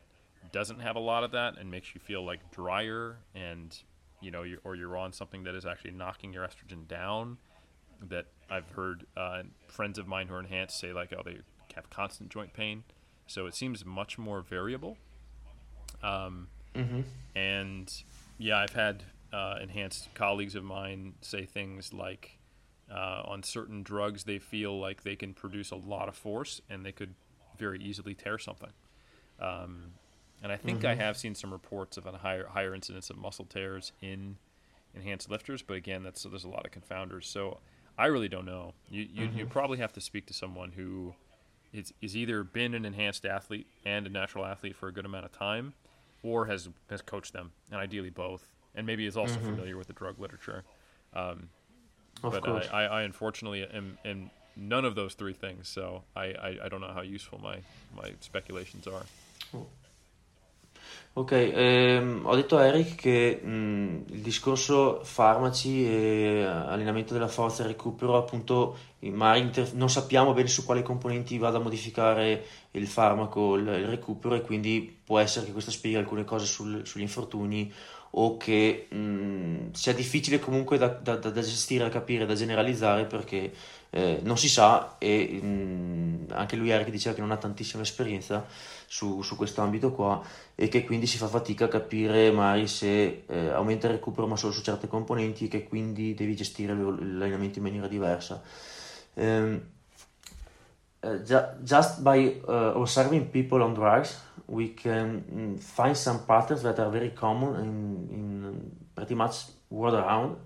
[0.53, 3.77] doesn't have a lot of that and makes you feel like drier and
[4.21, 7.39] you know you're, or you're on something that is actually knocking your estrogen down
[8.09, 11.39] that I've heard uh, friends of mine who are enhanced say like oh they
[11.75, 12.85] have constant joint pain
[13.27, 14.97] so it seems much more variable.
[16.03, 17.01] Um, mm-hmm.
[17.35, 17.93] And
[18.39, 22.39] yeah, I've had uh, enhanced colleagues of mine say things like
[22.93, 26.85] uh, on certain drugs they feel like they can produce a lot of force and
[26.85, 27.15] they could
[27.59, 28.71] very easily tear something.
[29.41, 29.93] Um,
[30.43, 31.01] and I think mm-hmm.
[31.01, 34.37] I have seen some reports of a higher higher incidence of muscle tears in
[34.95, 37.25] enhanced lifters, but again, that's so there's a lot of confounders.
[37.25, 37.59] So
[37.99, 38.75] I really don't know.
[38.91, 39.39] You you, mm-hmm.
[39.39, 41.15] you probably have to speak to someone who
[41.73, 45.25] is, is either been an enhanced athlete and a natural athlete for a good amount
[45.25, 45.75] of time,
[46.23, 49.47] or has has coached them, and ideally both, and maybe is also mm-hmm.
[49.47, 50.65] familiar with the drug literature.
[51.15, 51.49] Um,
[52.23, 56.59] but I, I, I, unfortunately am, am, none of those three things, so I, I,
[56.65, 57.59] I don't know how useful my,
[57.95, 59.05] my speculations are.
[61.17, 67.63] Ok, ehm, ho detto a Eric che mh, il discorso farmaci e allenamento della forza
[67.63, 73.55] e recupero, appunto, inter- non sappiamo bene su quali componenti vada a modificare il farmaco,
[73.55, 77.73] il, il recupero, e quindi può essere che questo spieghi alcune cose sul, sugli infortuni
[78.17, 83.53] o che mh, sia difficile comunque da, da, da, gestire, da capire, da generalizzare perché
[83.97, 88.45] eh, non si sa e mh, anche lui Eric diceva che non ha tantissima esperienza
[88.89, 90.21] su, su questo ambito qua
[90.57, 94.35] e che quindi si fa fatica a capire magari se eh, aumenta il recupero ma
[94.35, 98.43] solo su certe componenti e che quindi devi gestire l'allenamento in maniera diversa.
[99.15, 99.61] Um,
[101.05, 106.63] uh, ju- just by uh, observing people on drugs, we can mm, find some patterns
[106.63, 110.37] that are very common in, in pretty much world around.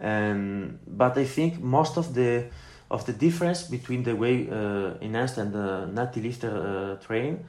[0.00, 2.48] Um, but I think most of the
[2.90, 7.44] of the difference between the way uh, enhanced and the natty lifter uh, train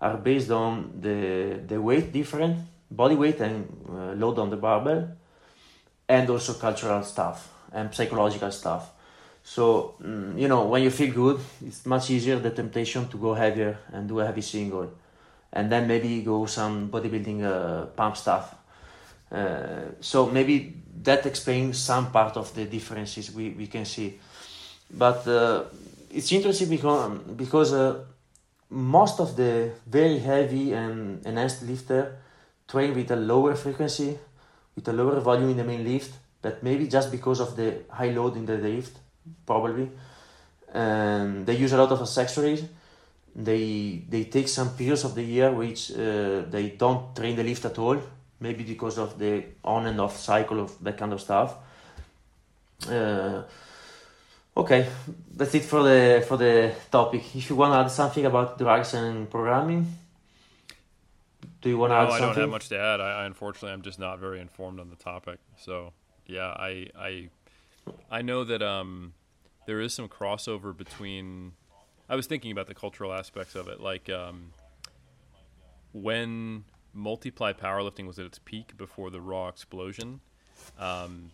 [0.00, 2.58] are based on the, the weight different,
[2.90, 5.08] body weight and uh, load on the barbell,
[6.08, 8.90] and also cultural stuff and psychological stuff.
[9.42, 13.34] So, mm, you know, when you feel good, it's much easier the temptation to go
[13.34, 14.90] heavier and do a heavy single.
[15.52, 18.54] And then maybe go some bodybuilding uh, pump stuff.
[19.30, 24.18] Uh, so maybe that explains some part of the differences we, we can see.
[24.90, 25.64] But uh,
[26.10, 28.04] it's interesting because because uh,
[28.70, 32.16] most of the very heavy and enhanced lifter
[32.68, 34.18] train with a lower frequency,
[34.74, 38.10] with a lower volume in the main lift, but maybe just because of the high
[38.10, 38.96] load in the lift,
[39.46, 39.90] probably.
[40.72, 42.64] And they use a lot of accessories.
[43.34, 47.64] They they take some periods of the year which uh, they don't train the lift
[47.64, 47.98] at all,
[48.40, 51.54] maybe because of the on and off cycle of that kind of stuff.
[52.88, 53.42] Uh,
[54.56, 54.88] okay,
[55.34, 57.22] that's it for the for the topic.
[57.34, 59.86] If you want to add something about drugs and programming,
[61.60, 62.24] do you want to no, add something?
[62.24, 63.00] I don't have much to add.
[63.00, 65.38] I, I unfortunately I'm just not very informed on the topic.
[65.58, 65.92] So
[66.26, 67.28] yeah, I I
[68.10, 69.12] I know that um
[69.66, 71.52] there is some crossover between.
[72.08, 74.52] I was thinking about the cultural aspects of it, like um,
[75.92, 76.64] when
[76.94, 80.20] multiply powerlifting was at its peak before the raw explosion.
[80.78, 81.32] Um,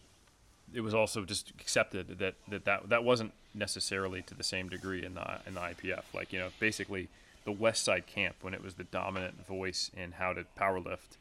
[0.74, 5.04] it was also just accepted that, that that that wasn't necessarily to the same degree
[5.04, 6.02] in the in the IPF.
[6.14, 7.08] Like you know, basically
[7.44, 11.16] the Westside camp when it was the dominant voice in how to powerlift.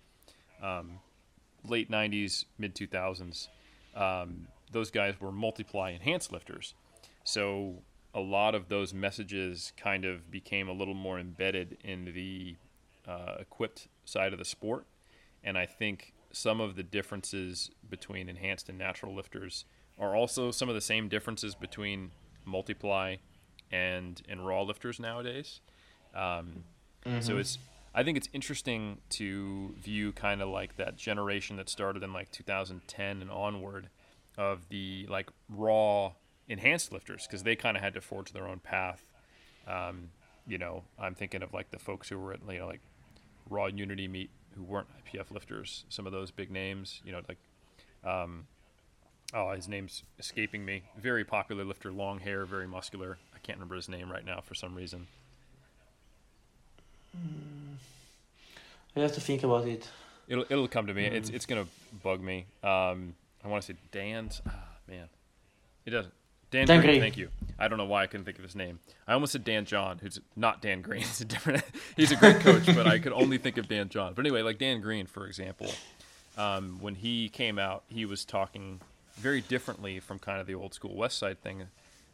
[0.62, 1.00] Um,
[1.68, 3.48] late '90s, mid 2000s,
[3.96, 6.74] um, those guys were multiply enhanced lifters.
[7.24, 7.76] So
[8.14, 12.56] a lot of those messages kind of became a little more embedded in the
[13.08, 14.86] uh, equipped side of the sport,
[15.44, 19.66] and I think some of the differences between enhanced and natural lifters
[20.00, 22.12] are also some of the same differences between
[22.46, 23.18] multiply
[23.72, 25.62] and and raw lifters nowadays.
[26.16, 26.64] Um,
[27.22, 27.58] So it's
[27.94, 32.32] I think it's interesting to view kind of like that generation that started in like
[32.32, 33.90] 2010 and onward
[34.38, 36.14] of the like raw
[36.48, 39.06] enhanced lifters because they kind of had to forge their own path.
[39.68, 40.10] Um,
[40.48, 42.82] you know, I'm thinking of like the folks who were at you know like
[43.50, 45.86] raw unity meet who weren't IPF lifters.
[45.90, 47.38] Some of those big names, you know, like
[48.04, 48.46] um,
[49.34, 50.84] oh, his name's escaping me.
[50.98, 53.18] Very popular lifter, long hair, very muscular.
[53.36, 55.08] I can't remember his name right now for some reason.
[58.96, 59.88] I have to think about it.
[60.28, 61.06] It'll it'll come to me.
[61.06, 61.68] It's it's gonna
[62.04, 62.46] bug me.
[62.64, 64.42] Um, I want to say Dan's.
[64.48, 65.08] Ah, man,
[65.86, 66.14] it doesn't.
[66.52, 67.02] Dan, Dan Green, Green.
[67.02, 67.30] Thank you.
[67.58, 68.80] I don't know why I couldn't think of his name.
[69.08, 71.02] I almost said Dan John, who's not Dan Green.
[71.10, 71.64] It's a different.
[71.96, 74.14] he's a great coach, but I could only think of Dan John.
[74.14, 75.72] But anyway, like Dan Green, for example,
[76.38, 78.82] um, when he came out, he was talking
[79.16, 81.64] very differently from kind of the old school Westside thing,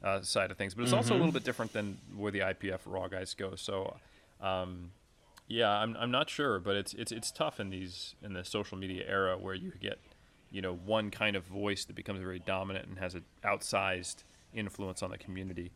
[0.04, 0.76] uh, side of things.
[0.76, 3.56] But it's also a little bit different than where the IPF raw guys go.
[3.56, 3.98] So,
[4.42, 4.92] um,
[5.48, 8.78] yeah, I'm I'm not sure, but it's it's it's tough in these in the social
[8.78, 10.00] media era where you get
[10.58, 14.24] you know one kind of voice that becomes very dominant and has an outsized
[14.56, 15.72] influence on the community.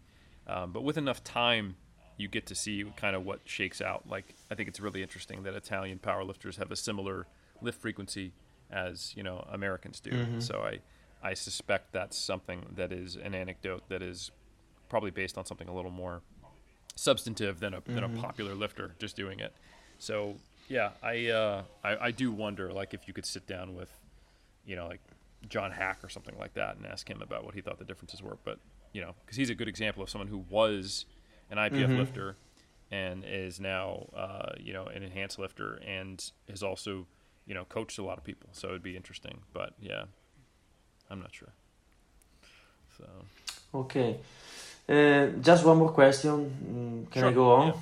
[0.48, 1.76] Um, but with enough time,
[2.18, 4.10] you get to see kind of what shakes out.
[4.10, 7.28] Like I think it's really interesting that Italian powerlifters have a similar
[7.62, 8.32] lift frequency
[8.72, 10.10] as you know Americans do.
[10.40, 10.80] So I
[11.22, 14.32] I suspect that's something that is an anecdote that is
[14.90, 16.24] probably based on something a little more
[16.96, 19.54] substantive than a than a popular lifter just doing it.
[20.00, 20.38] So
[20.70, 23.92] yeah, I, uh, I I do wonder like if you could sit down with,
[24.66, 25.02] you know, like
[25.50, 28.22] John Haack or something like that and ask him about what he thought the differences
[28.22, 28.38] were.
[28.44, 28.60] But
[28.94, 31.06] you know, because he's a good example of someone who was
[31.50, 32.38] an IPF lifter
[32.92, 37.08] and is now uh, you know an enhanced lifter and has also
[37.46, 38.50] you know coached a lot of people.
[38.52, 39.40] So it'd be interesting.
[39.54, 40.04] But yeah,
[41.10, 41.54] I'm not sure.
[42.98, 43.06] So
[43.74, 44.18] Okay.
[44.88, 47.06] Uh, just one more question.
[47.08, 47.74] Mm, Can I go on?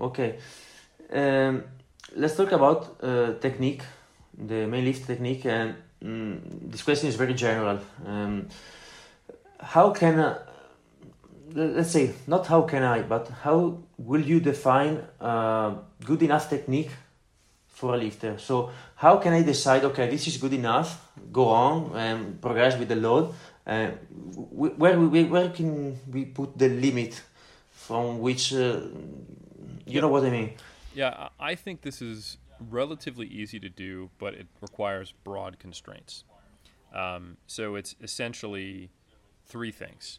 [0.00, 0.38] Okay.
[1.12, 1.62] Um,
[2.16, 3.82] let's talk about uh, technique,
[4.36, 6.40] the main lift technique, and mm,
[6.70, 7.78] this question is very general.
[8.04, 8.48] Um,
[9.60, 10.36] how can
[11.54, 15.74] let's say not how can I, but how will you define uh,
[16.04, 16.90] good enough technique
[17.68, 18.38] for a lifter?
[18.38, 19.84] So how can I decide?
[19.84, 21.08] Okay, this is good enough.
[21.32, 23.34] Go on and progress with the load.
[23.66, 23.88] Uh,
[24.34, 27.20] wh- where we, where can we put the limit
[27.72, 28.80] from which uh,
[29.86, 30.50] you know what I mean?
[30.94, 36.24] Yeah, I think this is relatively easy to do, but it requires broad constraints.
[36.94, 38.90] Um, so it's essentially
[39.44, 40.18] three things.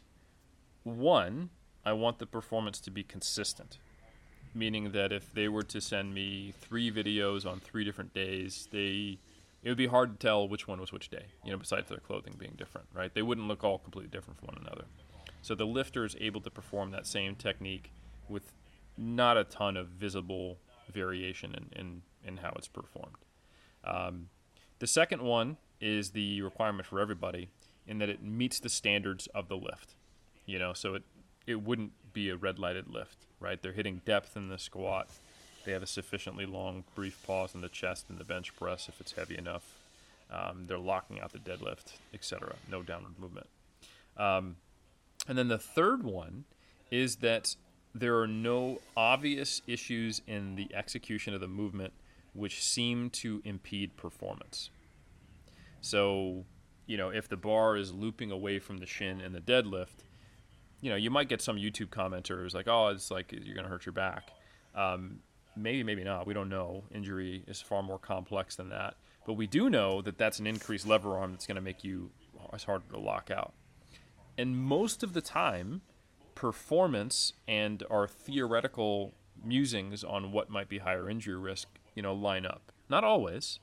[0.84, 1.50] One,
[1.84, 3.78] I want the performance to be consistent,
[4.54, 9.18] meaning that if they were to send me three videos on three different days, they
[9.62, 11.26] it would be hard to tell which one was which day.
[11.44, 13.12] You know, besides their clothing being different, right?
[13.12, 14.84] They wouldn't look all completely different from one another.
[15.42, 17.90] So the lifter is able to perform that same technique
[18.28, 18.52] with
[18.96, 20.58] not a ton of visible
[20.92, 23.16] variation in, in, in how it's performed.
[23.84, 24.28] Um,
[24.78, 27.48] the second one is the requirement for everybody
[27.86, 29.94] in that it meets the standards of the lift.
[30.46, 31.02] You know, so it,
[31.46, 33.60] it wouldn't be a red lighted lift, right?
[33.60, 35.08] They're hitting depth in the squat.
[35.64, 39.00] They have a sufficiently long, brief pause in the chest and the bench press if
[39.00, 39.64] it's heavy enough.
[40.30, 42.54] Um, they're locking out the deadlift, etc.
[42.70, 43.48] No downward movement.
[44.16, 44.56] Um,
[45.26, 46.44] And then the third one
[46.90, 47.56] is that
[47.94, 51.92] there are no obvious issues in the execution of the movement
[52.38, 54.70] which seem to impede performance.
[55.80, 56.44] So,
[56.86, 60.04] you know, if the bar is looping away from the shin in the deadlift,
[60.80, 63.70] you know, you might get some YouTube commenters like, "Oh, it's like you're going to
[63.70, 64.30] hurt your back."
[64.74, 65.20] Um,
[65.56, 66.26] maybe, maybe not.
[66.26, 66.84] We don't know.
[66.94, 68.94] Injury is far more complex than that.
[69.26, 72.10] But we do know that that's an increased lever arm that's going to make you
[72.52, 73.52] it's harder to lock out.
[74.36, 75.82] And most of the time,
[76.34, 82.46] performance and our theoretical musings on what might be higher injury risk, you know, line
[82.46, 82.70] up.
[82.88, 83.58] Not always,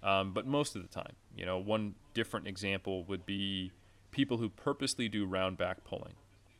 [0.00, 1.14] um, but most of the time.
[1.36, 3.72] You know, one different example would be
[4.12, 6.14] people who purposely do round back pulling.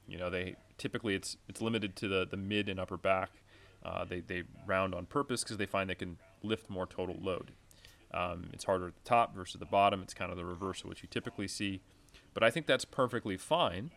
[0.08, 3.30] You know, they typically it's it's limited to the, the mid and upper back.
[3.84, 7.52] Uh, they they round on purpose because they find they can lift more total load.
[8.12, 10.02] Um, it's harder at the top versus the bottom.
[10.02, 11.80] It's kind of the reverse of what you typically see.
[12.34, 13.92] But I think that's perfectly fine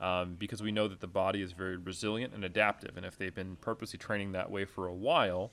[0.00, 2.96] um, because we know that the body is very resilient and adaptive.
[2.96, 5.52] And if they've been purposely training that way for a while,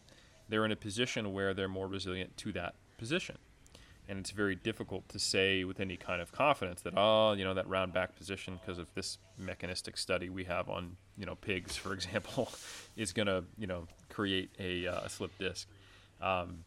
[0.50, 3.38] they're in a position where they're more resilient to that position.
[4.08, 7.56] And it's very difficult to say with any kind of confidence that, oh, you know,
[7.56, 11.76] that round back position, because of this mechanistic study we have on, you know, pigs,
[11.76, 12.52] for example,
[12.96, 15.68] is going to, you know, create a, uh, a slip disc.
[16.22, 16.66] Um,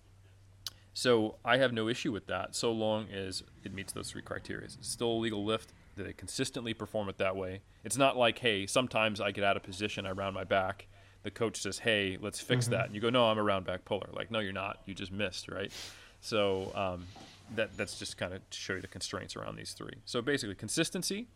[0.94, 4.64] so I have no issue with that so long as it meets those three criteria.
[4.64, 5.72] It's still a legal lift.
[5.96, 7.60] They consistently perform it that way?
[7.84, 10.88] It's not like, hey, sometimes I get out of position, I round my back.
[11.24, 12.74] The coach says, hey, let's fix mm-hmm.
[12.74, 12.86] that.
[12.86, 14.08] And you go, no, I'm a round back puller.
[14.12, 14.80] Like, no, you're not.
[14.86, 15.72] You just missed, right?
[16.20, 17.06] So um,
[17.54, 19.94] that that's just kind of to show you the constraints around these three.
[20.04, 21.28] So basically, consistency,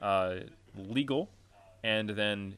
[0.00, 0.36] uh,
[0.76, 1.30] legal,
[1.82, 2.56] and then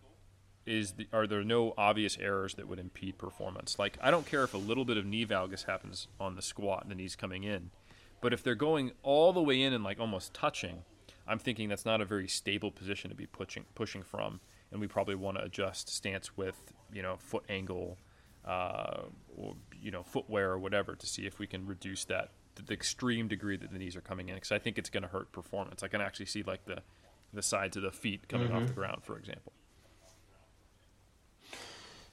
[0.64, 3.78] is the, are there no obvious errors that would impede performance?
[3.78, 6.82] Like I don't care if a little bit of knee valgus happens on the squat
[6.82, 7.70] and the knees coming in,
[8.20, 10.82] but if they're going all the way in and like almost touching,
[11.26, 14.40] I'm thinking that's not a very stable position to be pushing pushing from,
[14.72, 17.98] and we probably want to adjust stance with you know foot angle,
[18.44, 19.02] uh,
[19.36, 22.72] or you know footwear or whatever to see if we can reduce that to the
[22.72, 25.30] extreme degree that the knees are coming in because I think it's going to hurt
[25.32, 25.82] performance.
[25.82, 26.82] I can actually see like the
[27.32, 28.56] the sides of the feet coming mm-hmm.
[28.56, 29.52] off the ground, for example.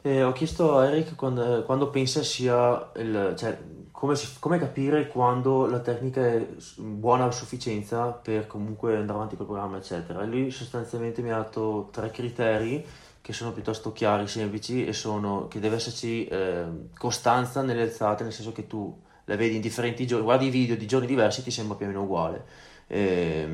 [0.02, 3.58] Eh, ho chiesto a Eric quando, quando pensa sia il, cioè,
[4.00, 6.48] come, come, capire quando la tecnica è
[6.78, 10.24] buona a sufficienza per comunque andare avanti col programma, eccetera.
[10.24, 12.86] Lui sostanzialmente mi ha dato tre criteri
[13.20, 16.64] che sono piuttosto chiari, semplici e sono che deve esserci eh,
[16.98, 20.78] costanza nelle alzate, nel senso che tu la vedi in differenti giorni, guardi i video
[20.78, 22.46] di giorni diversi ti sembra più o meno uguale.
[22.88, 23.48] Eh,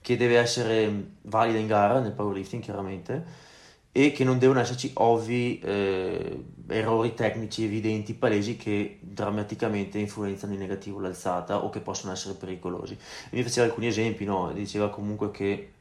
[0.00, 3.48] che deve essere valida in gara nel powerlifting chiaramente
[3.92, 10.60] e che non devono esserci ovvi eh, errori tecnici evidenti, palesi che drammaticamente influenzano in
[10.60, 12.94] negativo l'alzata o che possono essere pericolosi.
[12.94, 14.52] E mi faceva alcuni esempi, no?
[14.52, 15.72] diceva comunque che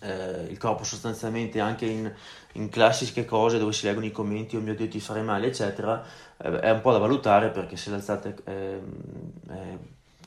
[0.00, 2.10] eh, il corpo sostanzialmente anche in,
[2.52, 6.02] in, classiche cose dove si leggono i commenti oh mio dio ti farei male eccetera
[6.38, 9.78] eh, è un po' da valutare perché se l'alzata è, è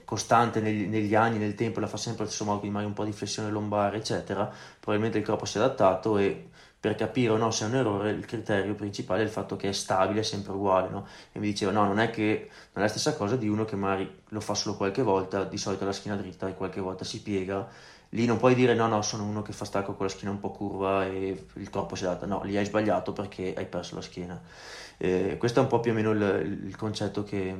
[0.05, 2.97] costante negli, negli, anni, nel tempo la fa sempre allo stesso modo quindi magari un
[2.97, 6.49] po' di flessione lombare eccetera probabilmente il corpo si è adattato e
[6.83, 9.69] per capire o no se è un errore, il criterio principale è il fatto che
[9.69, 11.07] è stabile, è sempre uguale, no?
[11.31, 13.77] E mi diceva, no, non è che non è la stessa cosa di uno che
[13.77, 17.21] magari lo fa solo qualche volta, di solito la schiena dritta e qualche volta si
[17.21, 17.65] piega.
[18.09, 20.41] Lì non puoi dire, no, no, sono uno che fa stacco con la schiena un
[20.41, 22.25] po' curva e il corpo si adatta.
[22.25, 24.41] No, lì hai sbagliato perché hai perso la schiena.
[24.97, 27.55] Eh, questo è un po' più o meno il, il concetto che...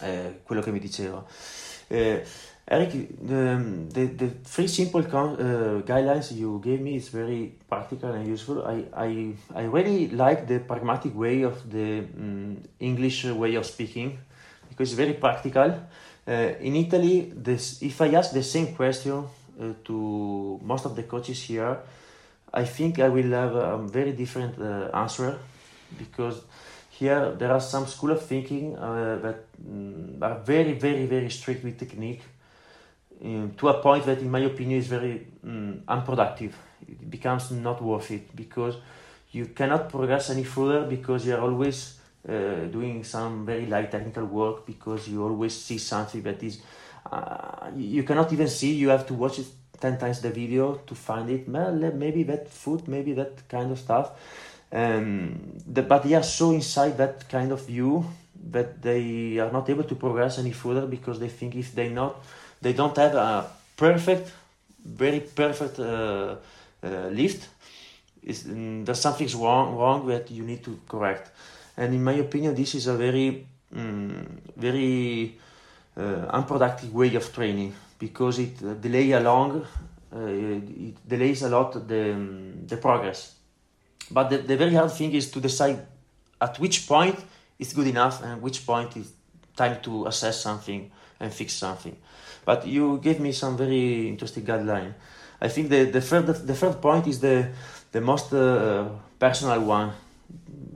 [0.00, 1.24] Eh, quello che mi diceva.
[1.86, 2.24] Eh,
[2.68, 2.94] Eric,
[3.30, 8.66] um, the, the three simple uh, guidelines you gave me is very practical and useful.
[8.66, 14.18] I, I, I really like the pragmatic way of the um, English way of speaking
[14.68, 15.80] because it's very practical.
[16.26, 19.12] Uh, in Italy, this, if I ask the same question
[19.60, 21.78] uh, to most of the coaches here,
[22.52, 25.38] I think I will have a very different uh, answer
[25.96, 26.42] because
[26.90, 31.62] here there are some school of thinking uh, that um, are very, very, very strict
[31.62, 32.22] with technique
[33.20, 36.56] to a point that, in my opinion, is very um, unproductive.
[36.86, 38.76] It becomes not worth it because
[39.32, 41.98] you cannot progress any further because you are always
[42.28, 46.60] uh, doing some very light technical work because you always see something that is
[47.10, 48.74] uh, you cannot even see.
[48.74, 49.46] You have to watch it
[49.80, 51.48] ten times the video to find it.
[51.48, 54.10] Maybe that foot, maybe that kind of stuff.
[54.72, 58.04] Um, the, but they are so inside that kind of view
[58.50, 62.22] that they are not able to progress any further because they think if they not
[62.66, 64.32] they don't have a perfect,
[64.84, 66.34] very perfect uh,
[66.82, 67.48] uh, lift.
[68.26, 71.30] Mm, there's something wrong, wrong that you need to correct.
[71.76, 75.38] And in my opinion, this is a very, um, very
[75.96, 79.64] uh, unproductive way of training because it uh, delay along
[80.12, 83.34] uh, it delays a lot the um, the progress.
[84.10, 85.78] But the, the very hard thing is to decide
[86.40, 87.16] at which point
[87.58, 89.12] it's good enough and which point is
[89.56, 90.90] time to assess something
[91.20, 91.96] and fix something.
[92.46, 94.94] But you gave me some very interesting guideline.
[95.40, 97.48] I think the the third the third point is the
[97.92, 99.92] the most uh, personal one.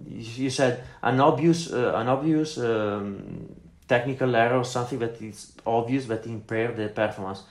[0.09, 3.49] You said an obvious uh, an obvious um,
[3.89, 7.45] technical error, or something that is obvious that impair the performance.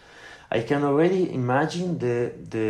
[0.51, 2.67] I can already imagine the the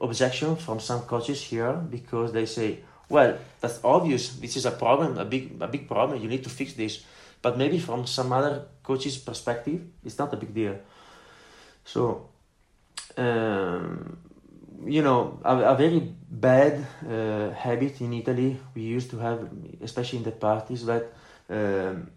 [0.00, 4.36] objection from some coaches here because they say, well, that's obvious.
[4.36, 6.20] This is a problem, a big a big problem.
[6.20, 7.04] You need to fix this.
[7.42, 10.76] But maybe from some other coach's perspective, it's not a big deal.
[11.84, 12.28] So,
[13.18, 14.16] um,
[14.86, 16.00] you know, a, a very
[16.30, 19.48] bad uh, habit in Italy we used to have,
[19.82, 21.12] especially in the parties, that
[21.50, 22.10] um,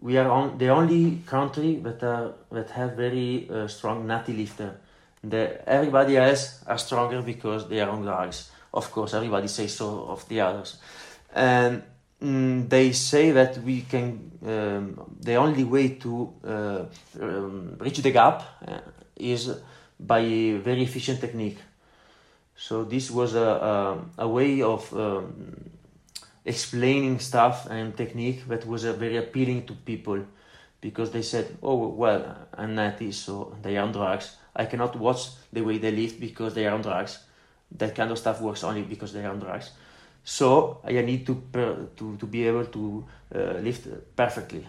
[0.00, 4.80] we are on the only country that are that have very uh, strong natty lifter.
[5.22, 8.50] The, everybody else are stronger because they are on drugs.
[8.72, 10.78] Of course, everybody says so of the others,
[11.34, 11.82] and
[12.22, 14.30] mm, they say that we can.
[14.44, 16.84] Um, the only way to uh,
[17.20, 18.78] um, reach the gap uh,
[19.16, 19.50] is
[19.98, 20.22] by
[20.62, 21.58] very efficient technique.
[22.56, 23.48] So this was a
[24.18, 25.70] a, a way of um,
[26.44, 30.24] explaining stuff and technique that was uh, very appealing to people
[30.80, 34.36] because they said, "Oh well, I'm natty, so they are on drugs.
[34.54, 37.18] I cannot watch the way they live because they are on drugs.
[37.72, 39.70] That kind of stuff works only because they are on drugs.
[40.28, 41.40] So I need to
[41.96, 42.82] to to be able to
[43.34, 44.60] uh, lift perfectly.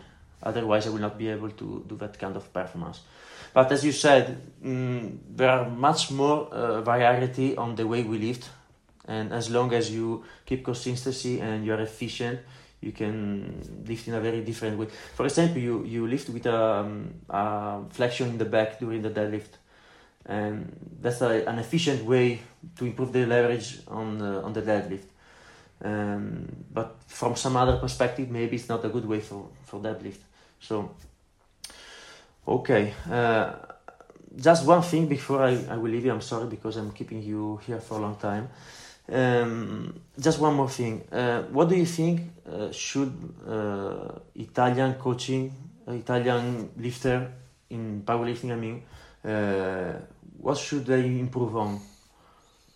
[0.41, 3.03] Otherwise, I will not be able to do that kind of performance."
[3.51, 8.17] But as you said, mm, there are much more uh, variety on the way we
[8.19, 8.47] lift
[9.09, 12.39] and as long as you keep consistency and you are efficient
[12.79, 16.55] you can lift in a very different way for example you you lift with a,
[16.55, 19.57] um, a flexion in the back during the deadlift
[20.25, 20.71] and
[21.01, 22.39] that's a, an efficient way
[22.77, 25.09] to improve the leverage on the, on the deadlift
[25.83, 30.19] um, but from some other perspective maybe it's not a good way for, for deadlift
[30.59, 30.91] so
[32.47, 33.53] okay uh,
[34.35, 36.11] just one thing before I, I will leave you.
[36.11, 38.49] I'm sorry because i'm keeping you here for a long time.
[39.11, 41.03] Um, just one more thing.
[41.11, 43.11] Uh, what do you think uh, should
[43.47, 45.51] uh, Italian coaching,
[45.87, 47.31] uh, Italian lifter
[47.71, 48.83] in powerlifting, I mean,
[49.25, 49.93] uh,
[50.39, 51.79] what should they improve on,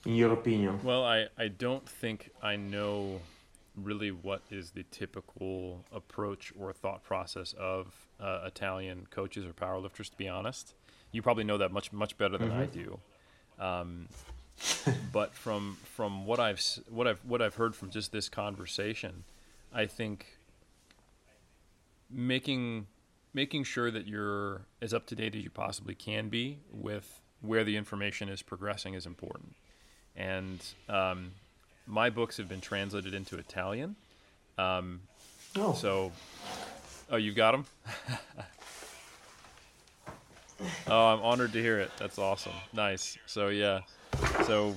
[0.06, 0.80] in your opinion?
[0.84, 3.22] Well, I, I don't think I know
[3.76, 10.10] really what is the typical approach or thought process of uh, Italian coaches or powerlifters,
[10.10, 10.74] to be honest.
[11.12, 12.60] You probably know that much, much better than mm-hmm.
[12.60, 13.00] I do.
[13.60, 14.08] Um,
[15.12, 19.24] but from from what I've what I've what I've heard from just this conversation,
[19.74, 20.38] I think
[22.10, 22.88] making
[23.34, 27.64] making sure that you're as up to date as you possibly can be with where
[27.64, 29.56] the information is progressing is important.
[30.16, 31.32] And um,
[31.88, 33.96] my books have been translated into Italian.
[34.58, 35.02] Um,
[35.56, 35.74] oh.
[35.74, 36.12] So,
[37.10, 37.66] oh, you got them.
[40.88, 41.92] oh, I'm honored to hear it.
[41.98, 42.54] That's awesome.
[42.74, 43.18] Nice.
[43.26, 43.82] So yeah.
[44.46, 44.76] So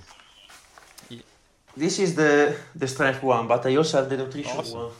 [1.76, 4.78] this is the the strength one, but I also have the nutrition awesome.
[4.78, 4.92] one.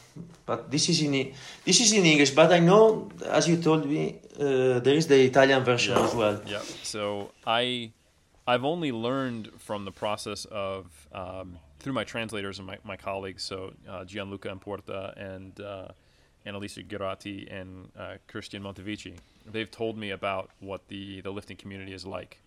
[0.44, 1.32] But this is in
[1.64, 2.30] this is in English.
[2.30, 6.04] But I know, as you told me, uh, there is the Italian version yeah.
[6.04, 6.40] as well.
[6.46, 6.62] Yeah.
[6.82, 7.90] So I
[8.46, 13.42] I've only learned from the process of um, through my translators and my, my colleagues.
[13.42, 15.88] So uh, Gianluca Importa and uh,
[16.46, 19.16] Annalisa Girati and uh, Christian Montevici.
[19.44, 22.40] They've told me about what the the lifting community is like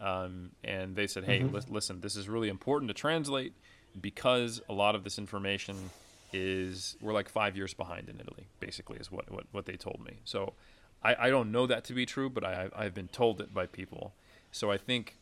[0.00, 1.54] um, and they said, "Hey, mm-hmm.
[1.54, 3.52] li- listen, this is really important to translate
[4.00, 5.90] because a lot of this information
[6.32, 8.46] is we're like five years behind in Italy.
[8.60, 10.20] Basically, is what what, what they told me.
[10.24, 10.54] So
[11.02, 13.66] I, I don't know that to be true, but I I've been told it by
[13.66, 14.14] people.
[14.52, 15.16] So I think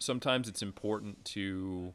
[0.00, 1.92] sometimes it's important to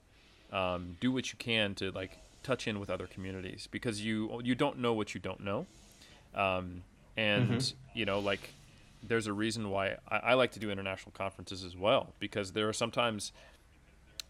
[0.53, 4.55] um, do what you can to like touch in with other communities because you you
[4.55, 5.65] don't know what you don't know,
[6.33, 6.83] um,
[7.17, 7.97] and mm-hmm.
[7.97, 8.51] you know like
[9.03, 12.67] there's a reason why I, I, like to do international conferences as well because there
[12.67, 13.31] are sometimes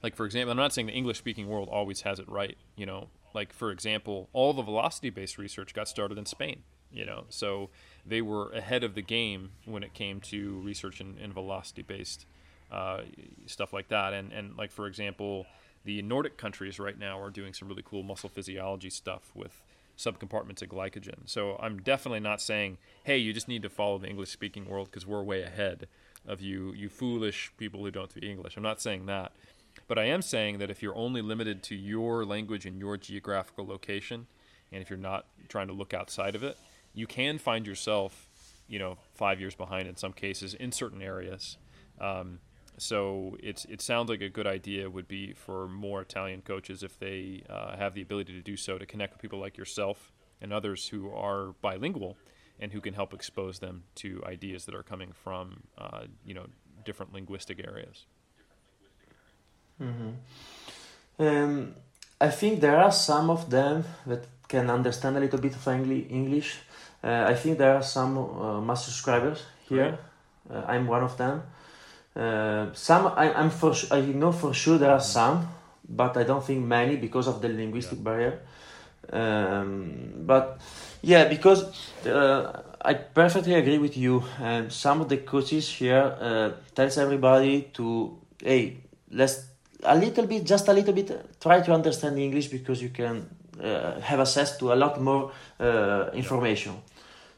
[0.04, 2.86] like for example i'm not saying the english speaking world always has it right you
[2.86, 3.08] know.
[3.34, 6.64] Like for example all the velocity based research got started in spain
[6.96, 7.26] you know.
[7.30, 7.70] So
[8.06, 12.26] they were ahead of the game when it came to research in, in velocity based
[12.72, 13.02] uh,
[13.46, 15.46] stuff like that and and like for example
[15.86, 19.62] the nordic countries right now are doing some really cool muscle physiology stuff with
[19.98, 21.20] subcompartments of glycogen.
[21.26, 24.90] So I'm definitely not saying, hey, you just need to follow the English speaking world
[24.90, 25.88] because we're way ahead
[26.28, 28.58] of you, you foolish people who don't speak English.
[28.58, 29.32] I'm not saying that.
[29.88, 33.66] But I am saying that if you're only limited to your language and your geographical
[33.66, 34.28] location,
[34.72, 36.58] and if you're not trying to look outside of it,
[36.94, 38.28] you can find yourself,
[38.68, 41.58] you know, five years behind in some cases in certain areas.
[42.00, 42.40] Um,
[42.78, 47.00] so it's it sounds like a good idea would be for more Italian coaches if
[47.00, 50.12] they uh, have the ability to do so to connect with people like yourself
[50.42, 52.18] and others who are bilingual
[52.60, 56.46] and who can help expose them to ideas that are coming from uh, you know
[56.84, 58.06] different linguistic areas.
[59.82, 60.12] Mm-hmm.
[61.20, 61.76] Um,
[62.20, 66.60] I think there are some of them that can understand a little bit of English.
[67.04, 70.00] Uh, I think there are some uh, MASS subscribers here.
[70.50, 71.44] Uh, I'm one of them.
[72.16, 75.06] Uh, some I, am for I know for sure there are mm-hmm.
[75.06, 75.48] some,
[75.88, 78.04] but I don't think many because of the linguistic yeah.
[78.04, 78.40] barrier.
[79.12, 80.62] Um, but
[81.02, 81.66] yeah, because
[82.06, 84.24] uh, I perfectly agree with you.
[84.40, 88.78] And some of the coaches here uh, tells everybody to hey
[89.12, 89.46] let's
[89.84, 93.30] a little bit, just a little bit, try to understand English because you can
[93.62, 96.76] uh, have access to a lot more uh, information.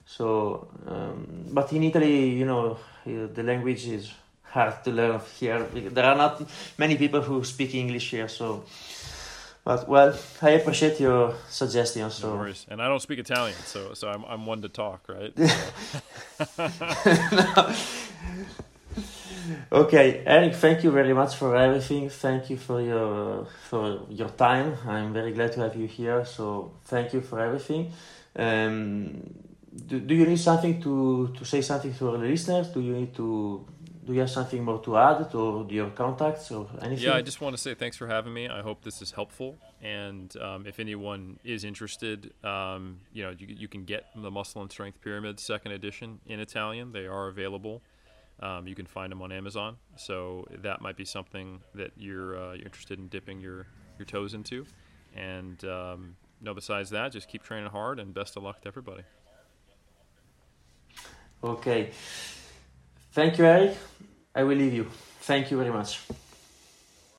[0.05, 4.11] So, um, but in Italy, you know, the language is
[4.51, 5.63] hard to learn here.
[5.63, 6.41] There are not
[6.77, 8.63] many people who speak English here, so.
[9.63, 12.09] But well, I appreciate your suggestion.
[12.09, 12.29] So.
[12.29, 15.37] No worries, and I don't speak Italian, so so I'm I'm one to talk, right?
[16.57, 17.75] no.
[19.71, 22.09] okay, Eric, thank you very much for everything.
[22.09, 24.77] Thank you for your for your time.
[24.87, 26.23] I'm very glad to have you here.
[26.25, 27.91] So thank you for everything.
[28.37, 29.21] Um,
[29.85, 32.69] do, do you need something to, to say something to our listeners?
[32.69, 33.65] Do you need to
[34.07, 37.03] do you have something more to add to your contacts or anything?
[37.03, 38.47] Yeah, I just want to say thanks for having me.
[38.47, 39.57] I hope this is helpful.
[39.81, 44.61] And um, if anyone is interested, um, you know, you, you, can get the Muscle
[44.61, 46.93] and Strength Pyramid second edition in Italian.
[46.93, 47.81] They are available.
[48.39, 52.53] Um, you can find them on Amazon, so that might be something that you're uh,
[52.53, 53.65] you're interested in dipping your
[53.97, 54.65] your toes into.
[55.15, 59.03] And um, no, besides that, just keep training hard and best of luck to everybody.
[61.43, 61.89] Okay,
[63.17, 63.75] thank you, Eric.
[64.35, 64.85] I will leave you.
[65.21, 65.99] Thank you very much.